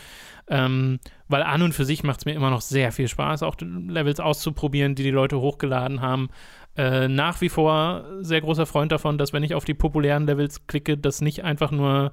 Ähm, 0.48 0.98
weil 1.28 1.42
an 1.42 1.61
und 1.61 1.74
für 1.74 1.85
sich 1.85 2.04
macht 2.04 2.20
es 2.20 2.24
mir 2.24 2.33
immer 2.33 2.48
noch 2.48 2.62
sehr 2.62 2.90
viel 2.90 3.09
Spaß, 3.09 3.42
auch 3.42 3.57
Levels 3.61 4.18
auszuprobieren, 4.18 4.94
die 4.94 5.02
die 5.02 5.11
Leute 5.11 5.38
hochgeladen 5.40 6.00
haben. 6.00 6.31
Äh, 6.79 7.09
nach 7.09 7.41
wie 7.41 7.49
vor 7.49 8.05
sehr 8.21 8.41
großer 8.41 8.64
Freund 8.64 8.93
davon, 8.93 9.19
dass 9.19 9.33
wenn 9.33 9.43
ich 9.43 9.55
auf 9.55 9.64
die 9.64 9.75
populären 9.75 10.27
Levels 10.27 10.67
klicke, 10.69 10.97
das 10.97 11.21
nicht 11.21 11.43
einfach 11.45 11.73
nur 11.73 12.12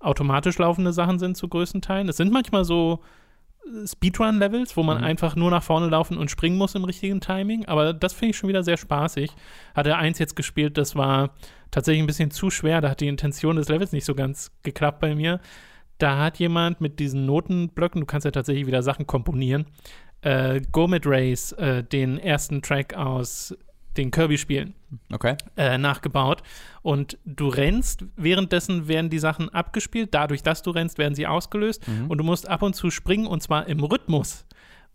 automatisch 0.00 0.56
laufende 0.58 0.92
Sachen 0.94 1.18
sind 1.18 1.36
zu 1.36 1.46
größten 1.46 1.82
Teilen. 1.82 2.08
Es 2.08 2.16
sind 2.16 2.32
manchmal 2.32 2.64
so 2.64 3.00
Speedrun-Levels, 3.84 4.76
wo 4.78 4.82
man 4.82 4.98
Mhm. 4.98 5.04
einfach 5.04 5.36
nur 5.36 5.50
nach 5.50 5.62
vorne 5.62 5.88
laufen 5.88 6.16
und 6.16 6.30
springen 6.30 6.56
muss 6.56 6.74
im 6.74 6.84
richtigen 6.84 7.20
Timing. 7.20 7.66
Aber 7.66 7.92
das 7.92 8.14
finde 8.14 8.30
ich 8.30 8.36
schon 8.38 8.48
wieder 8.48 8.62
sehr 8.62 8.78
spaßig. 8.78 9.30
Hatte 9.74 9.96
eins 9.96 10.18
jetzt 10.18 10.36
gespielt, 10.36 10.78
das 10.78 10.96
war 10.96 11.30
tatsächlich 11.70 12.02
ein 12.02 12.06
bisschen 12.06 12.30
zu 12.30 12.48
schwer. 12.48 12.80
Da 12.80 12.90
hat 12.90 13.00
die 13.00 13.08
Intention 13.08 13.56
des 13.56 13.68
Levels 13.68 13.92
nicht 13.92 14.06
so 14.06 14.14
ganz 14.14 14.52
geklappt 14.62 15.00
bei 15.00 15.14
mir. 15.14 15.40
Da 15.98 16.18
hat 16.18 16.38
jemand 16.38 16.80
mit 16.80 16.98
diesen 16.98 17.26
Notenblöcken, 17.26 18.00
du 18.00 18.06
kannst 18.06 18.24
ja 18.24 18.30
tatsächlich 18.30 18.66
wieder 18.66 18.82
Sachen 18.82 19.06
komponieren, 19.06 19.66
äh, 20.22 20.62
Gourmet 20.72 21.00
Race, 21.04 21.52
äh, 21.52 21.82
den 21.84 22.18
ersten 22.18 22.62
Track 22.62 22.94
aus 22.94 23.54
den 23.98 24.10
Kirby-Spielen, 24.10 24.74
Okay. 25.12 25.36
äh, 25.56 25.76
nachgebaut. 25.76 26.42
Und 26.82 27.18
du 27.26 27.48
rennst, 27.48 28.04
währenddessen 28.16 28.88
werden 28.88 29.10
die 29.10 29.18
Sachen 29.18 29.48
abgespielt. 29.50 30.14
Dadurch, 30.14 30.42
dass 30.42 30.62
du 30.62 30.70
rennst, 30.70 30.96
werden 30.98 31.14
sie 31.14 31.26
ausgelöst. 31.26 31.86
Mhm. 31.86 32.06
Und 32.10 32.18
du 32.18 32.24
musst 32.24 32.48
ab 32.48 32.62
und 32.62 32.74
zu 32.74 32.90
springen 32.90 33.26
und 33.26 33.42
zwar 33.42 33.66
im 33.66 33.82
Rhythmus, 33.84 34.46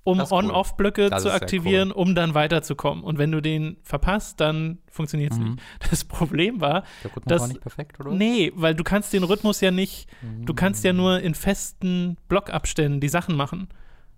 um 0.06 0.20
cool. 0.20 0.28
On-Off-Blöcke 0.32 1.10
Das 1.10 1.24
zu 1.24 1.32
aktivieren, 1.32 1.92
um 1.92 2.16
dann 2.16 2.34
weiterzukommen. 2.34 3.04
Und 3.04 3.18
wenn 3.18 3.32
du 3.32 3.42
den 3.42 3.78
verpasst, 3.84 4.40
dann 4.42 4.80
funktioniert 4.90 5.32
es 5.34 5.38
Mhm. 5.40 5.44
nicht. 5.52 5.60
Das 5.92 6.04
Problem 6.04 6.60
war, 6.62 6.84
Der 7.04 7.12
Rhythmus 7.12 7.24
Das- 7.26 7.42
war 7.42 7.48
nicht 7.50 7.62
perfekt, 7.62 8.00
oder? 8.00 8.12
nee, 8.12 8.52
weil 8.56 8.74
du 8.76 8.84
kannst 8.84 9.14
den 9.14 9.24
Rhythmus 9.24 9.62
ja 9.62 9.72
nicht, 9.72 10.08
du 10.42 10.54
kannst 10.54 10.84
ja 10.84 10.92
nur 10.94 11.20
in 11.20 11.36
festen 11.36 12.18
Blockabständen 12.30 13.00
die 13.00 13.10
Sachen 13.10 13.36
machen. 13.36 13.68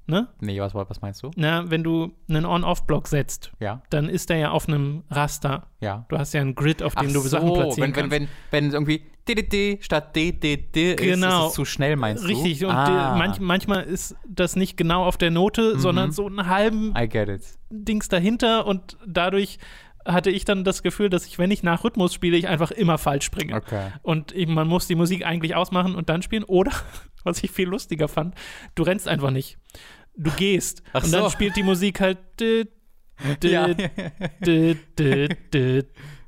Ne? 0.08 0.28
Nee, 0.40 0.60
was, 0.60 0.76
was 0.76 1.02
meinst 1.02 1.24
du? 1.24 1.32
Na, 1.36 1.70
wenn 1.72 1.84
du 1.84 2.12
einen 2.30 2.46
On-Off-Block 2.46 3.08
setzt, 3.08 3.52
Ja, 3.60 3.82
dann 3.90 4.08
ist 4.08 4.30
der 4.30 4.38
ja 4.38 4.52
auf 4.52 4.68
einem 4.68 5.04
Raster. 5.10 5.68
ja. 5.80 6.06
Du 6.10 6.18
hast 6.20 6.34
ja 6.34 6.42
einen 6.42 6.54
Grid, 6.54 6.84
auf 6.84 6.94
dem 6.94 7.08
Ach 7.10 7.14
du 7.14 7.20
so, 7.22 7.28
Sachen 7.28 7.54
platzieren 7.54 7.96
wenn, 7.96 8.12
wenn, 8.12 8.28
kannst. 8.28 8.32
wenn, 8.52 8.66
wenn 8.66 8.72
irgendwie 8.72 9.02
D, 9.28 9.34
D, 9.34 9.42
D 9.42 9.78
statt 9.82 10.16
D, 10.16 10.32
D, 10.32 10.58
D 10.58 10.92
ist, 10.94 11.02
Genau. 11.02 11.46
ist 11.46 11.50
es 11.50 11.54
zu 11.56 11.66
schnell, 11.66 11.96
meinst 11.96 12.24
du? 12.24 12.28
Richtig, 12.28 12.64
und 12.66 12.72
ah, 12.72 13.16
manch, 13.18 13.40
manchmal 13.40 13.84
ist 13.86 14.16
das 14.30 14.56
nicht 14.56 14.78
genau 14.78 15.04
auf 15.06 15.18
der 15.18 15.32
Note, 15.32 15.74
Mhm. 15.76 15.80
sondern 15.80 16.12
so 16.12 16.28
einen 16.28 16.46
halben 16.48 16.94
I 16.96 17.10
get 17.10 17.28
it. 17.30 17.42
Dings 17.72 18.08
dahinter 18.08 18.68
und 18.68 18.98
dadurch 19.08 19.58
hatte 20.06 20.30
ich 20.30 20.46
dann 20.46 20.64
das 20.64 20.84
Gefühl, 20.84 21.10
dass 21.10 21.26
ich, 21.26 21.40
wenn 21.40 21.50
ich 21.52 21.64
nach 21.64 21.84
Rhythmus 21.84 22.14
spiele, 22.14 22.38
ich 22.38 22.48
einfach 22.48 22.72
immer 22.72 22.98
falsch 22.98 23.26
springe. 23.26 23.56
Okay. 23.56 23.90
Und 24.04 24.32
eben, 24.34 24.54
man 24.54 24.68
muss 24.68 24.88
die 24.88 24.96
Musik 24.96 25.26
eigentlich 25.26 25.56
ausmachen 25.56 25.96
und 25.96 26.10
dann 26.10 26.22
spielen. 26.22 26.44
Oder, 26.44 26.72
was 27.24 27.44
ich 27.44 27.52
viel 27.52 27.68
lustiger 27.68 28.08
fand, 28.08 28.36
du 28.76 28.84
rennst 28.84 29.08
einfach 29.08 29.32
nicht. 29.32 29.58
Du 30.16 30.32
gehst. 30.32 30.82
Ach 30.94 31.04
und 31.04 31.12
dann 31.14 31.24
so. 31.24 31.30
spielt 31.30 31.56
die 31.56 31.64
Musik 31.64 32.00
halt. 32.00 32.20
dü- 32.40 32.68
Ja. 33.44 33.68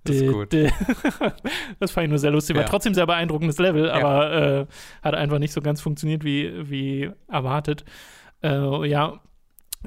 Das 0.03 0.15
ist 0.15 0.31
gut. 0.31 0.53
Das 1.79 1.91
fand 1.91 2.05
ich 2.05 2.09
nur 2.09 2.17
sehr 2.19 2.31
lustig. 2.31 2.55
War 2.55 2.63
Ja. 2.63 2.69
trotzdem 2.69 2.93
sehr 2.93 3.05
beeindruckendes 3.05 3.57
Level, 3.59 3.89
aber 3.91 4.31
äh, 4.61 4.65
hat 5.03 5.13
einfach 5.15 5.39
nicht 5.39 5.51
so 5.53 5.61
ganz 5.61 5.81
funktioniert 5.81 6.23
wie, 6.23 6.69
wie 6.69 7.09
erwartet. 7.27 7.83
Äh, 8.41 8.87
ja, 8.87 9.19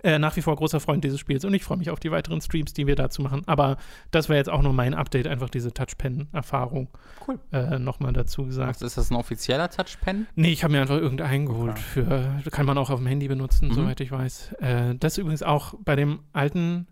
äh, 0.03 0.19
nach 0.19 0.37
wie 0.37 0.43
vor 0.43 0.57
großer 0.57 0.81
Freund 0.81 1.05
dieses 1.05 1.19
Spiels 1.21 1.45
und 1.45 1.53
ich 1.55 1.65
freue 1.65 1.77
mich 1.79 1.91
auf 1.91 2.01
die 2.01 2.11
weiteren 2.11 2.41
Streams, 2.41 2.73
die 2.73 2.87
wir 2.87 2.97
dazu 2.97 3.23
machen. 3.23 3.43
Aber 3.47 3.77
das 4.11 4.29
wäre 4.29 4.39
jetzt 4.39 4.49
auch 4.49 4.63
nur 4.63 4.73
mein 4.73 4.95
Update, 4.95 5.27
einfach 5.27 5.51
diese 5.51 5.73
Touchpen-Erfahrung 5.73 6.89
Cool. 7.27 7.39
äh, 7.53 7.79
nochmal 7.79 8.13
dazu 8.13 8.45
gesagt. 8.47 8.83
Ist 8.83 8.97
das 8.97 9.11
ein 9.11 9.17
offizieller 9.17 9.69
Touchpen? 9.71 10.27
Nee, 10.35 10.53
ich 10.53 10.63
habe 10.65 10.73
mir 10.73 10.81
einfach 10.81 10.97
irgendeinen 10.99 11.47
geholt. 11.47 11.79
Für, 11.79 12.41
kann 12.51 12.67
man 12.67 12.79
auch 12.79 12.91
auf 12.91 12.99
dem 13.01 13.07
Handy 13.07 13.29
benutzen, 13.29 13.69
Mhm. 13.69 13.75
soweit 13.75 14.01
ich 14.01 14.11
weiß. 14.13 14.53
Äh, 14.61 14.95
das 14.97 15.19
übrigens 15.19 15.43
auch 15.43 15.75
bei 15.85 15.97
dem 15.97 16.21
alten 16.33 16.87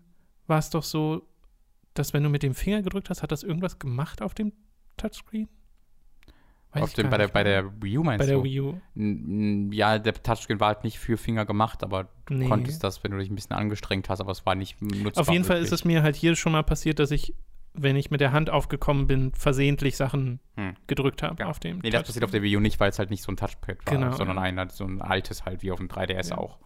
war 0.47 0.59
es 0.59 0.69
doch 0.69 0.83
so, 0.83 1.23
dass 1.93 2.13
wenn 2.13 2.23
du 2.23 2.29
mit 2.29 2.43
dem 2.43 2.53
Finger 2.53 2.81
gedrückt 2.81 3.09
hast, 3.09 3.23
hat 3.23 3.31
das 3.31 3.43
irgendwas 3.43 3.79
gemacht 3.79 4.21
auf 4.21 4.33
dem 4.33 4.51
Touchscreen? 4.97 5.47
Weiß 6.71 6.83
Auf 6.83 6.93
dem, 6.93 7.09
bei, 7.09 7.17
der, 7.17 7.27
bei 7.29 7.43
der 7.43 7.81
Wii 7.81 7.97
U 7.97 8.03
meinst 8.03 8.19
bei 8.19 8.27
der 8.27 8.35
du? 8.37 8.43
Wii 8.43 8.59
U. 8.61 8.69
N- 8.95 9.67
n- 9.67 9.71
Ja, 9.71 9.97
der 9.97 10.13
Touchscreen 10.13 10.59
war 10.59 10.67
halt 10.67 10.83
nicht 10.83 10.99
für 10.99 11.17
Finger 11.17 11.45
gemacht, 11.45 11.83
aber 11.83 12.09
du 12.27 12.35
Nee. 12.35 12.47
konntest 12.47 12.83
das, 12.83 13.03
wenn 13.03 13.09
du 13.11 13.17
dich 13.17 13.29
ein 13.31 13.35
bisschen 13.35 13.55
angestrengt 13.55 14.07
hast, 14.07 14.19
aber 14.21 14.31
es 14.31 14.45
war 14.45 14.53
nicht 14.53 14.79
nutzbar. 14.79 15.21
Auf 15.21 15.31
jeden 15.31 15.45
Fall 15.45 15.57
ist 15.57 15.71
wirklich. 15.71 15.79
es 15.81 15.85
mir 15.85 16.03
halt 16.03 16.15
hier 16.15 16.35
schon 16.35 16.51
mal 16.51 16.61
passiert, 16.63 16.99
dass 16.99 17.09
ich, 17.09 17.33
wenn 17.73 17.95
ich 17.95 18.11
mit 18.11 18.21
der 18.21 18.33
Hand 18.33 18.51
aufgekommen 18.51 19.07
bin, 19.07 19.31
versehentlich 19.33 19.97
Sachen 19.97 20.39
Hm. 20.57 20.75
gedrückt 20.85 21.23
habe 21.23 21.41
Ja. 21.41 21.49
auf 21.49 21.59
dem. 21.59 21.79
Nee, 21.79 21.89
das 21.89 22.03
passiert 22.03 22.23
auf 22.23 22.29
der 22.31 22.43
Wii 22.43 22.57
U 22.57 22.59
nicht, 22.59 22.79
weil 22.79 22.91
es 22.91 22.99
halt 22.99 23.09
nicht 23.09 23.23
so 23.23 23.31
ein 23.31 23.37
Touchpad 23.37 23.77
war, 23.87 23.93
Genau, 23.95 24.11
sondern 24.11 24.37
ja. 24.37 24.43
einer, 24.43 24.69
so 24.69 24.83
ein 24.85 25.01
altes 25.01 25.45
halt, 25.45 25.63
wie 25.63 25.71
auf 25.71 25.79
dem 25.79 25.87
3DS 25.87 26.29
Ja. 26.29 26.37
auch. 26.37 26.59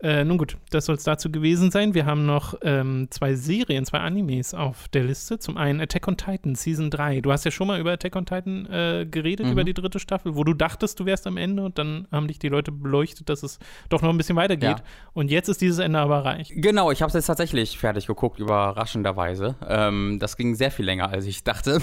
Äh, 0.00 0.24
nun 0.24 0.38
gut, 0.38 0.56
das 0.70 0.84
soll 0.86 0.94
es 0.94 1.02
dazu 1.02 1.28
gewesen 1.32 1.72
sein. 1.72 1.92
Wir 1.92 2.06
haben 2.06 2.24
noch 2.24 2.54
ähm, 2.62 3.08
zwei 3.10 3.34
Serien, 3.34 3.84
zwei 3.84 3.98
Animes 3.98 4.54
auf 4.54 4.86
der 4.88 5.02
Liste. 5.02 5.40
Zum 5.40 5.56
einen 5.56 5.80
Attack 5.80 6.06
on 6.06 6.16
Titan 6.16 6.54
Season 6.54 6.88
3. 6.88 7.20
Du 7.20 7.32
hast 7.32 7.44
ja 7.44 7.50
schon 7.50 7.66
mal 7.66 7.80
über 7.80 7.90
Attack 7.92 8.14
on 8.14 8.24
Titan 8.24 8.66
äh, 8.66 9.06
geredet, 9.10 9.46
Mhm. 9.46 9.52
über 9.52 9.64
die 9.64 9.74
dritte 9.74 9.98
Staffel, 9.98 10.36
wo 10.36 10.44
du 10.44 10.54
dachtest, 10.54 11.00
du 11.00 11.04
wärst 11.04 11.26
am 11.26 11.36
Ende 11.36 11.64
und 11.64 11.78
dann 11.78 12.06
haben 12.12 12.28
dich 12.28 12.38
die 12.38 12.48
Leute 12.48 12.70
beleuchtet, 12.70 13.28
dass 13.28 13.42
es 13.42 13.58
doch 13.88 14.00
noch 14.02 14.10
ein 14.10 14.16
bisschen 14.16 14.36
weitergeht. 14.36 14.68
Ja. 14.78 14.84
Und 15.14 15.32
jetzt 15.32 15.48
ist 15.48 15.60
dieses 15.60 15.78
Ende 15.80 15.98
aber 15.98 16.18
erreicht. 16.18 16.52
Genau, 16.54 16.92
ich 16.92 17.02
habe 17.02 17.08
es 17.08 17.14
jetzt 17.14 17.26
tatsächlich 17.26 17.76
fertig 17.76 18.06
geguckt, 18.06 18.38
überraschenderweise. 18.38 19.56
Ähm, 19.66 20.18
das 20.20 20.36
ging 20.36 20.54
sehr 20.54 20.70
viel 20.70 20.84
länger, 20.84 21.08
als 21.10 21.26
ich 21.26 21.42
dachte. 21.42 21.80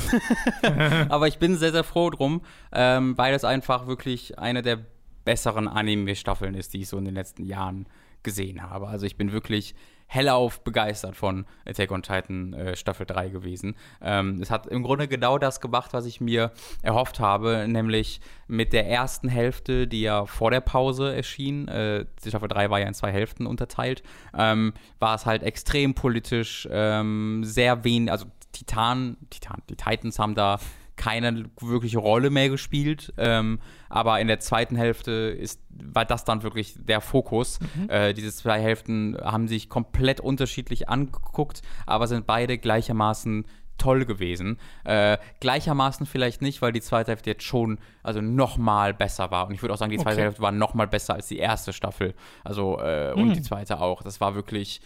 Aber 1.10 1.28
ich 1.28 1.38
bin 1.38 1.58
sehr, 1.58 1.72
sehr 1.72 1.84
froh 1.84 2.10
drum, 2.10 2.42
ähm, 2.72 3.18
weil 3.18 3.34
es 3.34 3.44
einfach 3.44 3.88
wirklich 3.88 4.40
eine 4.40 4.62
der 4.62 4.80
besseren 5.26 5.68
Anime-Staffeln 5.68 6.54
ist, 6.56 6.74
die 6.74 6.82
ich 6.82 6.88
so 6.90 6.98
in 6.98 7.06
den 7.06 7.16
letzten 7.16 7.44
Jahren 7.46 7.88
gesehen 8.26 8.62
habe. 8.62 8.90
Also 8.90 9.06
ich 9.06 9.16
bin 9.16 9.32
wirklich 9.32 9.76
hellauf 10.08 10.64
begeistert 10.64 11.16
von 11.16 11.46
Attack 11.66 11.92
on 11.92 12.04
Titan 12.04 12.54
äh, 12.54 12.76
Staffel 12.76 13.06
3 13.06 13.30
gewesen. 13.30 13.76
Ähm, 14.02 14.40
es 14.42 14.52
hat 14.52 14.68
im 14.68 14.84
Grunde 14.84 15.08
genau 15.08 15.38
das 15.38 15.62
gemacht, 15.62 15.94
was 15.94 16.06
ich 16.06 16.22
mir 16.22 16.52
erhofft 16.82 17.20
habe, 17.20 17.66
nämlich 17.68 18.22
mit 18.48 18.74
der 18.74 18.88
ersten 18.88 19.30
Hälfte, 19.30 19.88
die 19.88 20.02
ja 20.02 20.26
vor 20.26 20.52
der 20.52 20.62
Pause 20.62 21.16
erschien, 21.16 21.68
äh, 21.68 22.06
Staffel 22.26 22.50
3 22.50 22.70
war 22.70 22.80
ja 22.80 22.88
in 22.88 22.94
zwei 22.94 23.12
Hälften 23.12 23.48
unterteilt, 23.48 24.04
ähm, 24.38 24.74
war 25.00 25.16
es 25.16 25.26
halt 25.26 25.42
extrem 25.44 25.96
politisch, 25.96 26.68
ähm, 26.72 27.44
sehr 27.44 27.84
wenig, 27.84 28.12
also 28.12 28.26
Titan, 28.52 29.18
Titan, 29.30 29.62
die 29.70 29.76
Titans 29.76 30.20
haben 30.20 30.36
da 30.36 30.60
keine 30.96 31.46
wirkliche 31.60 32.00
Rolle 32.00 32.30
mehr 32.30 32.50
gespielt. 32.50 33.14
Ähm, 33.18 33.60
aber 33.90 34.20
in 34.20 34.28
der 34.28 34.40
zweiten 34.40 34.76
Hälfte 34.76 35.12
ist, 35.12 35.62
war 35.70 36.06
das 36.06 36.24
dann 36.24 36.44
wirklich 36.44 36.76
der 36.78 37.02
Fokus. 37.02 37.60
Äh, 37.88 38.14
diese 38.14 38.32
zwei 38.34 38.62
Hälften 38.62 39.18
haben 39.22 39.48
sich 39.48 39.70
komplett 39.70 40.20
unterschiedlich 40.22 40.88
angeguckt, 40.90 41.62
aber 41.86 42.08
sind 42.08 42.26
beide 42.26 42.58
gleichermaßen 42.58 43.46
toll 43.78 44.06
gewesen. 44.06 44.58
Äh, 44.86 45.18
gleichermaßen 45.42 46.06
vielleicht 46.06 46.42
nicht, 46.42 46.62
weil 46.62 46.72
die 46.72 46.80
zweite 46.80 47.12
Hälfte 47.12 47.32
jetzt 47.32 47.44
schon 47.44 47.78
also 48.04 48.22
noch 48.22 48.58
mal 48.58 48.94
besser 48.94 49.32
war. 49.32 49.48
Und 49.48 49.54
ich 49.54 49.62
würde 49.62 49.74
auch 49.74 49.78
sagen, 49.78 49.92
die 49.92 49.98
zweite 49.98 50.16
Okay. 50.16 50.22
Hälfte 50.24 50.42
war 50.42 50.54
noch 50.54 50.74
mal 50.76 50.88
besser 50.88 51.16
als 51.16 51.28
die 51.28 51.40
erste 51.40 51.74
Staffel. 51.74 52.14
Also 52.46 52.80
äh, 52.80 53.12
und 53.14 53.28
Mhm. 53.28 53.34
die 53.34 53.42
zweite 53.42 53.82
auch. 53.82 54.02
Das 54.02 54.22
war 54.22 54.34
wirklich 54.34 54.80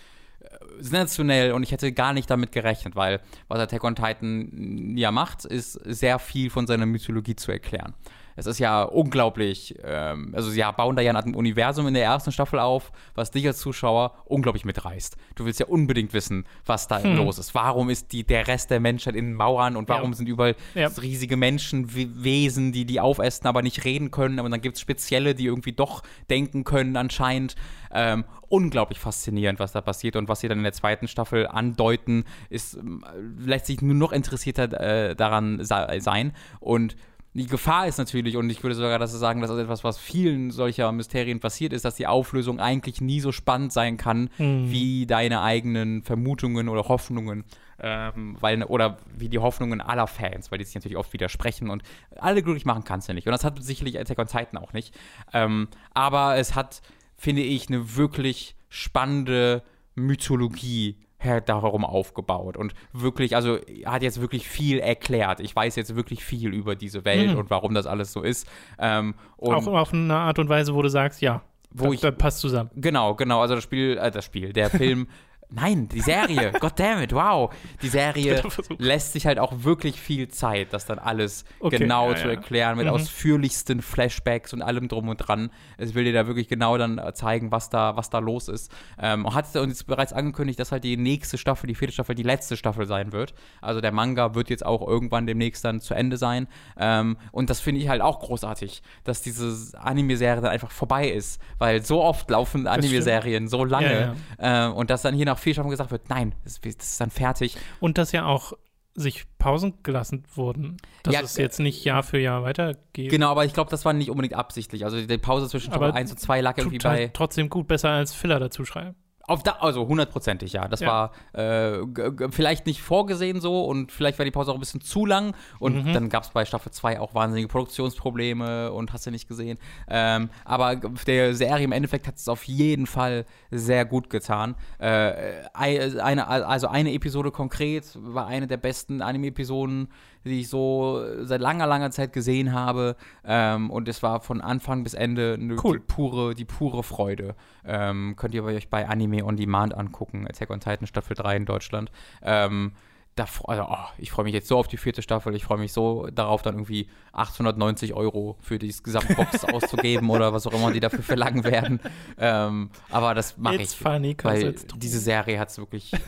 sensationell 0.79 1.51
und 1.51 1.63
ich 1.63 1.71
hätte 1.71 1.91
gar 1.91 2.13
nicht 2.13 2.29
damit 2.29 2.51
gerechnet, 2.51 2.95
weil 2.95 3.19
was 3.47 3.59
Attack 3.59 3.83
on 3.83 3.95
Titan 3.95 4.95
ja 4.97 5.11
macht, 5.11 5.45
ist 5.45 5.73
sehr 5.73 6.19
viel 6.19 6.49
von 6.49 6.67
seiner 6.67 6.85
Mythologie 6.85 7.35
zu 7.35 7.51
erklären. 7.51 7.93
Es 8.35 8.45
ist 8.45 8.59
ja 8.59 8.83
unglaublich, 8.83 9.75
ähm, 9.83 10.31
also 10.35 10.49
sie 10.49 10.63
bauen 10.77 10.95
da 10.95 11.01
ja 11.01 11.13
ein 11.13 11.35
Universum 11.35 11.87
in 11.87 11.93
der 11.93 12.03
ersten 12.03 12.31
Staffel 12.31 12.59
auf, 12.59 12.91
was 13.15 13.31
dich 13.31 13.45
als 13.47 13.59
Zuschauer 13.59 14.13
unglaublich 14.25 14.65
mitreißt. 14.65 15.17
Du 15.35 15.45
willst 15.45 15.59
ja 15.59 15.65
unbedingt 15.65 16.13
wissen, 16.13 16.45
was 16.65 16.87
da 16.87 17.01
Hm. 17.03 17.15
los 17.15 17.37
ist. 17.39 17.53
Warum 17.55 17.89
ist 17.89 18.11
die, 18.11 18.23
der 18.23 18.47
Rest 18.47 18.69
der 18.71 18.79
Menschheit 18.79 19.15
in 19.15 19.33
Mauern 19.33 19.75
und 19.75 19.89
warum 19.89 20.11
Ja. 20.11 20.17
sind 20.17 20.27
überall 20.29 20.55
Ja. 20.75 20.87
riesige 21.01 21.35
Menschenwesen, 21.37 22.71
die 22.71 22.85
die 22.85 22.99
aufessen, 22.99 23.47
aber 23.47 23.61
nicht 23.61 23.83
reden 23.85 24.11
können. 24.11 24.39
Aber 24.39 24.49
dann 24.49 24.61
gibt 24.61 24.75
es 24.75 24.81
Spezielle, 24.81 25.35
die 25.35 25.45
irgendwie 25.45 25.73
doch 25.73 26.03
denken 26.29 26.63
können 26.63 26.95
anscheinend. 26.97 27.55
Ähm, 27.91 28.23
unglaublich 28.49 28.99
faszinierend, 28.99 29.59
was 29.59 29.71
da 29.71 29.81
passiert 29.81 30.15
und 30.15 30.27
was 30.27 30.39
sie 30.41 30.47
dann 30.47 30.59
in 30.59 30.63
der 30.63 30.73
zweiten 30.73 31.07
Staffel 31.07 31.47
andeuten, 31.47 32.23
ist 32.49 32.75
ähm, 32.75 33.03
lässt 33.37 33.65
sich 33.67 33.81
nur 33.81 33.95
noch 33.95 34.11
interessierter 34.11 35.09
äh, 35.09 35.15
daran 35.15 35.59
sein 35.63 36.33
und 36.59 36.95
die 37.33 37.45
Gefahr 37.45 37.87
ist 37.87 37.99
natürlich, 37.99 38.37
und 38.37 38.49
ich 38.49 38.63
würde 38.63 38.75
sogar 38.75 38.97
das 38.97 39.11
sagen, 39.11 39.41
dass 39.41 39.51
das 39.51 39.59
etwas, 39.59 39.83
was 39.83 39.99
vielen 39.99 40.49
solcher 40.49 40.91
Mysterien 40.91 41.39
passiert 41.39 41.73
ist, 41.73 41.85
dass 41.85 41.95
die 41.95 42.07
Auflösung 42.07 42.59
eigentlich 42.59 43.01
nie 43.01 43.19
so 43.19 43.31
spannend 43.31 43.71
sein 43.71 43.97
kann, 43.97 44.29
Hm. 44.37 44.71
wie 44.71 45.05
deine 45.05 45.41
eigenen 45.41 46.01
Vermutungen 46.01 46.69
oder 46.69 46.87
Hoffnungen, 46.87 47.43
ähm, 47.79 48.35
weil, 48.39 48.63
oder 48.63 48.97
wie 49.15 49.29
die 49.29 49.37
Hoffnungen 49.39 49.79
aller 49.79 50.07
Fans, 50.07 50.51
weil 50.51 50.57
die 50.57 50.65
sich 50.65 50.75
natürlich 50.75 50.97
oft 50.97 51.13
widersprechen 51.13 51.69
und 51.69 51.83
alle 52.17 52.41
glücklich 52.41 52.65
machen 52.65 52.83
kannst 52.83 53.07
du 53.07 53.13
nicht. 53.13 53.27
Und 53.27 53.31
das 53.31 53.43
hat 53.43 53.61
sicherlich 53.63 53.99
Attack 53.99 54.17
on 54.17 54.27
Titan 54.27 54.57
auch 54.57 54.73
nicht. 54.73 54.97
Ähm, 55.31 55.67
aber 55.93 56.35
es 56.37 56.55
hat, 56.55 56.81
finde 57.15 57.43
ich, 57.43 57.69
eine 57.69 57.95
wirklich 57.95 58.55
spannende 58.69 59.61
Mythologie 59.95 60.97
darum 61.45 61.83
aufgebaut 61.85 62.55
und 62.57 62.73
wirklich, 62.93 63.35
also 63.35 63.57
er 63.57 63.91
hat 63.91 64.01
jetzt 64.03 64.21
wirklich 64.21 64.47
viel 64.47 64.79
erklärt. 64.79 65.39
Ich 65.41 65.55
weiß 65.55 65.75
jetzt 65.75 65.95
wirklich 65.95 66.23
viel 66.23 66.53
über 66.53 66.75
diese 66.75 67.03
Welt 67.05 67.31
Mhm. 67.33 67.37
und 67.39 67.49
warum 67.49 67.73
das 67.73 67.85
alles 67.87 68.13
so 68.13 68.21
ist. 68.21 68.47
Ähm, 68.79 69.15
und 69.37 69.53
Auch 69.53 69.67
auf 69.67 69.93
eine 69.93 70.15
Art 70.15 70.39
und 70.39 70.47
Weise, 70.49 70.73
wo 70.75 70.81
du 70.81 70.89
sagst, 70.89 71.21
ja, 71.21 71.41
Wo 71.71 71.85
das, 71.85 71.93
ich- 71.95 72.01
das 72.01 72.15
passt 72.15 72.39
zusammen. 72.39 72.69
Genau, 72.75 73.15
genau. 73.15 73.41
Also 73.41 73.55
das 73.55 73.63
Spiel, 73.63 73.97
äh, 74.01 74.09
das 74.11 74.23
Spiel, 74.25 74.53
der 74.53 74.69
Film 74.95 75.07
Nein, 75.51 75.89
die 75.89 76.01
Serie. 76.01 76.51
Goddammit, 76.59 77.11
wow. 77.13 77.51
Die 77.81 77.87
Serie 77.87 78.43
lässt 78.77 79.13
sich 79.13 79.25
halt 79.25 79.39
auch 79.39 79.63
wirklich 79.63 79.99
viel 79.99 80.27
Zeit, 80.27 80.73
das 80.73 80.85
dann 80.85 80.99
alles 80.99 81.43
Okay, 81.59 81.79
genau 81.79 82.11
ja, 82.11 82.15
zu 82.17 82.25
ja. 82.25 82.33
erklären, 82.35 82.77
mit 82.77 82.85
Mhm. 82.85 82.93
ausführlichsten 82.93 83.81
Flashbacks 83.81 84.53
und 84.53 84.61
allem 84.61 84.87
drum 84.87 85.09
und 85.09 85.17
dran. 85.17 85.49
Es 85.77 85.95
will 85.95 86.03
dir 86.03 86.13
da 86.13 86.27
wirklich 86.27 86.47
genau 86.49 86.77
dann 86.77 86.99
äh, 86.99 87.13
zeigen, 87.13 87.51
was 87.51 87.71
da, 87.71 87.95
was 87.97 88.11
da 88.11 88.19
los 88.19 88.47
ist. 88.47 88.71
Ähm, 89.01 89.25
und 89.25 89.33
hat 89.33 89.55
uns 89.55 89.83
bereits 89.83 90.13
angekündigt, 90.13 90.59
dass 90.59 90.71
halt 90.71 90.83
die 90.83 90.97
nächste 90.97 91.39
Staffel, 91.39 91.65
die 91.65 91.73
vierte 91.73 91.93
Staffel, 91.95 92.13
die 92.13 92.21
letzte 92.23 92.55
Staffel 92.55 92.85
sein 92.85 93.11
wird. 93.11 93.33
Also 93.59 93.81
der 93.81 93.91
Manga 93.91 94.35
wird 94.35 94.51
jetzt 94.51 94.63
auch 94.65 94.87
irgendwann 94.87 95.25
demnächst 95.25 95.65
dann 95.65 95.79
zu 95.81 95.95
Ende 95.95 96.17
sein. 96.17 96.47
Ähm, 96.77 97.17
und 97.31 97.49
das 97.49 97.59
finde 97.59 97.81
ich 97.81 97.89
halt 97.89 98.01
auch 98.01 98.19
großartig, 98.19 98.83
dass 99.03 99.23
diese 99.23 99.77
Anime-Serie 99.79 100.41
dann 100.41 100.51
einfach 100.51 100.69
vorbei 100.71 101.09
ist. 101.09 101.41
Weil 101.57 101.83
so 101.83 102.03
oft 102.03 102.29
laufen 102.29 102.67
Anime-Serien 102.67 103.47
so 103.47 103.65
lange. 103.65 104.15
Ähm, 104.37 104.73
und 104.73 104.91
dass 104.91 105.01
dann 105.01 105.15
hier 105.15 105.25
nach 105.25 105.38
vier 105.39 105.53
Staffeln 105.53 105.71
gesagt 105.71 105.91
wird, 105.91 106.09
nein, 106.09 106.33
das, 106.43 106.61
das 106.61 106.75
ist 106.75 107.01
dann 107.01 107.09
fertig. 107.09 107.57
Und 107.79 107.97
dass 107.97 108.11
ja 108.11 108.25
auch 108.25 108.53
sich 108.95 109.25
Pausen 109.37 109.81
gelassen 109.83 110.23
wurden, 110.33 110.77
dass 111.03 111.13
Ja, 111.13 111.21
es 111.21 111.37
jetzt 111.37 111.59
nicht 111.59 111.83
Jahr 111.85 112.03
für 112.03 112.19
Jahr 112.19 112.43
weitergeht. 112.43 113.09
Genau, 113.09 113.29
aber 113.29 113.45
ich 113.45 113.53
glaube, 113.53 113.69
das 113.71 113.85
war 113.85 113.93
nicht 113.93 114.09
unbedingt 114.09 114.33
absichtlich. 114.33 114.83
Also 114.83 115.01
die 115.05 115.17
Pause 115.17 115.47
zwischen 115.47 115.71
Staffel 115.71 115.87
Aber 115.89 115.95
1 115.95 116.11
und 116.11 116.19
2 116.19 116.41
lag 116.41 116.57
irgendwie 116.57 116.79
halt 116.83 116.83
bei. 116.83 117.07
trotzdem 117.13 117.49
gut, 117.49 117.67
besser 117.67 117.89
als 117.91 118.13
Filler 118.13 118.39
dazu 118.39 118.65
schreiben. 118.65 118.95
Auf 119.29 119.43
da, 119.43 119.57
also 119.59 119.87
hundertprozentig, 119.87 120.53
ja. 120.53 120.67
Das 120.67 120.79
Ja. 120.79 120.87
war 120.87 121.11
äh, 121.33 122.29
vielleicht 122.31 122.65
nicht 122.65 122.81
vorgesehen 122.81 123.41
so 123.41 123.63
und 123.65 123.91
vielleicht 123.91 124.17
war 124.17 124.25
die 124.25 124.31
Pause 124.31 124.51
auch 124.51 124.55
ein 124.55 124.59
bisschen 124.59 124.81
zu 124.81 125.05
lang. 125.05 125.35
Und 125.59 125.85
Mhm. 125.85 125.93
dann 125.93 126.09
gab 126.09 126.23
es 126.23 126.29
bei 126.29 126.45
Staffel 126.45 126.71
2 126.71 126.99
auch 126.99 127.13
wahnsinnige 127.13 127.47
Produktionsprobleme 127.47 128.71
und 128.71 128.93
hast 128.93 129.05
du 129.05 129.11
nicht 129.11 129.27
gesehen. 129.27 129.57
Ähm, 129.87 130.29
aber 130.45 130.75
der 131.05 131.35
Serie 131.35 131.63
im 131.65 131.71
Endeffekt 131.71 132.07
hat 132.07 132.15
es 132.17 132.27
auf 132.27 132.43
jeden 132.45 132.87
Fall 132.87 133.25
sehr 133.51 133.85
gut 133.85 134.09
getan. 134.09 134.55
Äh, 134.79 135.13
ei- 135.53 136.01
eine, 136.01 136.27
also 136.27 136.67
eine 136.67 136.93
Episode 136.93 137.31
konkret 137.31 137.85
war 138.01 138.27
eine 138.27 138.47
der 138.47 138.57
besten 138.57 139.01
Anime-Episoden, 139.01 139.89
die 140.29 140.41
ich 140.41 140.49
so 140.49 141.03
seit 141.21 141.41
langer, 141.41 141.67
langer 141.67 141.91
Zeit 141.91 142.13
gesehen 142.13 142.53
habe. 142.53 142.95
Ähm, 143.25 143.69
und 143.69 143.87
es 143.87 144.01
war 144.01 144.21
von 144.21 144.41
Anfang 144.41 144.83
bis 144.83 144.93
Ende 144.93 145.37
eine 145.39 145.57
Cool. 145.61 145.79
die 145.79 145.85
pure, 145.85 146.35
die 146.35 146.45
pure 146.45 146.83
Freude. 146.83 147.35
Ähm, 147.65 148.15
könnt 148.15 148.33
ihr 148.33 148.43
euch 148.43 148.69
bei 148.69 148.87
Anime 148.87 149.25
on 149.25 149.35
Demand 149.35 149.75
angucken, 149.75 150.27
Attack 150.27 150.49
on 150.49 150.59
Titan 150.59 150.87
Staffel 150.87 151.15
3 151.15 151.37
in 151.37 151.45
Deutschland. 151.45 151.91
Ähm, 152.21 152.71
da, 153.19 153.25
also, 153.45 153.63
oh, 153.69 153.85
ich 153.97 154.11
freue 154.11 154.23
mich 154.23 154.33
jetzt 154.33 154.47
so 154.47 154.57
auf 154.57 154.67
die 154.67 154.77
vierte 154.77 155.01
Staffel. 155.01 155.35
Ich 155.35 155.43
freue 155.43 155.57
mich 155.57 155.73
so 155.73 156.07
darauf, 156.07 156.41
dann 156.41 156.55
irgendwie 156.55 156.87
890 157.11 157.93
Euro 157.93 158.37
für 158.39 158.57
die 158.57 158.73
Gesamtbox 158.81 159.43
auszugeben 159.53 160.09
oder 160.09 160.31
was 160.31 160.47
auch 160.47 160.53
immer 160.53 160.71
die 160.71 160.79
dafür 160.79 161.03
verlangen 161.03 161.43
werden. 161.43 161.81
Ähm, 162.17 162.69
aber 162.89 163.13
das 163.13 163.37
mache 163.37 163.57
ich. 163.57 163.71
funny, 163.71 164.15
Weil 164.21 164.55
diese 164.77 164.99
Serie 164.99 165.37
hat 165.37 165.49
es 165.49 165.57
wirklich 165.57 165.93
äh, 165.93 165.99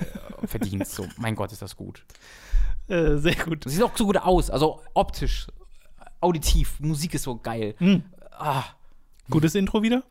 verdient. 0.45 0.87
So, 0.87 1.05
mein 1.17 1.35
Gott, 1.35 1.51
ist 1.51 1.61
das 1.61 1.75
gut. 1.75 2.05
Äh, 2.91 3.17
sehr 3.17 3.35
gut. 3.35 3.63
Sieht 3.65 3.81
auch 3.83 3.95
so 3.95 4.05
gut 4.05 4.17
aus. 4.17 4.49
Also 4.49 4.81
optisch, 4.93 5.47
auditiv, 6.19 6.79
Musik 6.79 7.13
ist 7.13 7.23
so 7.23 7.37
geil. 7.37 7.75
Hm. 7.77 8.03
Ah, 8.31 8.63
Gutes 9.29 9.55
Intro 9.55 9.81
wieder? 9.81 10.03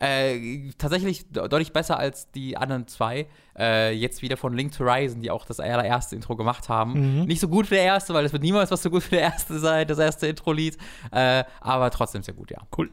Äh, 0.00 0.70
tatsächlich 0.78 1.28
de- 1.32 1.48
deutlich 1.48 1.72
besser 1.72 1.98
als 1.98 2.30
die 2.30 2.56
anderen 2.56 2.86
zwei. 2.86 3.26
Äh, 3.58 3.92
jetzt 3.94 4.22
wieder 4.22 4.36
von 4.36 4.54
Link 4.54 4.70
to 4.72 4.84
Horizon, 4.84 5.20
die 5.20 5.32
auch 5.32 5.44
das 5.44 5.58
allererste 5.58 6.14
Intro 6.14 6.36
gemacht 6.36 6.68
haben. 6.68 6.92
Mhm. 7.22 7.24
Nicht 7.24 7.40
so 7.40 7.48
gut 7.48 7.68
wie 7.72 7.74
der 7.74 7.82
erste, 7.82 8.14
weil 8.14 8.24
es 8.24 8.32
wird 8.32 8.44
niemals 8.44 8.70
was 8.70 8.80
so 8.84 8.90
gut 8.90 9.04
wie 9.10 9.16
der 9.16 9.22
erste 9.22 9.58
sein, 9.58 9.88
das 9.88 9.98
erste 9.98 10.28
Intro-Lied. 10.28 10.78
Äh, 11.10 11.42
aber 11.60 11.90
trotzdem 11.90 12.22
sehr 12.22 12.34
gut, 12.34 12.52
ja. 12.52 12.58
Cool. 12.76 12.90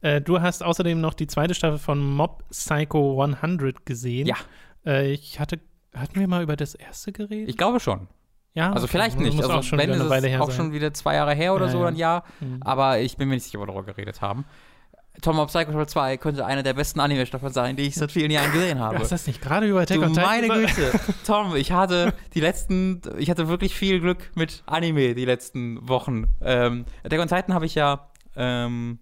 Äh, 0.00 0.22
du 0.22 0.40
hast 0.40 0.62
außerdem 0.62 0.98
noch 0.98 1.12
die 1.12 1.26
zweite 1.26 1.54
Staffel 1.54 1.78
von 1.78 2.02
Mob 2.02 2.42
Psycho 2.48 3.22
100 3.22 3.84
gesehen. 3.84 4.26
Ja. 4.26 4.36
Äh, 4.86 5.12
ich 5.12 5.38
hatte, 5.38 5.60
hatten 5.94 6.18
wir 6.18 6.26
mal 6.28 6.42
über 6.42 6.56
das 6.56 6.74
erste 6.74 7.12
geredet? 7.12 7.50
Ich 7.50 7.58
glaube 7.58 7.80
schon. 7.80 8.08
Ja. 8.56 8.72
Also 8.72 8.88
vielleicht 8.88 9.20
nicht. 9.20 9.38
Also 9.40 9.52
auch 9.52 9.62
schon 9.62 9.78
wenn 9.78 9.90
ist 9.90 10.08
Weile 10.08 10.26
es 10.26 10.32
her 10.32 10.42
auch 10.42 10.48
sein. 10.48 10.56
schon 10.56 10.72
wieder 10.72 10.92
zwei 10.92 11.14
Jahre 11.14 11.34
her 11.34 11.54
oder 11.54 11.66
Ja, 11.66 11.72
so, 11.72 11.82
ja. 11.82 11.86
ein 11.86 11.96
Jahr. 11.96 12.24
Mhm. 12.40 12.60
Aber 12.64 12.98
ich 12.98 13.16
bin 13.16 13.28
mir 13.28 13.34
nicht 13.34 13.44
sicher, 13.44 13.58
ob 13.60 13.68
wir 13.68 13.72
darüber 13.72 13.92
geredet 13.92 14.20
haben. 14.20 14.44
Tom 15.22 15.38
of 15.38 15.48
Psycho 15.48 15.70
Staffel 15.70 15.86
2 15.88 16.16
könnte 16.18 16.44
eine 16.44 16.62
der 16.62 16.74
besten 16.74 17.00
Anime-Staffeln 17.00 17.52
sein, 17.52 17.74
die 17.76 17.84
ich 17.84 17.94
seit 17.94 18.12
vielen 18.12 18.30
Jahren 18.30 18.52
gesehen 18.52 18.78
habe. 18.80 18.96
Du 18.96 19.00
hast 19.00 19.12
das 19.12 19.26
nicht 19.26 19.40
gerade 19.40 19.66
über 19.66 19.80
Attack 19.80 19.96
Du 19.98 20.04
on 20.04 20.12
Titan 20.12 20.46
meine? 20.48 20.66
Güte. 20.66 20.92
Tom, 21.26 21.56
ich 21.56 21.72
hatte 21.72 22.12
die 22.34 22.40
letzten, 22.40 23.00
ich 23.16 23.30
hatte 23.30 23.48
wirklich 23.48 23.74
viel 23.74 24.00
Glück 24.00 24.30
mit 24.34 24.62
Anime 24.66 25.14
die 25.14 25.24
letzten 25.24 25.88
Wochen. 25.88 26.26
Ähm, 26.42 26.84
Attack 27.02 27.20
on 27.20 27.28
Titan 27.28 27.54
habe 27.54 27.64
ich 27.64 27.74
ja 27.74 28.10
ähm, 28.36 28.98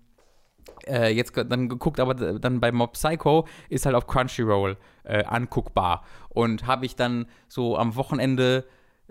äh, 0.87 1.13
jetzt 1.13 1.33
dann 1.37 1.69
geguckt, 1.69 1.99
aber 1.99 2.15
dann 2.15 2.61
bei 2.61 2.71
Mob 2.71 2.93
Psycho 2.93 3.47
ist 3.69 3.85
halt 3.85 3.97
auf 3.97 4.07
Crunchyroll 4.07 4.77
äh, 5.03 5.25
anguckbar. 5.25 6.05
Und 6.29 6.67
habe 6.69 6.87
ich 6.87 6.95
dann 6.95 7.27
so 7.49 7.77
am 7.77 7.97
Wochenende 7.97 8.65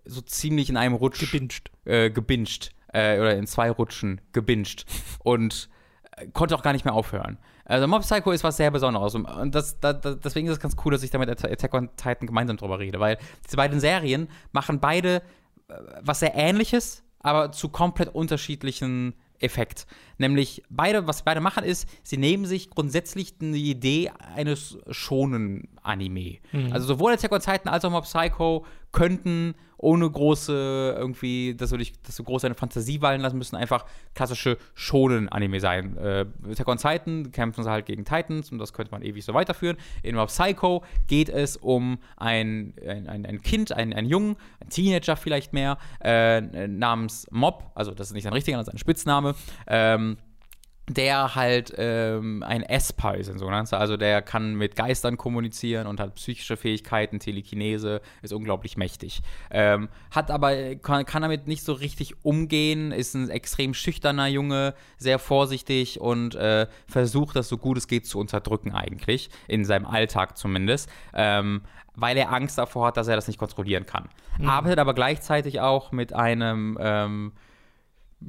so 0.05 0.21
ziemlich 0.21 0.69
in 0.69 0.77
einem 0.77 0.95
Rutsch 0.95 1.19
Gebinged. 1.19 1.71
äh, 1.85 2.09
gebinged. 2.09 2.71
Äh, 2.93 3.19
oder 3.19 3.35
in 3.35 3.47
zwei 3.47 3.71
Rutschen 3.71 4.21
gebinged. 4.33 4.85
Und 5.23 5.69
äh, 6.15 6.27
konnte 6.27 6.55
auch 6.55 6.61
gar 6.61 6.73
nicht 6.73 6.85
mehr 6.85 6.93
aufhören. 6.93 7.37
Also 7.65 7.87
Mob 7.87 8.01
Psycho 8.01 8.31
ist 8.31 8.43
was 8.43 8.57
sehr 8.57 8.69
Besonderes. 8.71 9.15
Und 9.15 9.55
das, 9.55 9.79
da, 9.79 9.93
da, 9.93 10.15
deswegen 10.15 10.47
ist 10.47 10.53
es 10.53 10.59
ganz 10.59 10.75
cool, 10.83 10.91
dass 10.91 11.01
ich 11.03 11.09
da 11.09 11.17
mit 11.17 11.29
Atta- 11.29 11.49
Attack 11.51 11.73
on 11.73 11.89
Titan 11.95 12.27
gemeinsam 12.27 12.57
drüber 12.57 12.77
rede. 12.79 12.99
Weil 12.99 13.17
diese 13.45 13.57
beiden 13.57 13.79
Serien 13.79 14.27
machen 14.51 14.79
beide 14.79 15.21
äh, 15.69 15.73
was 16.01 16.19
sehr 16.19 16.35
ähnliches, 16.35 17.03
aber 17.19 17.51
zu 17.51 17.69
komplett 17.69 18.13
unterschiedlichen 18.13 19.15
Effekt. 19.39 19.87
Nämlich 20.17 20.63
beide, 20.69 21.07
was 21.07 21.23
beide 21.23 21.41
machen, 21.41 21.63
ist, 21.63 21.87
sie 22.03 22.17
nehmen 22.17 22.45
sich 22.45 22.69
grundsätzlich 22.69 23.37
die 23.39 23.71
Idee 23.71 24.11
eines 24.35 24.77
schonen 24.89 25.67
Anime. 25.81 26.37
Also 26.71 26.87
sowohl 26.87 27.13
Attack 27.13 27.31
on 27.31 27.39
Titan 27.39 27.67
als 27.67 27.85
auch 27.85 27.91
Mob 27.91 28.05
Psycho 28.05 28.65
könnten 28.91 29.55
ohne 29.83 30.09
große 30.09 30.95
irgendwie, 30.97 31.55
dass 31.55 31.71
du 31.71 31.77
dich, 31.77 32.01
dass 32.03 32.15
du 32.15 32.23
groß 32.23 32.43
deine 32.43 32.55
Fantasie 32.55 33.01
wallen 33.01 33.19
lassen 33.19 33.37
müssen, 33.37 33.57
einfach 33.57 33.85
klassische 34.15 34.57
schonen 34.75 35.27
Anime 35.27 35.59
sein. 35.59 35.97
Äh, 35.97 36.25
Attack 36.49 36.67
on 36.69 36.77
Titan 36.77 37.31
kämpfen 37.31 37.63
sie 37.63 37.69
halt 37.69 37.85
gegen 37.85 38.05
Titans 38.05 38.51
und 38.51 38.59
das 38.59 38.71
könnte 38.71 38.91
man 38.91 39.01
ewig 39.03 39.25
so 39.25 39.33
weiterführen. 39.33 39.75
In 40.01 40.15
Mob 40.15 40.29
Psycho 40.29 40.83
geht 41.07 41.27
es 41.27 41.57
um 41.57 41.99
ein, 42.15 42.73
ein, 42.87 43.25
ein, 43.25 43.41
Kind, 43.41 43.73
ein, 43.73 43.93
ein 43.93 44.05
Jungen, 44.05 44.37
ein 44.61 44.69
Teenager 44.69 45.17
vielleicht 45.17 45.51
mehr, 45.51 45.77
äh, 46.01 46.39
namens 46.67 47.27
Mob, 47.29 47.69
also 47.75 47.91
das 47.91 48.07
ist 48.07 48.13
nicht 48.13 48.23
sein 48.23 48.33
richtiger, 48.33 48.57
das 48.57 48.69
ist 48.69 48.73
ein 48.73 48.79
Spitzname, 48.79 49.35
ähm, 49.67 50.12
der 50.89 51.35
halt 51.35 51.73
ähm, 51.77 52.43
ein 52.43 52.61
Esper 52.61 53.15
ist, 53.15 53.29
ein 53.29 53.39
sogenannter. 53.39 53.79
Also 53.79 53.95
der 53.95 54.21
kann 54.21 54.55
mit 54.55 54.75
Geistern 54.75 55.17
kommunizieren 55.17 55.87
und 55.87 55.99
hat 55.99 56.15
psychische 56.15 56.57
Fähigkeiten, 56.57 57.19
Telekinese, 57.19 58.01
ist 58.21 58.33
unglaublich 58.33 58.75
mächtig. 58.75 59.21
Ähm, 59.49 59.87
hat 60.11 60.29
aber, 60.29 60.75
kann, 60.75 61.05
kann 61.05 61.21
damit 61.21 61.47
nicht 61.47 61.63
so 61.63 61.73
richtig 61.73 62.25
umgehen, 62.25 62.91
ist 62.91 63.13
ein 63.13 63.29
extrem 63.29 63.73
schüchterner 63.73 64.27
Junge, 64.27 64.73
sehr 64.97 65.19
vorsichtig 65.19 66.01
und 66.01 66.35
äh, 66.35 66.67
versucht 66.87 67.37
das 67.37 67.47
so 67.47 67.57
gut 67.57 67.77
es 67.77 67.87
geht 67.87 68.05
zu 68.05 68.19
unterdrücken 68.19 68.73
eigentlich, 68.73 69.29
in 69.47 69.63
seinem 69.63 69.85
Alltag 69.85 70.37
zumindest. 70.37 70.89
Ähm, 71.13 71.61
weil 71.95 72.17
er 72.17 72.33
Angst 72.33 72.57
davor 72.57 72.87
hat, 72.87 72.97
dass 72.97 73.07
er 73.07 73.15
das 73.15 73.27
nicht 73.27 73.37
kontrollieren 73.37 73.85
kann. 73.85 74.09
Arbeitet 74.43 74.79
aber 74.79 74.95
gleichzeitig 74.95 75.61
auch 75.61 75.91
mit 75.91 76.11
einem 76.11 76.75
ähm, 76.81 77.33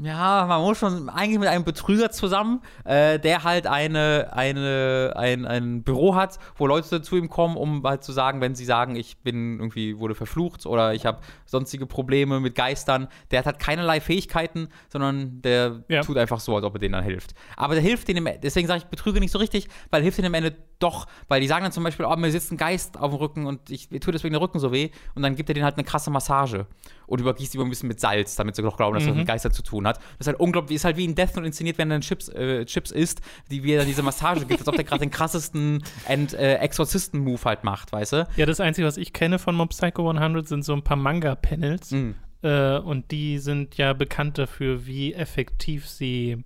ja, 0.02 0.46
man 0.48 0.60
muss 0.62 0.78
schon 0.78 1.08
eigentlich 1.08 1.38
mit 1.38 1.48
einem 1.48 1.64
Betrüger 1.64 2.10
zusammen, 2.10 2.60
äh, 2.84 3.18
der 3.18 3.44
halt 3.44 3.66
eine, 3.66 4.30
eine, 4.32 5.12
ein, 5.16 5.44
ein 5.46 5.82
Büro 5.82 6.14
hat, 6.14 6.38
wo 6.56 6.66
Leute 6.66 7.02
zu 7.02 7.16
ihm 7.16 7.28
kommen, 7.28 7.56
um 7.56 7.82
halt 7.84 8.02
zu 8.02 8.12
sagen, 8.12 8.40
wenn 8.40 8.54
sie 8.54 8.64
sagen, 8.64 8.96
ich 8.96 9.18
bin 9.18 9.58
irgendwie, 9.58 9.98
wurde 9.98 10.14
verflucht 10.14 10.66
oder 10.66 10.94
ich 10.94 11.06
habe 11.06 11.18
sonstige 11.46 11.86
Probleme 11.86 12.40
mit 12.40 12.54
Geistern, 12.54 13.08
der 13.30 13.40
hat 13.40 13.46
halt 13.46 13.58
keinerlei 13.58 14.00
Fähigkeiten, 14.00 14.68
sondern 14.88 15.40
der 15.42 15.84
Ja. 15.88 16.02
tut 16.02 16.16
einfach 16.16 16.40
so, 16.40 16.56
als 16.56 16.64
ob 16.64 16.74
er 16.74 16.78
denen 16.80 16.92
dann 16.94 17.04
hilft. 17.04 17.34
Aber 17.56 17.74
der 17.74 17.82
hilft 17.82 18.08
denen, 18.08 18.26
im- 18.26 18.40
deswegen 18.42 18.66
sage 18.66 18.78
ich 18.78 18.84
Betrüger 18.86 19.20
nicht 19.20 19.30
so 19.32 19.38
richtig, 19.38 19.68
weil 19.90 20.02
hilft 20.02 20.18
denen 20.18 20.28
am 20.28 20.34
Ende 20.34 20.54
doch, 20.80 21.06
weil 21.28 21.40
die 21.40 21.46
sagen 21.46 21.62
dann 21.62 21.72
zum 21.72 21.84
Beispiel, 21.84 22.04
oh, 22.04 22.16
mir 22.16 22.30
sitzt 22.30 22.50
ein 22.52 22.56
Geist 22.56 22.98
auf 22.98 23.10
dem 23.10 23.18
Rücken 23.18 23.46
und 23.46 23.70
ich 23.70 23.90
mir 23.90 24.00
tut 24.00 24.12
deswegen 24.12 24.32
der 24.32 24.40
Rücken 24.42 24.58
so 24.58 24.72
weh 24.72 24.90
und 25.14 25.22
dann 25.22 25.36
gibt 25.36 25.48
er 25.48 25.54
denen 25.54 25.64
halt 25.64 25.76
eine 25.76 25.84
krasse 25.84 26.10
Massage 26.10 26.66
und 27.06 27.20
übergießt 27.20 27.52
die 27.52 27.58
immer 27.58 27.66
ein 27.66 27.70
bisschen 27.70 27.88
mit 27.88 28.00
Salz, 28.00 28.36
damit 28.36 28.56
sie 28.56 28.62
doch 28.62 28.76
glauben, 28.76 28.94
dass 28.94 29.06
das 29.06 29.14
mit 29.14 29.26
Geistern 29.26 29.52
zu 29.52 29.62
tun 29.62 29.86
hat. 29.86 29.98
Das 29.98 30.20
ist 30.20 30.26
halt 30.28 30.40
unglaublich, 30.40 30.76
ist 30.76 30.84
halt 30.84 30.96
wie 30.96 31.04
in 31.04 31.14
Death 31.14 31.36
Note 31.36 31.46
inszeniert, 31.46 31.78
wenn 31.78 31.90
er 31.90 31.94
dann 31.96 32.00
Chips, 32.02 32.28
äh, 32.28 32.64
Chips 32.64 32.90
isst, 32.90 33.20
die 33.50 33.62
wie 33.62 33.72
er 33.72 33.78
dann 33.78 33.86
diese 33.86 34.02
Massage 34.02 34.44
gibt, 34.46 34.60
als 34.60 34.68
ob 34.68 34.74
der 34.76 34.84
gerade 34.84 35.00
den 35.00 35.10
krassesten 35.10 35.82
äh, 36.08 36.54
Exorzisten-Move 36.54 37.40
halt 37.44 37.64
macht, 37.64 37.92
weißt 37.92 38.12
du? 38.14 38.28
Ja, 38.36 38.46
das 38.46 38.60
Einzige, 38.60 38.86
was 38.86 38.96
ich 38.96 39.12
kenne 39.12 39.38
von 39.38 39.54
Mob 39.54 39.70
Psycho 39.70 40.08
100 40.10 40.46
sind 40.48 40.64
so 40.64 40.72
ein 40.72 40.82
paar 40.82 40.96
Manga-Panels. 40.96 41.90
Mhm. 41.92 42.14
Äh, 42.42 42.78
und 42.78 43.10
die 43.10 43.38
sind 43.38 43.76
ja 43.76 43.92
bekannt 43.94 44.38
dafür, 44.38 44.86
wie 44.86 45.14
effektiv 45.14 45.88
sie 45.88 46.44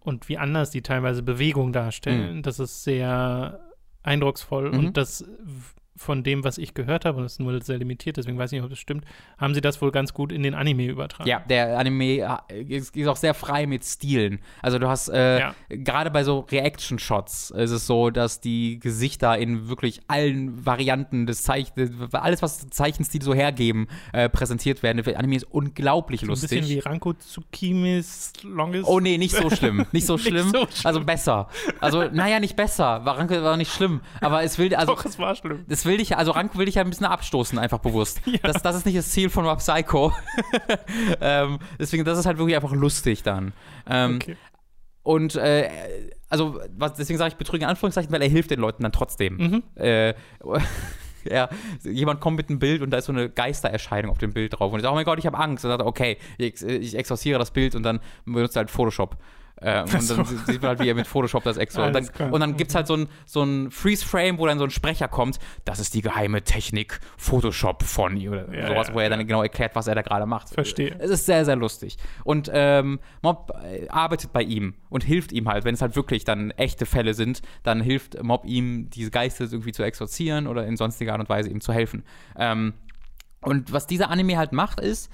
und 0.00 0.28
wie 0.28 0.38
anders 0.38 0.70
die 0.70 0.82
teilweise 0.82 1.22
Bewegung 1.22 1.72
darstellen. 1.72 2.42
Das 2.42 2.58
ist 2.58 2.84
sehr 2.84 3.60
eindrucksvoll 4.02 4.70
Mhm. 4.70 4.78
und 4.78 4.96
das 4.96 5.24
von 5.98 6.22
dem, 6.22 6.44
was 6.44 6.56
ich 6.58 6.72
gehört 6.74 7.04
habe, 7.04 7.18
und 7.18 7.24
das 7.24 7.32
ist 7.32 7.40
nur 7.40 7.60
sehr 7.62 7.76
limitiert, 7.78 8.16
deswegen 8.16 8.38
weiß 8.38 8.52
ich 8.52 8.56
nicht, 8.56 8.64
ob 8.64 8.70
das 8.70 8.78
stimmt, 8.78 9.04
haben 9.36 9.52
sie 9.54 9.60
das 9.60 9.82
wohl 9.82 9.90
ganz 9.90 10.14
gut 10.14 10.32
in 10.32 10.42
den 10.42 10.54
Anime 10.54 10.86
übertragen. 10.86 11.28
Ja, 11.28 11.40
der 11.40 11.78
Anime 11.78 12.04
äh, 12.48 12.62
ist, 12.62 12.96
ist 12.96 13.06
auch 13.08 13.16
sehr 13.16 13.34
frei 13.34 13.66
mit 13.66 13.84
Stilen. 13.84 14.38
Also 14.62 14.78
du 14.78 14.88
hast 14.88 15.08
äh, 15.08 15.40
Ja. 15.40 15.54
gerade 15.68 16.10
bei 16.10 16.24
so 16.24 16.46
Reaction-Shots 16.50 17.50
ist 17.50 17.70
es 17.70 17.86
so, 17.86 18.10
dass 18.10 18.40
die 18.40 18.78
Gesichter 18.78 19.36
in 19.36 19.68
wirklich 19.68 20.00
allen 20.08 20.64
Varianten 20.64 21.26
des 21.26 21.42
Zeichens, 21.42 21.90
alles 22.12 22.42
was 22.42 22.68
Zeichenstil 22.70 23.22
so 23.22 23.34
hergeben, 23.34 23.88
äh, 24.12 24.28
präsentiert 24.28 24.82
werden. 24.82 25.02
Der 25.02 25.18
Anime 25.18 25.36
ist 25.36 25.44
unglaublich 25.50 26.20
So 26.20 26.26
ein 26.26 26.30
lustig. 26.30 26.50
bisschen 26.60 26.68
wie 26.68 26.78
Ranko 26.78 27.12
Tsukimis 27.14 28.32
Longest. 28.44 28.86
Oh 28.88 29.00
nee, 29.00 29.18
nicht 29.18 29.34
so 29.34 29.50
schlimm. 29.54 29.86
Nicht 29.92 30.06
so 30.06 30.14
Nicht 30.14 30.26
schlimm. 30.28 30.46
so 30.50 30.58
schlimm. 30.66 30.68
Also 30.84 31.00
besser. 31.04 31.48
Also, 31.80 32.04
naja, 32.04 32.40
nicht 32.40 32.56
besser. 32.56 33.04
War 33.04 33.18
Ranke 33.18 33.42
war 33.42 33.56
nicht 33.56 33.72
schlimm. 33.72 34.00
Aber 34.20 34.42
es 34.42 34.58
will, 34.58 34.74
also, 34.74 34.94
Doch, 34.94 35.04
es 35.04 35.18
war 35.18 35.34
schlimm. 35.34 35.64
das 35.68 35.84
will 35.88 35.96
dich, 35.96 36.16
also 36.16 36.30
Ranke 36.30 36.56
will 36.56 36.66
dich 36.66 36.76
ja 36.76 36.82
ein 36.82 36.90
bisschen 36.90 37.06
abstoßen, 37.06 37.58
einfach 37.58 37.78
bewusst. 37.78 38.20
Das, 38.42 38.62
das 38.62 38.76
ist 38.76 38.86
nicht 38.86 38.96
das 38.96 39.10
Ziel 39.10 39.30
von 39.30 39.44
Mob 39.44 39.58
Psycho. 39.58 40.12
ähm, 41.20 41.58
deswegen, 41.78 42.04
das 42.04 42.18
ist 42.18 42.26
halt 42.26 42.38
wirklich 42.38 42.54
einfach 42.54 42.72
lustig 42.72 43.24
dann. 43.24 43.52
Ähm, 43.88 44.16
Okay. 44.16 44.36
Und 45.02 45.36
äh, 45.36 45.70
also, 46.28 46.60
was, 46.76 46.92
deswegen 46.92 47.18
sage 47.18 47.30
ich 47.30 47.36
betrügen 47.36 47.62
in 47.62 47.70
Anführungszeichen, 47.70 48.12
weil 48.12 48.20
er 48.20 48.28
hilft 48.28 48.50
den 48.50 48.60
Leuten 48.60 48.82
dann 48.82 48.92
trotzdem. 48.92 49.36
Mhm. 49.36 49.62
Äh, 49.82 50.12
ja, 51.24 51.48
jemand 51.82 52.20
kommt 52.20 52.36
mit 52.36 52.50
einem 52.50 52.58
Bild 52.58 52.82
und 52.82 52.90
da 52.90 52.98
ist 52.98 53.06
so 53.06 53.12
eine 53.12 53.30
Geistererscheinung 53.30 54.10
auf 54.10 54.18
dem 54.18 54.34
Bild 54.34 54.58
drauf. 54.58 54.70
Und 54.70 54.80
ich 54.80 54.82
sage, 54.82 54.92
oh 54.92 54.96
mein 54.96 55.06
Gott, 55.06 55.18
ich 55.18 55.24
habe 55.24 55.38
Angst. 55.38 55.64
Und 55.64 55.70
dann 55.70 55.78
sagt 55.78 55.86
er, 55.86 55.88
okay, 55.88 56.18
ich, 56.36 56.62
ich 56.62 56.94
exorziere 56.94 57.38
das 57.38 57.52
Bild 57.52 57.74
und 57.74 57.84
dann 57.84 58.00
benutzt 58.26 58.56
er 58.56 58.60
halt 58.60 58.70
Photoshop. 58.70 59.16
Äh, 59.60 59.82
und 59.82 60.02
so. 60.02 60.16
dann 60.16 60.26
sieht 60.26 60.62
man 60.62 60.70
halt, 60.70 60.80
wie 60.80 60.88
er 60.88 60.94
mit 60.94 61.06
Photoshop 61.06 61.42
das 61.44 61.56
exo. 61.56 61.82
Und 61.88 61.94
dann, 61.94 62.30
und 62.30 62.40
dann 62.40 62.56
gibt 62.56 62.70
es 62.70 62.74
halt 62.74 62.86
so 62.86 62.94
ein, 62.94 63.08
so 63.24 63.42
ein 63.42 63.70
Freeze-Frame, 63.70 64.38
wo 64.38 64.46
dann 64.46 64.58
so 64.58 64.64
ein 64.64 64.70
Sprecher 64.70 65.08
kommt. 65.08 65.38
Das 65.64 65.78
ist 65.78 65.94
die 65.94 66.02
geheime 66.02 66.42
Technik 66.42 67.00
Photoshop 67.16 67.82
von 67.82 68.16
oder 68.28 68.52
Ja, 68.54 68.68
sowas, 68.68 68.88
ja, 68.88 68.94
wo 68.94 68.98
er 68.98 69.04
ja. 69.04 69.16
dann 69.16 69.26
genau 69.26 69.42
erklärt, 69.42 69.74
was 69.74 69.86
er 69.86 69.94
da 69.94 70.02
gerade 70.02 70.26
macht. 70.26 70.50
Verstehe. 70.50 70.94
Es 70.98 71.10
ist 71.10 71.26
sehr, 71.26 71.44
sehr 71.44 71.56
lustig. 71.56 71.96
Und 72.24 72.50
ähm, 72.52 73.00
Mob 73.22 73.52
äh, 73.64 73.88
arbeitet 73.88 74.32
bei 74.32 74.42
ihm 74.42 74.74
und 74.90 75.04
hilft 75.04 75.32
ihm 75.32 75.48
halt, 75.48 75.64
wenn 75.64 75.74
es 75.74 75.82
halt 75.82 75.96
wirklich 75.96 76.24
dann 76.24 76.50
echte 76.52 76.86
Fälle 76.86 77.14
sind, 77.14 77.40
dann 77.62 77.80
hilft 77.80 78.22
Mob 78.22 78.44
ihm, 78.44 78.90
diese 78.90 79.10
Geister 79.10 79.44
irgendwie 79.50 79.72
zu 79.72 79.82
exorzieren 79.82 80.46
oder 80.46 80.66
in 80.66 80.76
sonstiger 80.76 81.12
Art 81.12 81.20
und 81.20 81.28
Weise 81.28 81.50
ihm 81.50 81.60
zu 81.60 81.72
helfen. 81.72 82.04
Ähm, 82.36 82.74
und 83.40 83.72
was 83.72 83.86
dieser 83.86 84.10
Anime 84.10 84.36
halt 84.36 84.52
macht, 84.52 84.80
ist, 84.80 85.10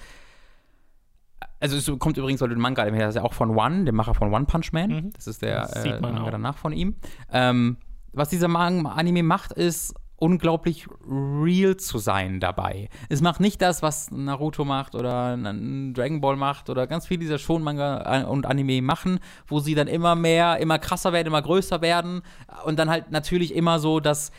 also 1.64 1.76
es 1.78 1.98
kommt 1.98 2.18
übrigens 2.18 2.42
aus 2.42 2.48
dem 2.50 2.60
Manga 2.60 2.84
her, 2.84 2.92
das 2.92 3.10
ist 3.10 3.16
ja 3.16 3.22
auch 3.22 3.32
von 3.32 3.56
One, 3.56 3.84
dem 3.84 3.94
Macher 3.94 4.14
von 4.14 4.32
One 4.32 4.44
Punch 4.44 4.72
Man. 4.72 4.90
Mhm. 4.90 5.10
Das 5.14 5.26
ist 5.26 5.40
der 5.40 5.62
Das 5.62 5.84
äh, 5.84 5.92
man 5.92 6.12
Manga 6.12 6.22
auch. 6.24 6.30
danach 6.30 6.58
von 6.58 6.72
ihm. 6.72 6.96
Ähm, 7.32 7.78
was 8.12 8.28
dieser 8.28 8.54
Anime 8.54 9.22
macht, 9.22 9.52
ist 9.52 9.94
unglaublich 10.16 10.86
real 11.08 11.76
zu 11.76 11.98
sein 11.98 12.38
dabei. 12.38 12.88
Es 13.08 13.22
macht 13.22 13.40
nicht 13.40 13.62
das, 13.62 13.82
was 13.82 14.10
Naruto 14.10 14.64
macht 14.64 14.94
oder 14.94 15.36
Dragon 15.36 16.20
Ball 16.20 16.36
macht 16.36 16.68
oder 16.68 16.86
ganz 16.86 17.06
viele 17.06 17.20
dieser 17.20 17.38
Schon-Manga 17.38 18.22
äh, 18.22 18.24
und 18.24 18.46
Anime 18.46 18.82
machen, 18.82 19.18
wo 19.46 19.58
sie 19.58 19.74
dann 19.74 19.88
immer 19.88 20.14
mehr, 20.14 20.58
immer 20.58 20.78
krasser 20.78 21.12
werden, 21.14 21.28
immer 21.28 21.42
größer 21.42 21.80
werden 21.80 22.22
und 22.64 22.78
dann 22.78 22.90
halt 22.90 23.10
natürlich 23.10 23.54
immer 23.54 23.78
so, 23.78 24.00
dass 24.00 24.32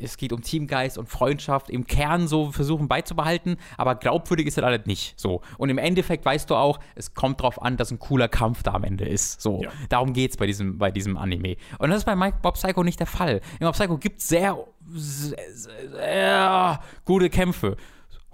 es 0.00 0.16
geht 0.16 0.32
um 0.32 0.42
Teamgeist 0.42 0.98
und 0.98 1.08
Freundschaft 1.08 1.70
im 1.70 1.86
Kern 1.86 2.28
so 2.28 2.52
versuchen 2.52 2.88
beizubehalten, 2.88 3.56
aber 3.76 3.94
glaubwürdig 3.94 4.46
ist 4.46 4.56
das 4.58 4.64
alles 4.64 4.86
nicht 4.86 5.18
so. 5.18 5.40
Und 5.58 5.68
im 5.70 5.78
Endeffekt 5.78 6.24
weißt 6.24 6.48
du 6.50 6.54
auch, 6.54 6.78
es 6.94 7.14
kommt 7.14 7.40
drauf 7.42 7.60
an, 7.62 7.76
dass 7.76 7.90
ein 7.90 7.98
cooler 7.98 8.28
Kampf 8.28 8.62
da 8.62 8.72
am 8.74 8.84
Ende 8.84 9.04
ist. 9.06 9.40
So, 9.40 9.62
Ja. 9.62 9.70
darum 9.88 10.12
geht 10.12 10.30
es 10.32 10.36
bei 10.36 10.46
diesem, 10.46 10.78
bei 10.78 10.90
diesem 10.90 11.16
Anime. 11.16 11.56
Und 11.78 11.90
das 11.90 11.98
ist 11.98 12.04
bei 12.04 12.16
Mike 12.16 12.38
Bob 12.42 12.54
Psycho 12.54 12.82
nicht 12.82 13.00
der 13.00 13.06
Fall. 13.06 13.40
In 13.60 13.66
Bob 13.66 13.74
Psycho 13.74 13.98
gibt 13.98 14.20
es 14.20 14.28
sehr, 14.28 14.56
sehr, 14.92 15.36
sehr 15.90 16.80
gute 17.04 17.30
Kämpfe. 17.30 17.76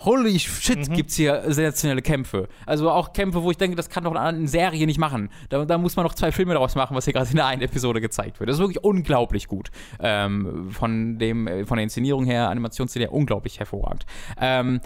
Holy 0.05 0.39
shit, 0.39 0.89
Mhm. 0.89 0.95
gibt's 0.95 1.17
hier 1.17 1.43
sensationelle 1.47 2.03
Kämpfe. 2.03 2.49
Also 2.67 2.91
auch 2.91 3.13
Kämpfe, 3.13 3.43
wo 3.43 3.51
ich 3.51 3.57
denke, 3.57 3.77
das 3.77 3.89
kann 3.89 4.05
doch 4.05 4.15
eine 4.15 4.49
Serie 4.49 4.87
nicht 4.87 4.99
machen. 4.99 5.31
Da, 5.49 5.65
da 5.65 5.79
muss 5.79 5.97
man 5.97 6.05
noch 6.05 6.15
zwei 6.15 6.33
Filme 6.33 6.55
daraus 6.55 6.75
machen, 6.75 6.97
was 6.97 7.05
hier 7.05 7.13
gerade 7.13 7.31
in 7.31 7.37
der 7.37 7.47
einen 7.47 7.63
Episode 7.63 8.01
gezeigt 8.01 8.41
wird. 8.41 8.49
Das 8.49 8.57
ist 8.57 8.61
wirklich 8.61 8.83
unglaublich 8.83 9.49
gut. 9.49 9.71
Ähm, 10.01 10.71
von, 10.71 11.19
dem, 11.19 11.47
äh, 11.47 11.65
von 11.67 11.77
der 11.77 11.85
Inszenierung 11.85 12.25
her, 12.25 12.49
Animationsszene 12.49 13.05
her, 13.07 13.13
unglaublich 13.13 13.59
hervorragend. 13.61 14.07
Ähm, 14.41 14.81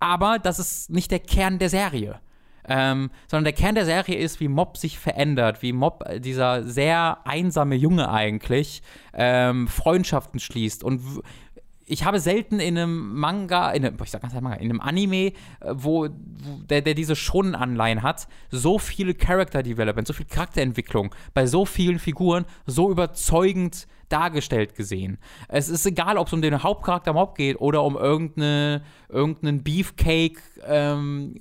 aber 0.00 0.38
das 0.38 0.58
ist 0.58 0.90
nicht 0.90 1.10
der 1.10 1.20
Kern 1.20 1.58
der 1.58 1.70
Serie. 1.70 2.20
Ähm, 2.68 3.10
sondern 3.28 3.44
der 3.44 3.52
Kern 3.52 3.76
der 3.76 3.84
Serie 3.84 4.16
ist, 4.16 4.40
wie 4.40 4.48
Mob 4.48 4.76
sich 4.76 4.98
verändert, 4.98 5.62
wie 5.62 5.72
Mob, 5.72 6.02
äh, 6.04 6.18
dieser 6.18 6.64
sehr 6.64 7.18
einsame 7.24 7.76
Junge 7.76 8.10
eigentlich, 8.10 8.82
ähm, 9.14 9.68
Freundschaften 9.68 10.40
schließt 10.40 10.82
und 10.82 11.00
ich 11.86 12.04
habe 12.04 12.20
selten 12.20 12.58
in 12.58 12.76
einem 12.76 13.14
Manga, 13.14 13.70
in 13.70 13.84
einem, 13.84 13.96
ich 14.02 14.10
sag 14.10 14.20
ganz 14.20 14.34
Manga, 14.34 14.56
in 14.56 14.70
einem 14.70 14.80
Anime, 14.80 15.26
äh, 15.26 15.32
wo, 15.72 15.96
wo 15.96 16.08
der, 16.68 16.82
der 16.82 16.94
diese 16.94 17.16
Shonen-Anleihen 17.16 18.02
hat, 18.02 18.26
so 18.50 18.78
viel 18.78 19.14
Character 19.14 19.62
Development, 19.62 20.06
so 20.06 20.12
viel 20.12 20.26
Charakterentwicklung 20.26 21.14
bei 21.32 21.46
so 21.46 21.64
vielen 21.64 21.98
Figuren 21.98 22.44
so 22.66 22.90
überzeugend 22.90 23.86
dargestellt 24.08 24.74
gesehen. 24.74 25.18
Es 25.48 25.68
ist 25.68 25.86
egal, 25.86 26.18
ob 26.18 26.26
es 26.26 26.32
um 26.32 26.42
den 26.42 26.62
Hauptcharakter 26.62 27.12
Mob 27.12 27.34
geht 27.34 27.60
oder 27.60 27.82
um 27.82 27.96
irgendeine, 27.96 28.82
irgendeinen 29.08 29.62
Beefcake 29.62 30.40
ähm, 30.66 31.36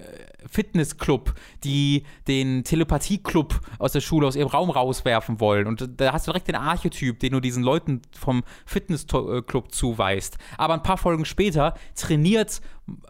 Fitnessclub, 0.50 1.34
die 1.64 2.04
den 2.28 2.64
Telepathie-Club 2.64 3.60
aus 3.80 3.94
der 3.94 4.02
Schule, 4.02 4.28
aus 4.28 4.36
ihrem 4.36 4.50
Raum 4.50 4.70
rauswerfen 4.70 5.40
wollen. 5.40 5.68
Und 5.68 5.90
da 5.98 6.14
hast 6.14 6.28
du 6.28 6.32
direkt 6.32 6.48
den 6.48 6.56
Archetyp, 6.56 7.20
den 7.20 7.34
du 7.34 7.40
diesen 7.40 7.64
Leuten 7.64 8.02
vom 8.18 8.44
Fitnessclub 8.66 9.72
zuweist. 9.72 10.38
Aber 10.58 10.74
ein 10.74 10.84
paar 10.84 10.98
Folgen 10.98 11.26
später 11.26 11.76
trainiert 11.96 12.62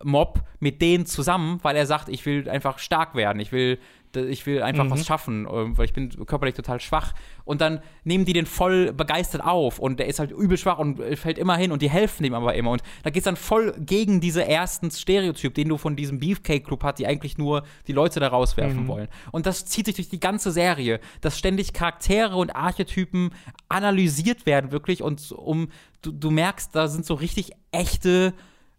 Mob 0.04 0.44
mit 0.60 0.82
denen 0.82 1.06
zusammen, 1.06 1.60
weil 1.62 1.76
er 1.76 1.86
sagt, 1.86 2.10
ich 2.10 2.26
will 2.26 2.50
einfach 2.50 2.80
stark 2.80 3.16
werden, 3.16 3.40
ich 3.40 3.52
will 3.52 3.78
ich 4.16 4.46
will 4.46 4.62
einfach 4.62 4.84
Mhm. 4.86 4.90
was 4.92 5.06
schaffen, 5.06 5.48
ähm, 5.52 5.78
weil 5.78 5.86
ich 5.86 5.94
bin 5.94 6.10
körperlich 6.26 6.56
total 6.56 6.80
schwach. 6.80 7.14
Und 7.44 7.62
dann 7.62 7.82
nehmen 8.04 8.26
die 8.26 8.34
den 8.34 8.46
voll 8.46 8.92
begeistert 8.94 9.44
auf 9.44 9.80
und 9.80 10.00
der 10.00 10.08
ist 10.08 10.20
halt 10.20 10.32
übel 10.32 10.58
schwach 10.58 10.78
und 10.80 11.00
äh, 11.00 11.16
fällt 11.16 11.38
immer 11.38 11.56
hin 11.58 11.72
und 11.72 11.82
die 11.82 11.90
helfen 11.90 12.24
ihm 12.26 12.34
aber 12.34 12.56
immer. 12.56 12.72
Und 12.72 12.82
da 13.04 13.10
geht 13.10 13.22
es 13.22 13.26
dann 13.26 13.36
voll 13.36 13.74
gegen 13.80 14.22
diese 14.22 14.46
ersten 14.48 14.90
Stereotyp, 14.92 15.54
den 15.54 15.70
du 15.70 15.78
von 15.78 15.96
diesem 15.96 16.20
Beefcake-Club 16.20 16.84
hast, 16.84 17.00
die 17.00 17.08
eigentlich 17.08 17.38
nur 17.38 17.64
die 17.88 17.94
Leute 17.94 18.20
da 18.20 18.28
rauswerfen 18.30 18.84
Mhm. 18.84 18.88
wollen. 18.88 19.08
Und 19.32 19.46
das 19.46 19.66
zieht 19.66 19.86
sich 19.86 19.96
durch 19.96 20.10
die 20.10 20.20
ganze 20.20 20.52
Serie, 20.52 21.00
dass 21.22 21.38
ständig 21.38 21.74
Charaktere 21.74 22.36
und 22.36 22.56
Archetypen 22.56 23.32
analysiert 23.70 24.46
werden, 24.46 24.72
wirklich. 24.72 25.02
Und 25.02 25.32
um, 25.32 25.70
du, 26.02 26.12
du 26.12 26.32
merkst, 26.32 26.76
da 26.76 26.88
sind 26.88 27.06
so 27.06 27.14
richtig 27.16 27.52
echte 27.72 28.34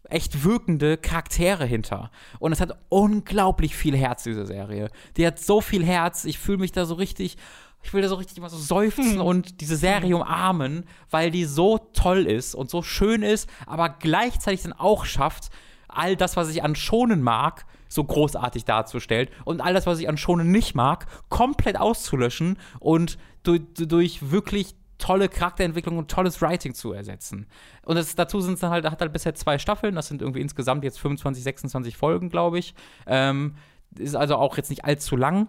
echt 0.09 0.44
wirkende 0.44 0.96
Charaktere 0.96 1.64
hinter. 1.64 2.11
Und 2.38 2.52
es 2.52 2.61
hat 2.61 2.76
unglaublich 2.88 3.76
viel 3.76 3.96
Herz, 3.96 4.22
diese 4.24 4.46
Serie. 4.46 4.90
Die 5.16 5.26
hat 5.26 5.38
so 5.38 5.61
viel 5.61 5.84
Herz. 5.84 6.24
Ich 6.24 6.38
fühle 6.38 6.59
mich 6.59 6.72
da 6.72 6.84
so 6.84 6.94
richtig, 6.94 7.36
ich 7.82 7.92
will 7.92 8.02
da 8.02 8.09
so 8.09 8.16
richtig 8.16 8.38
immer 8.38 8.48
so 8.48 8.59
seufzen 8.59 9.20
und 9.20 9.61
diese 9.61 9.76
Serie 9.76 10.16
umarmen, 10.16 10.84
weil 11.11 11.30
die 11.30 11.44
so 11.44 11.78
toll 11.92 12.26
ist 12.26 12.54
und 12.54 12.70
so 12.70 12.82
schön 12.82 13.22
ist, 13.22 13.48
aber 13.66 13.88
gleichzeitig 13.88 14.62
dann 14.62 14.72
auch 14.72 15.04
schafft, 15.04 15.50
all 15.88 16.16
das, 16.16 16.36
was 16.36 16.50
ich 16.50 16.62
an 16.62 16.74
Schonen 16.74 17.22
mag, 17.22 17.64
so 17.88 18.02
großartig 18.02 18.64
darzustellen 18.64 19.28
und 19.44 19.61
all 19.61 19.74
das, 19.74 19.86
was 19.86 20.00
ich 20.00 20.09
an 20.09 20.18
Schonen 20.18 20.50
nicht 20.50 20.74
mag, 20.74 21.07
komplett 21.28 21.78
auszulöschen 21.78 22.59
und 22.80 23.18
durch, 23.44 23.62
durch 23.74 24.30
wirklich 24.30 24.74
tolle 24.99 25.28
Charakterentwicklung 25.28 25.99
und 25.99 26.11
tolles 26.11 26.40
Writing 26.40 26.74
zu 26.74 26.92
ersetzen. 26.92 27.47
Und 27.84 27.97
das, 27.97 28.14
dazu 28.14 28.40
sind 28.40 28.55
es 28.55 28.61
dann 28.61 28.70
halt, 28.70 28.88
hat 28.90 29.01
halt 29.01 29.12
bisher 29.12 29.34
zwei 29.34 29.59
Staffeln, 29.59 29.94
das 29.94 30.09
sind 30.09 30.22
irgendwie 30.22 30.40
insgesamt 30.40 30.84
jetzt 30.84 30.99
25, 30.99 31.44
26 31.44 31.97
Folgen, 31.97 32.28
glaube 32.28 32.59
ich. 32.59 32.74
Ähm, 33.07 33.57
ist 33.99 34.16
also 34.16 34.36
auch 34.36 34.57
jetzt 34.57 34.70
nicht 34.70 34.84
allzu 34.84 35.16
lang. 35.16 35.49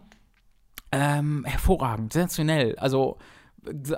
Ähm, 0.92 1.44
hervorragend, 1.46 2.14
sensationell. 2.14 2.76
Also 2.78 3.18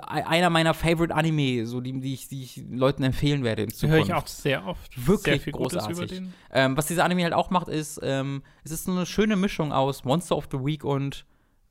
einer 0.02 0.50
meiner 0.50 0.74
Favorite 0.74 1.14
Anime, 1.14 1.66
so 1.66 1.80
die, 1.80 2.00
die, 2.00 2.14
ich, 2.14 2.28
die 2.28 2.42
ich 2.42 2.62
Leuten 2.70 3.02
empfehlen 3.02 3.44
werde 3.44 3.62
in 3.62 3.68
Höre 3.68 3.76
Zukunft. 3.76 4.04
ich 4.08 4.14
auch 4.14 4.26
sehr 4.26 4.66
oft. 4.66 5.06
Wirklich 5.06 5.42
sehr 5.42 5.52
großartig. 5.52 6.22
Ähm, 6.50 6.76
was 6.76 6.86
dieser 6.86 7.04
Anime 7.04 7.22
halt 7.22 7.34
auch 7.34 7.50
macht, 7.50 7.68
ist, 7.68 8.00
ähm, 8.02 8.42
es 8.64 8.72
ist 8.72 8.84
so 8.84 8.92
eine 8.92 9.06
schöne 9.06 9.36
Mischung 9.36 9.72
aus 9.72 10.04
Monster 10.04 10.36
of 10.36 10.48
the 10.50 10.58
Week 10.58 10.84
und 10.84 11.24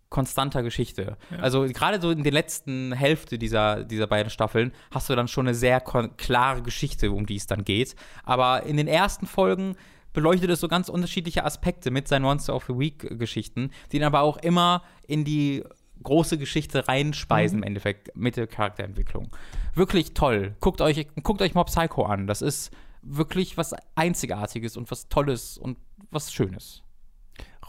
konstanter 0.10 0.64
Geschichte. 0.64 1.18
Ja. 1.32 1.38
Also 1.40 1.66
gerade 1.66 2.02
so 2.02 2.12
in 2.12 2.24
der 2.24 2.32
letzten 2.32 2.94
Hälfte 2.94 3.38
dieser, 3.38 3.84
dieser 3.84 4.08
beiden 4.08 4.30
Staffeln 4.30 4.72
hast 4.92 5.10
du 5.10 5.16
dann 5.16 5.28
schon 5.28 5.48
eine 5.48 5.56
sehr 5.56 5.82
klare 5.82 6.62
Geschichte, 6.62 7.12
um 7.12 7.26
die 7.26 7.36
es 7.36 7.48
dann 7.48 7.64
geht. 7.64 7.96
Aber 8.24 8.64
in 8.64 8.78
den 8.78 8.88
ersten 8.88 9.28
Folgen 9.28 9.76
beleuchtet 10.14 10.50
es 10.50 10.60
so 10.60 10.68
ganz 10.68 10.90
unterschiedliche 10.90 11.46
Aspekte 11.46 11.92
mit 11.92 12.08
seinen 12.08 12.24
Monster 12.24 12.56
of 12.56 12.66
the 12.68 12.78
Week 12.78 13.20
Geschichten, 13.20 13.72
die 13.92 14.00
dann 14.00 14.08
aber 14.08 14.22
auch 14.22 14.38
immer 14.38 14.84
in 15.08 15.24
die 15.24 15.64
große 16.02 16.38
Geschichte 16.38 16.88
reinspeisen 16.88 17.60
im 17.60 17.64
Endeffekt 17.64 18.16
mit 18.16 18.38
der 18.38 18.48
Charakterentwicklung. 18.48 19.30
Wirklich 19.76 20.14
toll. 20.14 20.56
Guckt 20.60 20.82
euch, 20.82 21.08
guckt 21.24 21.42
euch 21.42 21.54
Mob 21.54 21.68
Psycho 21.68 22.06
an. 22.06 22.26
Das 22.26 22.42
ist 22.42 22.72
wirklich 23.02 23.58
was 23.58 23.76
Einzigartiges 23.96 24.78
und 24.78 24.90
was 24.92 25.10
Tolles 25.10 25.58
und 25.58 25.78
was 26.10 26.34
Schönes. 26.34 26.84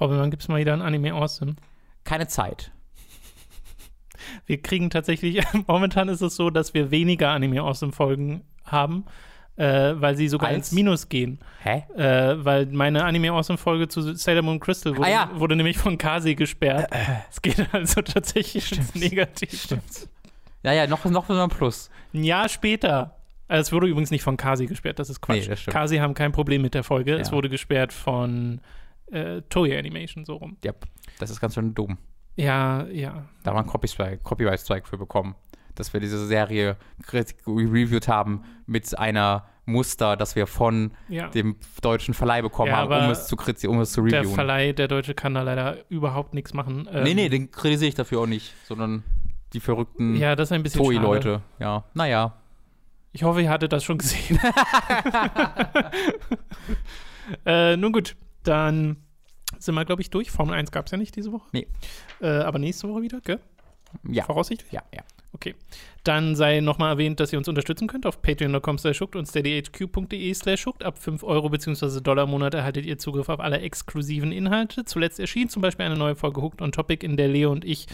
Robin, 0.01 0.19
wann 0.19 0.31
gibt 0.31 0.43
es 0.43 0.49
mal 0.49 0.61
wieder 0.61 0.73
ein 0.73 0.83
Anime 0.83 1.13
Awesome? 1.13 1.57
Keine 2.05 2.27
Zeit. 2.29 2.71
Wir 4.47 4.61
kriegen 4.61 4.91
tatsächlich, 4.91 5.43
momentan 5.67 6.09
ist 6.09 6.21
es 6.21 6.37
so, 6.37 6.51
dass 6.51 6.75
wir 6.75 6.91
weniger 6.91 7.31
Anime 7.31 7.61
Awesome 7.63 7.93
Folgen 7.93 8.43
haben. 8.65 9.05
äh, 9.57 9.95
weil 10.01 10.17
sie 10.17 10.29
sogar 10.29 10.49
Als? 10.49 10.57
ins 10.69 10.73
Minus 10.73 11.09
gehen. 11.09 11.39
Hä? 11.63 11.85
Äh, 11.97 12.43
weil 12.45 12.67
meine 12.67 13.05
Anime 13.05 13.31
Awesome 13.33 13.59
Folge 13.59 13.89
zu 13.89 14.15
Sailor 14.15 14.43
Moon 14.43 14.59
Crystal 14.61 14.97
wurde, 14.97 15.07
Ah, 15.09 15.11
ja. 15.11 15.31
wurde 15.35 15.57
nämlich 15.57 15.77
von 15.79 15.99
Kasi 15.99 16.35
gesperrt. 16.35 16.91
Es 17.31 17.43
geht 17.43 17.67
also 17.75 18.01
tatsächlich 18.03 18.73
ins 18.77 18.95
Negativ. 18.95 19.69
Ja, 20.63 20.73
ja, 20.73 20.87
noch, 20.87 21.05
noch 21.07 21.29
ein 21.29 21.49
Plus. 21.51 21.91
Ein 22.15 22.25
Jahr 22.25 22.49
später. 22.49 23.17
Also 23.49 23.61
es 23.69 23.73
wurde 23.73 23.89
übrigens 23.89 24.11
nicht 24.11 24.23
von 24.23 24.37
Kasi 24.37 24.67
gesperrt, 24.67 24.99
das 24.99 25.11
ist 25.11 25.21
Quatsch. 25.21 25.43
Nee, 25.49 25.49
das. 25.49 25.65
Kasi 25.67 25.99
haben 25.99 26.15
kein 26.15 26.33
Problem 26.33 26.63
mit 26.63 26.73
der 26.75 26.85
Folge. 26.85 27.15
Es 27.17 27.29
Ja. 27.29 27.35
wurde 27.35 27.49
gesperrt 27.51 27.93
von 27.93 28.61
äh, 29.11 29.43
Toei 29.51 29.77
Animation, 29.79 30.25
so 30.25 30.37
rum. 30.37 30.57
Ja, 30.65 30.73
das 31.21 31.31
ist 31.31 31.41
ganz 31.41 31.55
schön 31.55 31.75
dumm. 31.75 31.99
Ja, 32.37 32.87
ja. 32.87 33.25
Da 33.43 33.51
haben 33.51 33.57
wir 33.57 33.61
einen 33.61 33.69
Copystrike, 33.69 34.19
Copyright 34.23 34.61
Strike 34.61 34.87
für 34.89 34.97
bekommen, 34.99 35.35
dass 35.75 35.93
wir 35.93 36.01
diese 36.01 36.27
Serie 36.27 36.77
reviewed 37.13 38.09
haben 38.09 38.43
mit 38.67 38.99
einer 38.99 39.47
Muster, 39.67 40.17
das 40.17 40.37
wir 40.37 40.47
von 40.47 40.93
ja. 41.09 41.29
dem 41.29 41.57
deutschen 41.83 42.15
Verleih 42.15 42.43
bekommen 42.43 42.71
Ja, 42.71 42.79
haben, 42.79 43.05
um 43.05 43.11
es 43.11 43.27
zu, 43.27 43.37
kriti- 43.37 43.69
um 43.69 43.81
es 43.81 43.93
zu 43.93 44.03
Der 44.05 44.21
reviewen. 44.21 44.35
Verleih, 44.35 44.73
der 44.73 44.89
Deutsche, 44.89 45.15
kann 45.15 45.35
da 45.35 45.43
leider 45.43 45.77
überhaupt 45.91 46.35
nichts 46.35 46.55
machen. 46.55 46.89
Ähm, 46.91 47.05
nee, 47.05 47.15
nee, 47.15 47.29
den 47.29 47.51
kritisiere 47.51 47.89
ich 47.89 47.95
dafür 47.95 48.21
auch 48.21 48.27
nicht, 48.27 48.55
sondern 48.65 49.05
die 49.53 49.61
verrückten 49.61 50.17
Ja, 50.17 50.35
das 50.37 50.49
ist 50.49 50.53
ein 50.53 50.63
bisschen 50.63 50.85
schade. 50.85 50.97
Toei-Leute. 50.97 51.43
Ja, 51.59 51.85
naja. 51.95 52.37
Ich 53.13 53.23
hoffe, 53.25 53.43
ihr 53.43 53.51
hattet 53.51 53.73
das 53.73 53.85
schon 53.85 53.99
gesehen. 53.99 54.39
äh, 57.45 57.77
nun 57.77 57.93
gut, 57.93 58.17
dann 58.43 58.97
sind 59.61 59.75
wir, 59.75 59.85
glaube 59.85 60.03
ich, 60.03 60.11
durch. 60.11 60.31
Formel 60.31 60.55
1 60.55 60.71
gab 60.73 60.87
es 60.87 60.93
ja 60.93 60.99
nicht 60.99 61.15
diese 61.17 61.33
Woche. 61.33 61.49
Nee. 61.53 61.67
Äh, 62.21 62.29
aber 62.29 62.59
nächste 62.59 62.89
Woche 62.89 63.03
wieder, 63.03 63.21
gell? 63.21 63.41
Ja. 64.09 64.25
Voraussichtlich? 64.25 64.73
Ja, 64.73 64.83
ja. 64.95 65.03
Okay. 65.33 65.55
Dann 66.03 66.35
sei 66.35 66.61
nochmal 66.61 66.93
erwähnt, 66.93 67.21
dass 67.21 67.33
ihr 67.33 67.39
uns 67.39 67.47
unterstützen 67.47 67.87
könnt 67.87 68.07
auf 68.07 68.23
patreon.com 68.23 68.79
slash 68.79 69.03
und 69.03 69.29
steadyhq.de 69.29 70.35
slash 70.35 70.67
Ab 70.83 70.99
5 70.99 71.23
Euro 71.23 71.51
bzw. 71.51 72.01
Dollar 72.01 72.25
im 72.25 72.31
Monat 72.31 72.55
erhaltet 72.55 72.87
ihr 72.87 72.99
Zugriff 72.99 73.29
auf 73.29 73.39
alle 73.39 73.61
exklusiven 73.61 74.33
Inhalte. 74.33 74.85
Zuletzt 74.85 75.21
erschien 75.21 75.49
zum 75.49 75.63
Beispiel 75.63 75.87
eine 75.87 75.97
neue 75.97 76.17
Folge 76.17 76.41
Hooked 76.41 76.63
on 76.63 76.73
Topic, 76.73 77.05
in 77.05 77.17
der 77.17 77.29
Leo 77.29 77.53
und 77.53 77.65
ich 77.65 77.87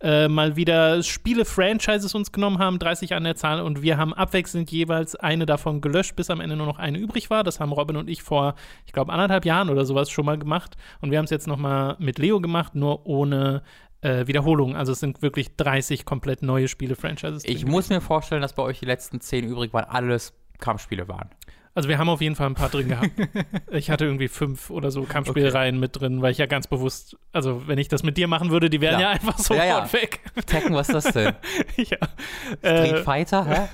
äh, 0.00 0.28
mal 0.28 0.56
wieder 0.56 1.02
Spiele-Franchises 1.02 2.14
uns 2.14 2.30
genommen 2.32 2.58
haben, 2.58 2.78
30 2.78 3.14
an 3.14 3.24
der 3.24 3.36
Zahl, 3.36 3.60
und 3.60 3.80
wir 3.80 3.96
haben 3.96 4.12
abwechselnd 4.12 4.70
jeweils 4.70 5.16
eine 5.16 5.46
davon 5.46 5.80
gelöscht, 5.80 6.16
bis 6.16 6.30
am 6.30 6.40
Ende 6.40 6.56
nur 6.56 6.66
noch 6.66 6.78
eine 6.78 6.98
übrig 6.98 7.30
war. 7.30 7.44
Das 7.44 7.60
haben 7.60 7.72
Robin 7.72 7.96
und 7.96 8.10
ich 8.10 8.22
vor, 8.22 8.54
ich 8.84 8.92
glaube, 8.92 9.12
anderthalb 9.12 9.46
Jahren 9.46 9.70
oder 9.70 9.86
sowas 9.86 10.10
schon 10.10 10.26
mal 10.26 10.38
gemacht. 10.38 10.76
Und 11.00 11.10
wir 11.10 11.18
haben 11.18 11.24
es 11.24 11.30
jetzt 11.30 11.46
nochmal 11.46 11.96
mit 11.98 12.18
Leo 12.18 12.40
gemacht, 12.40 12.74
nur 12.74 13.06
ohne 13.06 13.62
äh, 14.04 14.26
Wiederholung. 14.26 14.76
Also 14.76 14.92
es 14.92 15.00
sind 15.00 15.22
wirklich 15.22 15.56
30 15.56 16.04
komplett 16.04 16.42
neue 16.42 16.68
Spiele-Franchises. 16.68 17.44
Ich 17.44 17.62
drin 17.62 17.70
muss 17.70 17.88
mir 17.88 18.00
vorstellen, 18.00 18.42
dass 18.42 18.52
bei 18.52 18.62
euch 18.62 18.80
die 18.80 18.86
letzten 18.86 19.20
zehn 19.20 19.44
übrig 19.44 19.72
waren, 19.72 19.84
alles 19.84 20.34
Kampfspiele 20.58 21.08
waren. 21.08 21.30
Also 21.74 21.88
wir 21.88 21.98
haben 21.98 22.08
auf 22.08 22.20
jeden 22.20 22.36
Fall 22.36 22.46
ein 22.46 22.54
paar 22.54 22.68
drin 22.68 22.88
gehabt. 22.88 23.10
ich 23.72 23.90
hatte 23.90 24.04
irgendwie 24.04 24.28
fünf 24.28 24.70
oder 24.70 24.90
so 24.92 25.02
Kampfspielreihen 25.02 25.78
mit 25.80 25.98
drin, 26.00 26.22
weil 26.22 26.30
ich 26.30 26.38
ja 26.38 26.46
ganz 26.46 26.68
bewusst, 26.68 27.16
also 27.32 27.66
wenn 27.66 27.78
ich 27.78 27.88
das 27.88 28.02
mit 28.04 28.16
dir 28.16 28.28
machen 28.28 28.50
würde, 28.50 28.70
die 28.70 28.80
wären 28.80 28.94
Ja. 29.00 29.08
ja 29.08 29.10
einfach 29.10 29.36
sofort 29.38 29.58
Ja, 29.58 29.64
ja. 29.80 29.92
weg. 29.92 30.20
Tekken, 30.46 30.74
was 30.74 30.88
ist 30.88 30.94
das 31.04 31.12
denn? 31.14 31.34
ja. 31.76 31.96
Street 32.58 32.62
Äh, 32.62 33.02
Fighter, 33.02 33.44
hä? 33.46 33.68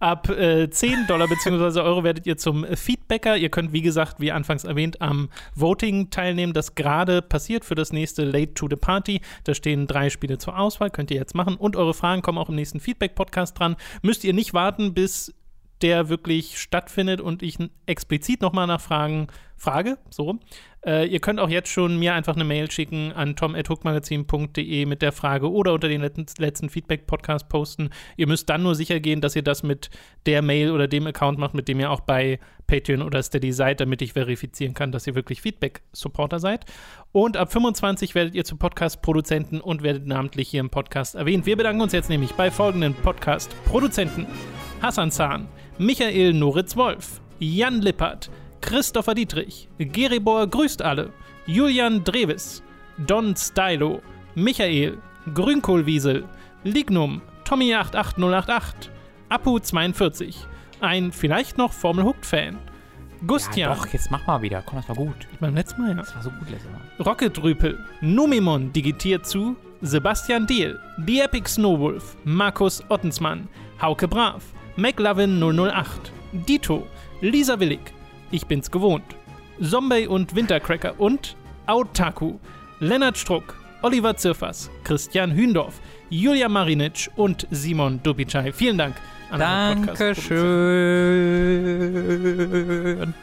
ab 0.00 0.28
äh, 0.28 0.68
10 0.68 1.06
Dollar 1.06 1.28
bzw. 1.28 1.80
Euro 1.80 2.02
werdet 2.02 2.26
ihr 2.26 2.36
zum 2.36 2.64
Feedbacker. 2.74 3.36
Ihr 3.36 3.48
könnt, 3.50 3.72
wie 3.72 3.82
gesagt, 3.82 4.18
wie 4.18 4.32
anfangs 4.32 4.64
erwähnt, 4.64 5.00
am 5.00 5.28
Voting 5.54 6.10
teilnehmen, 6.10 6.52
das 6.52 6.74
gerade 6.74 7.22
passiert 7.22 7.64
für 7.64 7.74
das 7.76 7.92
nächste 7.92 8.24
Late 8.24 8.54
to 8.54 8.66
the 8.68 8.76
Party. 8.76 9.20
Da 9.44 9.54
stehen 9.54 9.86
drei 9.86 10.10
Spiele 10.10 10.38
zur 10.38 10.58
Auswahl, 10.58 10.90
könnt 10.90 11.10
ihr 11.12 11.16
jetzt 11.16 11.34
machen. 11.36 11.54
Und 11.56 11.76
eure 11.76 11.94
Fragen 11.94 12.22
kommen 12.22 12.38
auch 12.38 12.48
im 12.48 12.56
nächsten 12.56 12.80
Feedback-Podcast 12.80 13.58
dran. 13.58 13.76
Müsst 14.02 14.24
ihr 14.24 14.32
nicht 14.32 14.52
warten, 14.52 14.94
bis 14.94 15.32
der 15.82 16.08
wirklich 16.08 16.58
stattfindet 16.58 17.20
und 17.20 17.42
ich 17.42 17.58
explizit 17.86 18.40
nochmal 18.40 18.66
nach 18.66 18.80
Fragen 18.80 19.28
frage, 19.56 19.98
so. 20.10 20.38
Äh, 20.84 21.06
ihr 21.08 21.18
könnt 21.18 21.40
auch 21.40 21.48
jetzt 21.48 21.68
schon 21.68 21.98
mir 21.98 22.14
einfach 22.14 22.36
eine 22.36 22.44
Mail 22.44 22.70
schicken 22.70 23.12
an 23.12 23.34
tom.hookmagazin.de 23.34 24.86
mit 24.86 25.02
der 25.02 25.10
Frage 25.10 25.50
oder 25.50 25.72
unter 25.72 25.88
den 25.88 26.02
letzten, 26.02 26.26
letzten 26.38 26.70
Feedback-Podcast 26.70 27.48
posten. 27.48 27.90
Ihr 28.16 28.28
müsst 28.28 28.48
dann 28.48 28.62
nur 28.62 28.76
sicher 28.76 29.00
gehen, 29.00 29.20
dass 29.20 29.34
ihr 29.34 29.42
das 29.42 29.64
mit 29.64 29.90
der 30.26 30.42
Mail 30.42 30.70
oder 30.70 30.86
dem 30.86 31.06
Account 31.08 31.38
macht, 31.38 31.54
mit 31.54 31.66
dem 31.66 31.80
ihr 31.80 31.90
auch 31.90 32.00
bei 32.00 32.38
Patreon 32.68 33.02
oder 33.02 33.22
Steady 33.22 33.52
seid, 33.52 33.80
damit 33.80 34.00
ich 34.02 34.12
verifizieren 34.12 34.74
kann, 34.74 34.92
dass 34.92 35.06
ihr 35.06 35.16
wirklich 35.16 35.40
Feedback-Supporter 35.40 36.38
seid. 36.38 36.66
Und 37.10 37.36
ab 37.36 37.50
25 37.50 38.14
werdet 38.14 38.34
ihr 38.34 38.44
zu 38.44 38.56
Podcast-Produzenten 38.56 39.60
und 39.60 39.82
werdet 39.82 40.06
namentlich 40.06 40.48
hier 40.48 40.60
im 40.60 40.70
Podcast 40.70 41.16
erwähnt. 41.16 41.46
Wir 41.46 41.56
bedanken 41.56 41.80
uns 41.80 41.92
jetzt 41.92 42.10
nämlich 42.10 42.32
bei 42.32 42.50
folgenden 42.50 42.94
Podcast-Produzenten. 42.94 44.26
Hassan 44.82 45.10
Zahn, 45.10 45.48
Michael 45.78 46.32
Noritz-Wolf, 46.32 47.20
Jan 47.38 47.82
Lippert, 47.82 48.30
Christopher 48.60 49.14
Dietrich, 49.14 49.68
Geribor 49.78 50.46
grüßt 50.46 50.80
alle, 50.82 51.12
Julian 51.46 52.02
Drevis, 52.02 52.62
Don 52.98 53.36
Stylo, 53.36 54.00
Michael, 54.34 54.98
Grünkohlwiesel, 55.34 56.24
Lignum, 56.64 57.20
Tommy88088, 57.44 58.72
Apu42, 59.30 60.34
ein 60.80 61.12
vielleicht 61.12 61.58
noch 61.58 61.72
Formel 61.72 62.04
Hooked-Fan, 62.04 62.58
Gustian, 63.26 63.70
Ja, 63.70 63.74
doch, 63.74 63.86
jetzt 63.88 64.10
mach 64.10 64.26
mal 64.26 64.42
wieder. 64.42 64.62
Komm, 64.62 64.76
das 64.76 64.88
war 64.88 64.96
gut. 64.96 65.26
beim 65.40 65.54
letzten 65.54 65.80
Mal, 65.80 65.90
ja. 65.90 65.94
Das 65.96 66.14
war 66.14 66.22
so 66.22 66.30
gut 66.30 66.50
letztes 66.50 66.70
Mal. 66.70 66.80
Rocket 67.06 67.42
Rüpel, 67.42 67.78
Numimon 68.02 68.72
digitiert 68.72 69.26
zu 69.26 69.56
Sebastian 69.80 70.46
Dehl, 70.46 70.78
The 71.06 71.20
Epic 71.20 71.48
Snowwolf, 71.48 72.16
Markus 72.24 72.82
Ottensmann, 72.90 73.48
Hauke 73.80 74.06
Brav, 74.06 74.42
McLovin 74.76 75.40
008, 75.40 76.12
Dito, 76.32 76.86
Lisa 77.22 77.58
Willig, 77.58 77.80
Ich 78.30 78.46
bin's 78.46 78.70
gewohnt, 78.70 79.04
Zombie 79.60 80.06
und 80.06 80.34
Wintercracker 80.36 81.00
und 81.00 81.34
Autaku, 81.66 82.38
Lennart 82.80 83.16
Struck, 83.16 83.54
Oliver 83.80 84.14
Zirfers, 84.16 84.70
Christian 84.84 85.34
Hündorf, 85.34 85.80
Julia 86.10 86.48
Marinic 86.50 87.08
und 87.16 87.46
Simon 87.50 88.02
Dubicai. 88.02 88.52
Vielen 88.52 88.76
Dank 88.76 88.96
an 89.30 89.40
Podcast-Produzenten. 89.40 89.86
Dankeschön. 92.26 93.14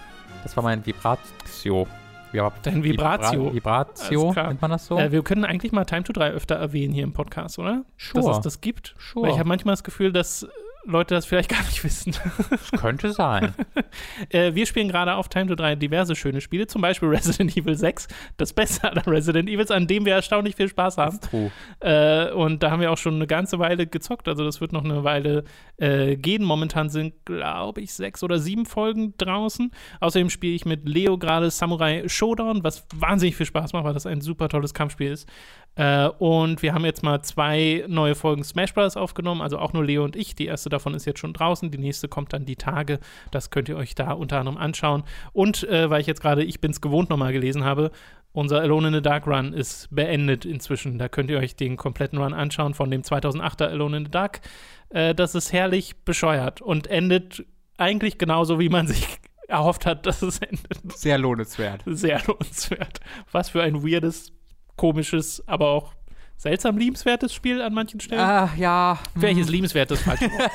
Das 0.41 0.57
war 0.57 0.63
mein 0.63 0.83
Vibratio. 0.85 1.87
Ja, 2.33 2.51
Dein 2.63 2.83
Vibratio. 2.83 3.53
Vibra 3.53 3.85
Vibratio, 3.85 4.33
nennt 4.33 4.59
man 4.61 4.71
das 4.71 4.87
so? 4.87 4.97
Äh, 4.97 5.11
wir 5.11 5.23
können 5.23 5.45
eigentlich 5.45 5.71
mal 5.71 5.85
Time 5.85 6.03
to 6.03 6.13
3 6.13 6.31
öfter 6.31 6.55
erwähnen 6.55 6.91
hier 6.91 7.03
im 7.03 7.13
Podcast, 7.13 7.59
oder? 7.59 7.85
Sure. 7.95 8.25
Dass 8.25 8.37
es 8.37 8.41
das 8.43 8.59
gibt. 8.59 8.95
Sure. 8.97 9.27
Weil 9.27 9.33
ich 9.33 9.39
habe 9.39 9.47
manchmal 9.47 9.73
das 9.73 9.83
Gefühl, 9.83 10.11
dass 10.11 10.47
Leute 10.85 11.15
das 11.15 11.25
vielleicht 11.25 11.49
gar 11.53 11.63
nicht 11.63 11.83
wissen. 11.83 12.15
das 12.49 12.71
könnte 12.71 13.11
sein. 13.13 13.53
äh, 14.29 14.53
wir 14.53 14.65
spielen 14.65 14.87
gerade 14.87 15.15
auf 15.15 15.29
Time 15.29 15.47
to 15.47 15.55
3 15.55 15.75
diverse 15.75 16.15
schöne 16.15 16.41
Spiele, 16.41 16.67
zum 16.67 16.81
Beispiel 16.81 17.09
Resident 17.13 17.55
Evil 17.55 17.75
6, 17.75 18.07
das 18.37 18.53
Beste 18.53 18.89
aller 18.89 19.05
Resident 19.07 19.49
Evils, 19.49 19.71
an 19.71 19.87
dem 19.87 20.05
wir 20.05 20.13
erstaunlich 20.13 20.55
viel 20.55 20.67
Spaß 20.67 20.97
haben. 20.97 21.19
True. 21.21 21.51
Äh, 21.79 22.31
und 22.31 22.63
da 22.63 22.71
haben 22.71 22.81
wir 22.81 22.91
auch 22.91 22.97
schon 22.97 23.15
eine 23.15 23.27
ganze 23.27 23.59
Weile 23.59 23.87
gezockt. 23.87 24.27
Also 24.27 24.43
das 24.43 24.61
wird 24.61 24.73
noch 24.73 24.83
eine 24.83 25.03
Weile 25.03 25.43
äh, 25.77 26.15
gehen. 26.17 26.43
Momentan 26.43 26.89
sind, 26.89 27.13
glaube 27.25 27.81
ich, 27.81 27.93
sechs 27.93 28.23
oder 28.23 28.39
sieben 28.39 28.65
Folgen 28.65 29.13
draußen. 29.17 29.71
Außerdem 29.99 30.29
spiele 30.29 30.55
ich 30.55 30.65
mit 30.65 30.87
Leo 30.87 31.17
gerade 31.17 31.49
Samurai 31.49 32.07
Showdown, 32.07 32.63
was 32.63 32.85
wahnsinnig 32.93 33.35
viel 33.35 33.45
Spaß 33.45 33.73
macht, 33.73 33.85
weil 33.85 33.93
das 33.93 34.05
ein 34.05 34.21
super 34.21 34.49
tolles 34.49 34.73
Kampfspiel 34.73 35.11
ist. 35.11 35.29
Äh, 35.75 36.07
und 36.07 36.61
wir 36.61 36.73
haben 36.73 36.85
jetzt 36.85 37.03
mal 37.03 37.21
zwei 37.21 37.83
neue 37.87 38.15
Folgen 38.15 38.43
Smash 38.43 38.73
Bros. 38.73 38.97
aufgenommen, 38.97 39.41
also 39.41 39.57
auch 39.57 39.73
nur 39.73 39.83
Leo 39.83 40.03
und 40.03 40.15
ich. 40.15 40.35
Die 40.35 40.45
erste 40.45 40.69
davon 40.69 40.93
ist 40.93 41.05
jetzt 41.05 41.19
schon 41.19 41.33
draußen, 41.33 41.71
die 41.71 41.77
nächste 41.77 42.07
kommt 42.07 42.33
dann 42.33 42.45
die 42.45 42.55
Tage. 42.55 42.99
Das 43.31 43.49
könnt 43.49 43.69
ihr 43.69 43.77
euch 43.77 43.95
da 43.95 44.11
unter 44.11 44.39
anderem 44.39 44.57
anschauen. 44.57 45.03
Und 45.31 45.63
äh, 45.67 45.89
weil 45.89 46.01
ich 46.01 46.07
jetzt 46.07 46.21
gerade 46.21 46.43
Ich 46.43 46.61
bin's 46.61 46.81
gewohnt 46.81 47.09
nochmal 47.09 47.33
gelesen 47.33 47.63
habe, 47.63 47.91
unser 48.33 48.61
Alone 48.61 48.87
in 48.87 48.93
the 48.95 49.01
Dark 49.01 49.27
Run 49.27 49.53
ist 49.53 49.87
beendet 49.91 50.43
inzwischen. 50.43 50.97
Da 50.97 51.07
könnt 51.07 51.29
ihr 51.29 51.37
euch 51.37 51.55
den 51.55 51.77
kompletten 51.77 52.17
Run 52.17 52.33
anschauen 52.33 52.73
von 52.73 52.89
dem 52.89 53.03
2008er 53.03 53.67
Alone 53.67 53.97
in 53.97 54.05
the 54.05 54.11
Dark. 54.11 54.41
Äh, 54.89 55.15
das 55.15 55.35
ist 55.35 55.53
herrlich 55.53 55.95
bescheuert 56.03 56.61
und 56.61 56.87
endet 56.87 57.45
eigentlich 57.77 58.17
genauso, 58.17 58.59
wie 58.59 58.69
man 58.69 58.87
sich 58.87 59.07
erhofft 59.47 59.85
hat, 59.85 60.05
dass 60.05 60.21
es 60.21 60.39
endet. 60.39 60.79
Sehr 60.93 61.17
lohnenswert. 61.17 61.83
Sehr 61.85 62.21
lohnenswert. 62.25 62.99
Was 63.31 63.49
für 63.49 63.61
ein 63.61 63.83
weirdes, 63.83 64.31
komisches, 64.75 65.43
aber 65.47 65.69
auch 65.69 65.93
seltsam 66.37 66.77
liebenswertes 66.77 67.33
Spiel 67.33 67.61
an 67.61 67.73
manchen 67.73 67.99
Stellen. 67.99 68.21
Ah, 68.21 68.49
ja. 68.57 68.99
Vielleicht 69.17 69.39
ist 69.39 69.49
liebenswert 69.49 69.91
das 69.91 70.01
falsche 70.01 70.25
Wort. 70.31 70.51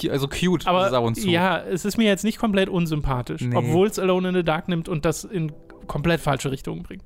Cu- 0.00 0.10
Also 0.10 0.28
cute 0.28 0.66
Aber 0.66 0.92
ab 0.92 1.04
und 1.04 1.14
zu. 1.14 1.28
ja, 1.28 1.58
es 1.58 1.84
ist 1.84 1.96
mir 1.96 2.04
jetzt 2.06 2.24
nicht 2.24 2.38
komplett 2.38 2.68
unsympathisch, 2.68 3.40
Nee. 3.42 3.56
obwohl 3.56 3.86
es 3.86 3.98
Alone 3.98 4.28
in 4.30 4.34
the 4.34 4.42
Dark 4.44 4.68
nimmt 4.68 4.88
und 4.88 5.04
das 5.04 5.24
in 5.24 5.52
komplett 5.86 6.20
falsche 6.20 6.50
Richtungen 6.50 6.82
bringt. 6.82 7.04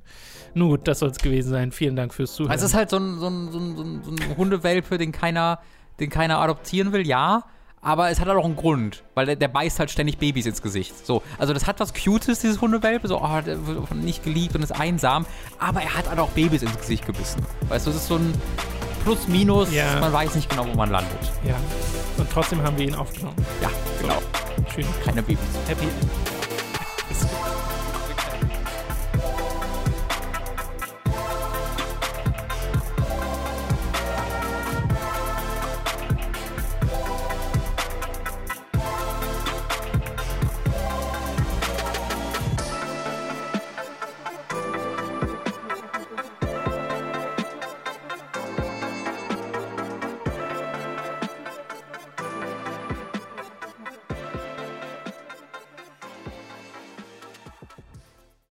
Nun 0.55 0.69
gut, 0.69 0.87
das 0.87 0.99
soll 0.99 1.09
es 1.09 1.17
gewesen 1.17 1.49
sein. 1.49 1.71
Vielen 1.71 1.95
Dank 1.95 2.13
fürs 2.13 2.33
Zuhören. 2.35 2.51
Also 2.51 2.65
es 2.65 2.71
ist 2.71 2.77
halt 2.77 2.89
so 2.89 2.97
ein, 2.97 3.17
so 3.17 3.27
ein, 3.29 3.51
so 3.51 3.59
ein, 3.59 3.75
so 3.77 3.83
ein, 3.83 4.03
so 4.03 4.11
ein 4.11 4.37
Hundewelpe, 4.37 4.97
den 4.97 5.11
keiner, 5.11 5.59
den 5.99 6.09
keiner 6.09 6.39
adoptieren 6.39 6.91
will, 6.91 7.07
ja. 7.07 7.45
Aber 7.83 8.09
es 8.09 8.19
hat 8.21 8.27
halt 8.29 8.37
auch 8.39 8.45
einen 8.45 8.55
Grund, 8.55 9.03
weil 9.13 9.25
der, 9.25 9.35
der 9.35 9.49
beißt 9.49 9.77
halt 9.79 9.91
ständig 9.91 10.17
Babys 10.17 10.45
ins 10.45 10.61
Gesicht. 10.61 11.05
So, 11.05 11.21
also 11.37 11.53
das 11.53 11.67
hat 11.67 11.79
was 11.81 11.93
Cutes, 11.93 12.39
dieses 12.39 12.61
Hundewelpe, 12.61 13.07
so, 13.09 13.21
oh, 13.21 13.41
der 13.45 13.67
wird 13.67 13.91
nicht 13.95 14.23
geliebt 14.23 14.55
und 14.55 14.63
ist 14.63 14.71
einsam, 14.71 15.25
aber 15.59 15.81
er 15.81 15.93
hat 15.97 16.09
halt 16.09 16.17
auch 16.19 16.29
Babys 16.29 16.61
ins 16.61 16.77
Gesicht 16.77 17.05
gebissen. 17.05 17.45
Weißt 17.67 17.85
du, 17.85 17.89
es 17.91 17.97
ist 17.97 18.07
so 18.07 18.15
ein 18.15 18.33
Plus-Minus, 19.03 19.73
Ja. 19.73 19.99
man 19.99 20.13
weiß 20.13 20.35
nicht 20.35 20.49
genau, 20.49 20.65
wo 20.65 20.73
man 20.77 20.89
landet. 20.91 21.11
ja. 21.45 21.55
Und 22.17 22.29
trotzdem 22.31 22.61
haben 22.63 22.77
wir 22.77 22.87
ihn 22.87 22.95
aufgenommen. 22.95 23.35
Ja, 23.61 23.69
genau. 23.99 24.19
Tschüss. 24.73 24.85
Keine 25.03 25.21
Babys. 25.23 25.39
Happy 25.67 25.83
End. 25.83 27.62